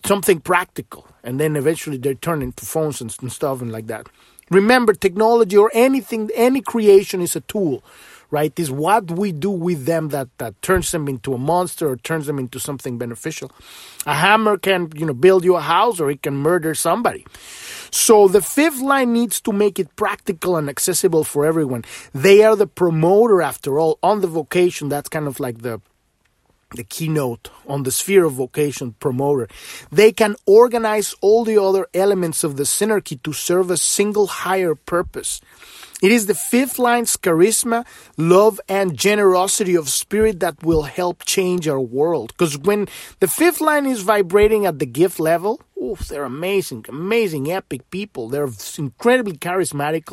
something 0.05 0.41
practical. 0.41 1.07
And 1.23 1.41
then 1.41 1.57
eventually 1.57 1.99
they 1.99 2.15
turn 2.15 2.43
into 2.43 2.65
phones 2.65 3.01
and, 3.01 3.15
and 3.21 3.33
stuff 3.33 3.61
and 3.61 3.73
like 3.73 3.87
that. 3.89 4.09
Remember 4.51 4.93
technology 4.93 5.57
or 5.57 5.71
anything 5.75 6.31
any 6.35 6.61
creation 6.61 7.21
is 7.21 7.35
a 7.35 7.41
tool 7.41 7.83
right? 8.31 8.59
Is 8.59 8.71
what 8.71 9.11
we 9.11 9.33
do 9.33 9.51
with 9.51 9.87
them 9.87 10.09
that, 10.09 10.29
that 10.39 10.61
turns 10.63 10.91
them 10.91 11.09
into 11.09 11.35
a 11.35 11.39
monster 11.39 11.89
or 11.89 11.97
turns 11.97 12.27
them 12.27 12.39
into 12.39 12.59
something 12.59 12.99
beneficial. 12.99 13.51
A 14.07 14.15
hammer 14.15 14.59
can, 14.59 14.91
you 14.95 15.07
know, 15.07 15.15
build 15.15 15.45
you 15.45 15.57
a 15.57 15.61
house 15.61 16.01
or 16.01 16.11
it 16.11 16.23
can 16.23 16.37
murder 16.37 16.75
somebody. 16.75 17.27
So 17.91 18.29
the 18.29 18.43
fifth 18.43 18.81
line 18.81 19.13
needs 19.13 19.41
to 19.43 19.53
make 19.53 19.79
it 19.79 19.95
practical 19.97 20.57
and 20.57 20.69
accessible 20.69 21.25
for 21.25 21.47
everyone. 21.47 21.85
They 22.13 22.45
are 22.45 22.57
the 22.57 22.67
promoter 22.67 23.43
after 23.43 23.79
all 23.79 23.99
on 24.03 24.21
the 24.21 24.27
vocation. 24.27 24.89
That's 24.89 25.09
kind 25.09 25.27
of 25.27 25.41
like 25.41 25.63
the 25.63 25.81
the 26.75 26.85
keynote 26.85 27.49
on 27.69 27.85
the 27.85 27.93
sphere 27.93 28.25
of 28.25 28.35
vocation 28.35 28.93
promoter. 28.99 29.49
They 29.91 30.13
can 30.13 30.37
organize 30.47 31.15
all 31.21 31.45
the 31.45 31.63
other 31.63 31.87
elements 31.95 32.43
of 32.43 32.57
the 32.57 32.65
synarchy 32.65 33.23
to 33.23 33.33
serve 33.33 33.71
a 33.71 33.77
single 33.77 34.27
higher 34.27 34.75
purpose. 34.75 35.41
It 36.03 36.13
is 36.13 36.27
the 36.27 36.35
fifth 36.35 36.79
line's 36.79 37.17
charisma, 37.17 37.87
love, 38.19 38.61
and 38.69 38.97
generosity 38.97 39.75
of 39.75 39.89
spirit 39.89 40.41
that 40.41 40.63
will 40.63 40.83
help 40.83 41.25
change 41.25 41.67
our 41.67 41.81
world. 41.81 42.33
Because 42.37 42.59
when 42.59 42.87
the 43.21 43.29
fifth 43.29 43.61
line 43.61 43.87
is 43.87 44.03
vibrating 44.03 44.67
at 44.67 44.79
the 44.79 44.87
gift 44.87 45.19
level, 45.19 45.61
oof, 45.83 46.01
they're 46.09 46.25
amazing, 46.25 46.85
amazing, 46.89 47.51
epic 47.51 47.91
people. 47.91 48.29
They're 48.29 48.49
incredibly 48.77 49.39
charismatic, 49.39 50.05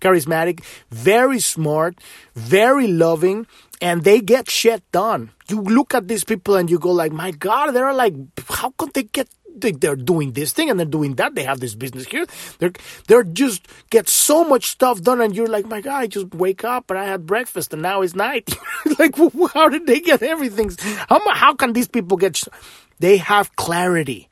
charismatic, 0.00 0.62
very 0.90 1.40
smart, 1.40 1.98
very 2.34 2.86
loving, 2.86 3.46
and 3.80 4.04
they 4.04 4.20
get 4.20 4.48
shit 4.48 4.82
done. 4.92 5.30
You 5.48 5.60
look 5.60 5.92
at 5.92 6.06
these 6.06 6.24
people 6.24 6.54
and 6.54 6.70
you 6.70 6.78
go 6.78 6.92
like, 6.92 7.12
my 7.12 7.32
God, 7.32 7.72
they're 7.72 7.92
like, 7.92 8.14
how 8.48 8.70
could 8.78 8.94
they 8.94 9.02
get 9.02 9.28
they're 9.56 9.96
doing 9.96 10.32
this 10.32 10.52
thing 10.52 10.70
and 10.70 10.78
they're 10.78 10.86
doing 10.86 11.14
that. 11.16 11.34
They 11.34 11.44
have 11.44 11.60
this 11.60 11.74
business 11.74 12.06
here. 12.06 12.26
They're 12.58 12.72
they're 13.06 13.24
just 13.24 13.66
get 13.90 14.08
so 14.08 14.44
much 14.44 14.66
stuff 14.66 15.02
done, 15.02 15.20
and 15.20 15.34
you're 15.34 15.46
like, 15.46 15.66
my 15.66 15.80
God, 15.80 15.98
I 15.98 16.06
just 16.06 16.34
wake 16.34 16.64
up 16.64 16.90
and 16.90 16.98
I 16.98 17.04
had 17.04 17.26
breakfast 17.26 17.72
and 17.72 17.82
now 17.82 18.02
it's 18.02 18.14
night. 18.14 18.54
like, 18.98 19.16
how 19.54 19.68
did 19.68 19.86
they 19.86 20.00
get 20.00 20.22
everything? 20.22 20.70
How 21.08 21.20
how 21.30 21.54
can 21.54 21.72
these 21.72 21.88
people 21.88 22.16
get? 22.16 22.42
They 22.98 23.16
have 23.18 23.54
clarity. 23.56 24.28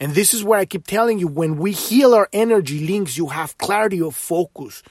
And 0.00 0.14
this 0.14 0.34
is 0.34 0.42
what 0.42 0.58
I 0.58 0.64
keep 0.66 0.86
telling 0.86 1.18
you. 1.18 1.28
When 1.28 1.56
we 1.56 1.72
heal 1.72 2.14
our 2.14 2.28
energy 2.32 2.86
links, 2.86 3.16
you 3.16 3.28
have 3.28 3.56
clarity 3.58 4.02
of 4.02 4.14
focus. 4.14 4.82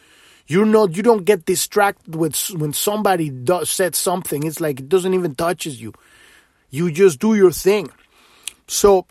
You're 0.47 0.65
not, 0.65 0.95
you 0.95 1.03
don't 1.03 1.23
get 1.23 1.45
distracted 1.45 2.15
with 2.15 2.35
when 2.51 2.73
somebody 2.73 3.29
does, 3.29 3.69
said 3.69 3.95
something. 3.95 4.43
It's 4.43 4.59
like 4.59 4.79
it 4.79 4.89
doesn't 4.89 5.13
even 5.13 5.35
touches 5.35 5.81
you. 5.81 5.93
You 6.69 6.91
just 6.91 7.19
do 7.19 7.35
your 7.35 7.51
thing. 7.51 7.89
So 8.67 9.05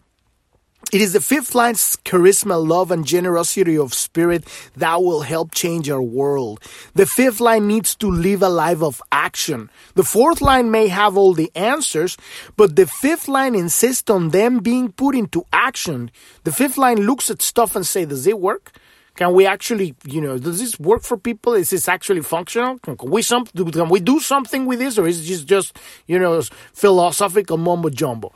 it 0.91 1.01
is 1.01 1.13
the 1.13 1.21
fifth 1.21 1.55
line's 1.55 1.97
charisma, 2.05 2.63
love, 2.67 2.91
and 2.91 3.07
generosity 3.07 3.79
of 3.79 3.95
spirit 3.95 4.45
that 4.77 5.03
will 5.03 5.23
help 5.23 5.55
change 5.55 5.89
our 5.89 6.03
world. 6.03 6.61
The 6.95 7.07
fifth 7.07 7.41
line 7.41 7.67
needs 7.67 7.95
to 7.97 8.11
live 8.11 8.43
a 8.43 8.49
life 8.49 8.83
of 8.83 9.01
action. 9.11 9.71
The 9.95 10.03
fourth 10.03 10.41
line 10.43 10.71
may 10.71 10.89
have 10.89 11.17
all 11.17 11.33
the 11.33 11.51
answers, 11.55 12.17
but 12.57 12.77
the 12.77 12.87
fifth 12.87 13.29
line 13.29 13.55
insists 13.55 14.11
on 14.11 14.31
them 14.31 14.59
being 14.59 14.93
put 14.93 15.15
into 15.15 15.47
action. 15.53 16.11
The 16.45 16.53
fifth 16.53 16.77
line 16.77 17.07
looks 17.07 17.31
at 17.31 17.41
stuff 17.41 17.75
and 17.77 17.87
say, 17.87 18.05
does 18.05 18.27
it 18.27 18.39
work? 18.39 18.73
Can 19.15 19.35
we 19.35 19.47
actually, 19.47 19.95
you 20.05 20.21
know, 20.21 20.39
does 20.39 20.59
this 20.59 20.81
work 20.81 21.03
for 21.03 21.17
people? 21.19 21.53
Is 21.53 21.71
this 21.71 21.87
actually 21.87 22.23
functional? 22.23 22.79
Can 22.79 22.97
we 23.03 23.23
some, 23.23 23.45
can 23.47 23.89
we 23.89 24.01
do 24.01 24.21
something 24.21 24.65
with 24.65 24.79
this, 24.79 24.99
or 24.99 25.07
is 25.07 25.27
just, 25.27 25.47
just 25.47 25.79
you 26.07 26.19
know, 26.19 26.41
philosophical 26.73 27.59
mumbo 27.59 27.91
jumbo, 27.91 28.33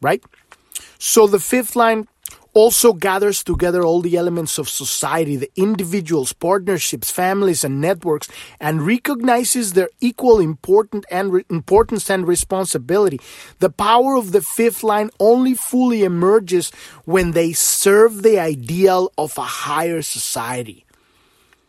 right? 0.00 0.22
So 0.98 1.26
the 1.26 1.40
fifth 1.40 1.76
line 1.76 2.08
also 2.56 2.94
gathers 2.94 3.44
together 3.44 3.84
all 3.84 4.00
the 4.00 4.16
elements 4.16 4.56
of 4.56 4.66
society, 4.66 5.36
the 5.36 5.50
individuals, 5.56 6.32
partnerships, 6.32 7.10
families, 7.10 7.64
and 7.64 7.82
networks, 7.82 8.28
and 8.58 8.86
recognizes 8.86 9.74
their 9.74 9.90
equal 10.00 10.40
important 10.40 11.04
and 11.10 11.34
re- 11.34 11.44
importance 11.50 12.08
and 12.08 12.26
responsibility. 12.26 13.20
The 13.58 13.68
power 13.68 14.16
of 14.16 14.32
the 14.32 14.40
fifth 14.40 14.82
line 14.82 15.10
only 15.20 15.52
fully 15.52 16.02
emerges 16.02 16.70
when 17.04 17.32
they 17.32 17.52
serve 17.52 18.22
the 18.22 18.38
ideal 18.38 19.12
of 19.18 19.36
a 19.36 19.42
higher 19.42 20.00
society. 20.00 20.86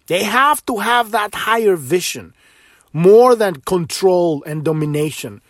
They 0.07 0.23
have 0.23 0.65
to 0.67 0.77
have 0.77 1.11
that 1.11 1.35
higher 1.35 1.75
vision, 1.75 2.33
more 2.93 3.35
than 3.35 3.55
control 3.55 4.41
and 4.45 4.63
domination 4.63 5.41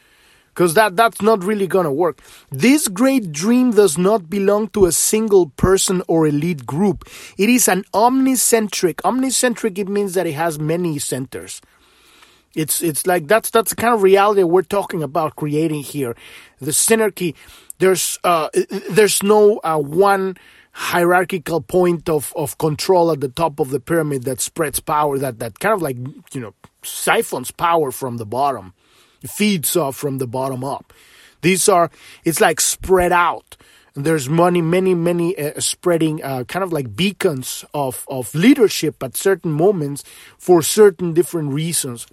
because 0.58 0.74
that 0.74 0.96
that's 0.96 1.22
not 1.22 1.44
really 1.44 1.68
going 1.68 1.86
to 1.86 1.92
work. 1.92 2.20
This 2.50 2.88
great 2.88 3.32
dream 3.32 3.72
does 3.72 3.96
not 3.96 4.28
belong 4.28 4.70
to 4.70 4.88
a 4.88 4.92
single 4.92 5.50
person 5.50 6.02
or 6.08 6.26
elite 6.26 6.66
group. 6.66 7.08
It 7.38 7.48
is 7.48 7.68
an 7.68 7.84
omnicentric. 7.94 8.96
Omnicentric 9.06 9.78
it 9.78 9.88
means 9.88 10.16
that 10.16 10.26
it 10.26 10.34
has 10.34 10.58
many 10.58 10.98
centers. 10.98 11.62
It's 12.56 12.82
it's 12.82 13.06
like 13.06 13.28
that's 13.28 13.52
that's 13.52 13.70
the 13.70 13.76
kind 13.76 13.94
of 13.94 14.02
reality 14.02 14.42
we're 14.42 14.64
talking 14.64 15.04
about 15.04 15.36
creating 15.36 15.84
here. 15.84 16.16
The 16.60 16.72
synarchy. 16.72 17.36
There's 17.78 18.18
uh, 18.24 18.50
there's 18.90 19.22
no 19.22 19.60
uh, 19.64 19.78
one 19.78 20.38
hierarchical 20.72 21.62
point 21.62 22.10
of, 22.10 22.34
of 22.36 22.58
control 22.58 23.12
at 23.12 23.22
the 23.22 23.30
top 23.30 23.60
of 23.60 23.70
the 23.70 23.80
pyramid 23.80 24.24
that 24.24 24.42
spreads 24.42 24.80
power 24.80 25.20
that 25.20 25.38
that 25.38 25.60
kind 25.60 25.74
of 25.74 25.84
like 25.84 25.98
you 26.34 26.42
know 26.42 26.54
siphons 26.82 27.52
power 27.52 27.92
from 27.92 28.18
the 28.18 28.26
bottom 28.26 28.74
feeds 29.28 29.76
off 29.76 29.96
from 29.96 30.18
the 30.18 30.28
bottom 30.28 30.64
up. 30.64 30.94
These 31.42 31.70
are, 31.70 31.92
it's 32.24 32.42
like 32.42 32.60
spread 32.60 33.12
out. 33.12 33.58
There's 33.94 34.30
many, 34.30 34.62
many, 34.62 34.94
many 34.94 35.38
uh, 35.38 35.60
spreading 35.60 36.24
uh, 36.24 36.44
kind 36.44 36.64
of 36.64 36.72
like 36.72 36.96
beacons 36.96 37.66
of, 37.74 38.06
of 38.08 38.34
leadership 38.36 39.02
at 39.02 39.18
certain 39.18 39.52
moments 39.52 40.04
for 40.38 40.62
certain 40.62 41.14
different 41.14 41.52
reasons. 41.54 42.06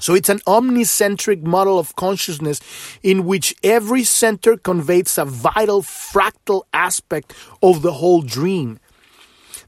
So 0.00 0.14
it's 0.14 0.28
an 0.28 0.40
omnicentric 0.40 1.42
model 1.42 1.78
of 1.78 1.96
consciousness 1.96 2.60
in 3.02 3.24
which 3.24 3.54
every 3.64 4.04
center 4.04 4.56
conveys 4.56 5.18
a 5.18 5.24
vital 5.24 5.82
fractal 5.82 6.62
aspect 6.72 7.34
of 7.62 7.82
the 7.82 7.92
whole 7.92 8.22
dream. 8.22 8.78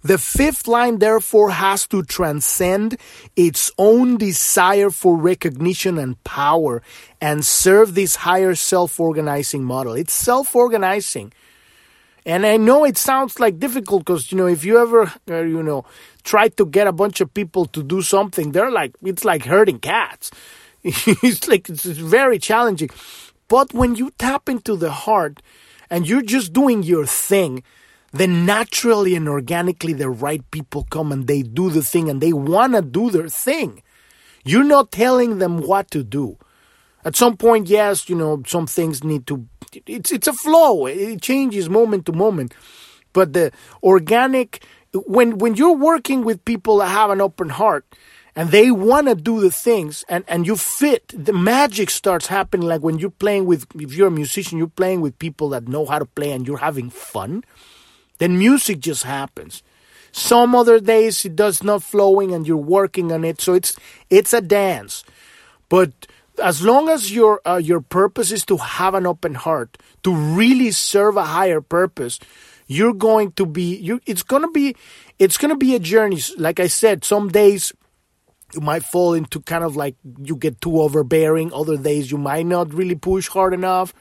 The 0.02 0.16
fifth 0.16 0.66
line, 0.66 0.98
therefore, 0.98 1.50
has 1.50 1.86
to 1.88 2.02
transcend 2.02 2.96
its 3.36 3.70
own 3.76 4.16
desire 4.16 4.90
for 4.90 5.16
recognition 5.16 5.98
and 5.98 6.22
power 6.24 6.82
and 7.20 7.44
serve 7.44 7.94
this 7.94 8.16
higher 8.16 8.54
self 8.54 8.98
organizing 8.98 9.62
model. 9.64 9.92
It's 9.92 10.14
self 10.14 10.56
organizing. 10.56 11.32
And 12.24 12.46
I 12.46 12.56
know 12.56 12.84
it 12.84 12.98
sounds 12.98 13.40
like 13.40 13.58
difficult 13.58 14.04
because, 14.04 14.30
you 14.30 14.38
know, 14.38 14.46
if 14.46 14.64
you 14.64 14.78
ever, 14.78 15.12
uh, 15.28 15.42
you 15.42 15.62
know, 15.62 15.84
try 16.22 16.48
to 16.48 16.66
get 16.66 16.86
a 16.86 16.92
bunch 16.92 17.20
of 17.20 17.32
people 17.32 17.64
to 17.66 17.82
do 17.82 18.02
something, 18.02 18.52
they're 18.52 18.70
like, 18.70 18.94
it's 19.02 19.24
like 19.24 19.44
herding 19.44 19.78
cats. 19.78 20.30
it's 20.82 21.48
like, 21.48 21.68
it's 21.68 21.84
very 21.84 22.38
challenging. 22.38 22.90
But 23.48 23.74
when 23.74 23.96
you 23.96 24.12
tap 24.18 24.48
into 24.48 24.76
the 24.76 24.92
heart 24.92 25.42
and 25.90 26.08
you're 26.08 26.22
just 26.22 26.52
doing 26.52 26.82
your 26.82 27.06
thing, 27.06 27.62
then 28.12 28.44
naturally 28.44 29.14
and 29.14 29.28
organically 29.28 29.92
the 29.92 30.10
right 30.10 30.48
people 30.50 30.86
come 30.90 31.12
and 31.12 31.26
they 31.26 31.42
do 31.42 31.70
the 31.70 31.82
thing 31.82 32.08
and 32.08 32.20
they 32.20 32.32
want 32.32 32.74
to 32.74 32.82
do 32.82 33.10
their 33.10 33.28
thing. 33.28 33.82
You're 34.44 34.64
not 34.64 34.90
telling 34.90 35.38
them 35.38 35.58
what 35.58 35.90
to 35.92 36.02
do. 36.02 36.38
At 37.04 37.16
some 37.16 37.36
point, 37.36 37.68
yes, 37.68 38.08
you 38.08 38.16
know, 38.16 38.42
some 38.46 38.66
things 38.66 39.04
need 39.04 39.26
to, 39.28 39.46
it's, 39.86 40.10
it's 40.10 40.26
a 40.26 40.32
flow. 40.32 40.86
It 40.86 41.22
changes 41.22 41.68
moment 41.68 42.06
to 42.06 42.12
moment. 42.12 42.54
But 43.12 43.32
the 43.32 43.52
organic, 43.82 44.64
when, 44.92 45.38
when 45.38 45.54
you're 45.54 45.76
working 45.76 46.24
with 46.24 46.44
people 46.44 46.78
that 46.78 46.88
have 46.88 47.10
an 47.10 47.20
open 47.20 47.48
heart, 47.48 47.86
and 48.36 48.50
they 48.50 48.70
want 48.70 49.08
to 49.08 49.14
do 49.14 49.40
the 49.40 49.50
things 49.50 50.04
and, 50.08 50.24
and 50.28 50.46
you 50.46 50.56
fit 50.56 51.12
the 51.16 51.32
magic 51.32 51.90
starts 51.90 52.28
happening 52.28 52.66
like 52.66 52.80
when 52.80 52.98
you're 52.98 53.10
playing 53.10 53.44
with 53.44 53.66
if 53.74 53.92
you're 53.92 54.08
a 54.08 54.10
musician 54.10 54.56
you're 54.56 54.68
playing 54.68 55.00
with 55.00 55.18
people 55.18 55.48
that 55.48 55.66
know 55.66 55.84
how 55.84 55.98
to 55.98 56.06
play 56.06 56.30
and 56.30 56.46
you're 56.46 56.58
having 56.58 56.90
fun 56.90 57.42
then 58.20 58.38
music 58.38 58.78
just 58.78 59.02
happens. 59.02 59.64
Some 60.12 60.54
other 60.54 60.78
days 60.78 61.24
it 61.24 61.34
does 61.34 61.62
not 61.62 61.82
flowing 61.82 62.32
and 62.34 62.46
you're 62.46 62.56
working 62.56 63.10
on 63.10 63.24
it, 63.24 63.40
so 63.40 63.54
it's 63.54 63.76
it's 64.10 64.32
a 64.32 64.40
dance. 64.40 65.02
But 65.68 66.06
as 66.42 66.62
long 66.62 66.88
as 66.88 67.10
your 67.10 67.40
uh, 67.46 67.56
your 67.56 67.80
purpose 67.80 68.30
is 68.30 68.44
to 68.46 68.58
have 68.58 68.94
an 68.94 69.06
open 69.06 69.34
heart, 69.34 69.78
to 70.02 70.14
really 70.14 70.70
serve 70.70 71.16
a 71.16 71.24
higher 71.24 71.60
purpose, 71.60 72.18
you're 72.66 72.94
going 72.94 73.32
to 73.32 73.46
be 73.46 73.76
you. 73.76 74.00
It's 74.04 74.22
gonna 74.22 74.50
be 74.50 74.76
it's 75.18 75.38
gonna 75.38 75.56
be 75.56 75.74
a 75.74 75.78
journey. 75.80 76.20
Like 76.36 76.60
I 76.60 76.66
said, 76.66 77.04
some 77.04 77.28
days 77.28 77.72
you 78.52 78.60
might 78.60 78.84
fall 78.84 79.14
into 79.14 79.40
kind 79.40 79.64
of 79.64 79.76
like 79.76 79.96
you 80.24 80.36
get 80.36 80.60
too 80.60 80.80
overbearing. 80.80 81.52
Other 81.52 81.76
days 81.76 82.10
you 82.10 82.18
might 82.18 82.46
not 82.46 82.74
really 82.74 82.96
push 82.96 83.28
hard 83.28 83.54
enough, 83.54 83.94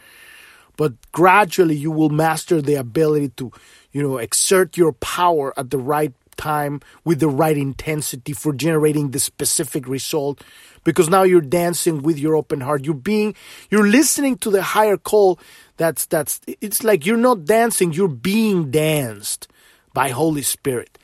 but 0.80 0.94
gradually 1.12 1.76
you 1.76 1.92
will 1.92 2.08
master 2.08 2.62
the 2.62 2.76
ability 2.76 3.28
to 3.36 3.52
you 3.92 4.02
know, 4.02 4.18
exert 4.18 4.78
your 4.78 4.94
power 4.94 5.54
at 5.60 5.72
the 5.72 5.78
right 5.78 6.14
time 6.38 6.80
with 7.04 7.20
the 7.20 7.28
right 7.28 7.58
intensity 7.58 8.32
for 8.32 8.54
generating 8.54 9.12
the 9.12 9.20
specific 9.20 9.90
result. 9.90 10.42
Because 10.86 11.10
now 11.10 11.24
you're 11.24 11.42
dancing 11.42 12.02
with 12.02 12.18
your 12.18 12.38
open 12.38 12.62
heart. 12.62 12.86
You're 12.86 12.94
being 12.94 13.36
you're 13.70 13.86
listening 13.86 14.38
to 14.38 14.50
the 14.50 14.62
higher 14.62 14.96
call 14.96 15.38
that's 15.76 16.06
that's 16.06 16.40
it's 16.62 16.82
like 16.82 17.06
you're 17.06 17.18
not 17.18 17.44
dancing 17.44 17.92
you're 17.92 18.08
being 18.08 18.72
danced 18.72 19.50
by 19.94 20.10
holy 20.10 20.44
spirit. 20.44 20.98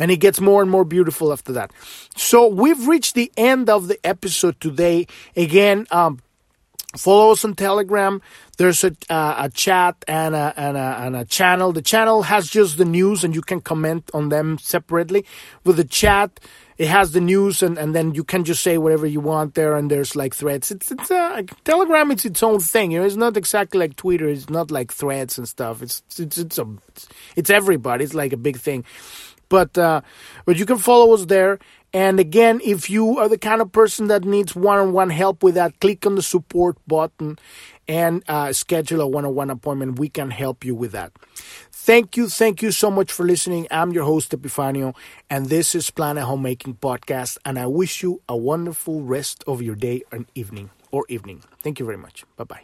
And 0.00 0.12
it 0.12 0.18
gets 0.18 0.40
more 0.40 0.62
and 0.62 0.70
more 0.70 0.84
beautiful 0.84 1.32
after 1.32 1.52
that. 1.54 1.72
So 2.16 2.46
we've 2.46 2.86
reached 2.86 3.16
the 3.16 3.32
end 3.36 3.68
of 3.68 3.88
the 3.88 3.98
episode 4.06 4.60
today. 4.60 5.08
Again 5.34 5.88
um, 5.90 6.20
follow 6.96 7.32
us 7.32 7.44
on 7.44 7.54
telegram 7.54 8.20
there's 8.60 8.84
a, 8.84 8.94
uh, 9.08 9.36
a 9.38 9.48
chat 9.48 10.04
and 10.06 10.34
a, 10.34 10.52
and, 10.54 10.76
a, 10.76 10.96
and 11.00 11.16
a 11.16 11.24
channel. 11.24 11.72
The 11.72 11.80
channel 11.80 12.24
has 12.24 12.46
just 12.46 12.76
the 12.76 12.84
news 12.84 13.24
and 13.24 13.34
you 13.34 13.40
can 13.40 13.62
comment 13.62 14.10
on 14.12 14.28
them 14.28 14.58
separately. 14.58 15.24
With 15.64 15.78
the 15.78 15.84
chat, 15.84 16.38
it 16.76 16.86
has 16.88 17.12
the 17.12 17.22
news 17.22 17.62
and, 17.62 17.78
and 17.78 17.94
then 17.94 18.12
you 18.12 18.22
can 18.22 18.44
just 18.44 18.62
say 18.62 18.76
whatever 18.76 19.06
you 19.06 19.20
want 19.20 19.54
there 19.54 19.76
and 19.76 19.90
there's 19.90 20.14
like 20.14 20.34
threads. 20.34 20.70
It's, 20.70 20.92
it's 20.92 21.10
a, 21.10 21.42
Telegram, 21.64 22.10
it's 22.10 22.26
its 22.26 22.42
own 22.42 22.60
thing. 22.60 22.90
You 22.90 23.00
know, 23.00 23.06
it's 23.06 23.16
not 23.16 23.34
exactly 23.38 23.80
like 23.80 23.96
Twitter. 23.96 24.28
It's 24.28 24.50
not 24.50 24.70
like 24.70 24.92
threads 24.92 25.38
and 25.38 25.48
stuff. 25.48 25.80
It's, 25.80 26.02
it's, 26.18 26.36
it's, 26.36 26.58
a, 26.58 26.66
it's 27.36 27.48
everybody. 27.48 28.04
It's 28.04 28.12
like 28.12 28.34
a 28.34 28.36
big 28.36 28.58
thing. 28.58 28.84
But, 29.48 29.78
uh, 29.78 30.02
but 30.44 30.58
you 30.58 30.66
can 30.66 30.76
follow 30.76 31.14
us 31.14 31.24
there 31.24 31.58
and 31.92 32.20
again, 32.20 32.60
if 32.64 32.88
you 32.88 33.18
are 33.18 33.28
the 33.28 33.38
kind 33.38 33.60
of 33.60 33.72
person 33.72 34.08
that 34.08 34.24
needs 34.24 34.54
one 34.54 34.78
on 34.78 34.92
one 34.92 35.10
help 35.10 35.42
with 35.42 35.54
that, 35.56 35.78
click 35.80 36.06
on 36.06 36.14
the 36.14 36.22
support 36.22 36.76
button 36.86 37.38
and 37.88 38.22
uh, 38.28 38.52
schedule 38.52 39.00
a 39.00 39.06
one 39.06 39.24
on 39.24 39.34
one 39.34 39.50
appointment. 39.50 39.98
We 39.98 40.08
can 40.08 40.30
help 40.30 40.64
you 40.64 40.74
with 40.74 40.92
that. 40.92 41.12
Thank 41.72 42.16
you. 42.16 42.28
Thank 42.28 42.62
you 42.62 42.70
so 42.70 42.90
much 42.90 43.10
for 43.10 43.24
listening. 43.24 43.66
I'm 43.70 43.92
your 43.92 44.04
host, 44.04 44.30
Epifanio, 44.32 44.94
and 45.28 45.46
this 45.46 45.74
is 45.74 45.90
Planet 45.90 46.24
Homemaking 46.24 46.74
Podcast. 46.74 47.38
And 47.44 47.58
I 47.58 47.66
wish 47.66 48.02
you 48.02 48.22
a 48.28 48.36
wonderful 48.36 49.02
rest 49.02 49.42
of 49.46 49.62
your 49.62 49.74
day 49.74 50.02
and 50.12 50.26
evening 50.34 50.70
or 50.92 51.04
evening. 51.08 51.42
Thank 51.60 51.80
you 51.80 51.86
very 51.86 51.98
much. 51.98 52.24
Bye 52.36 52.44
bye. 52.44 52.62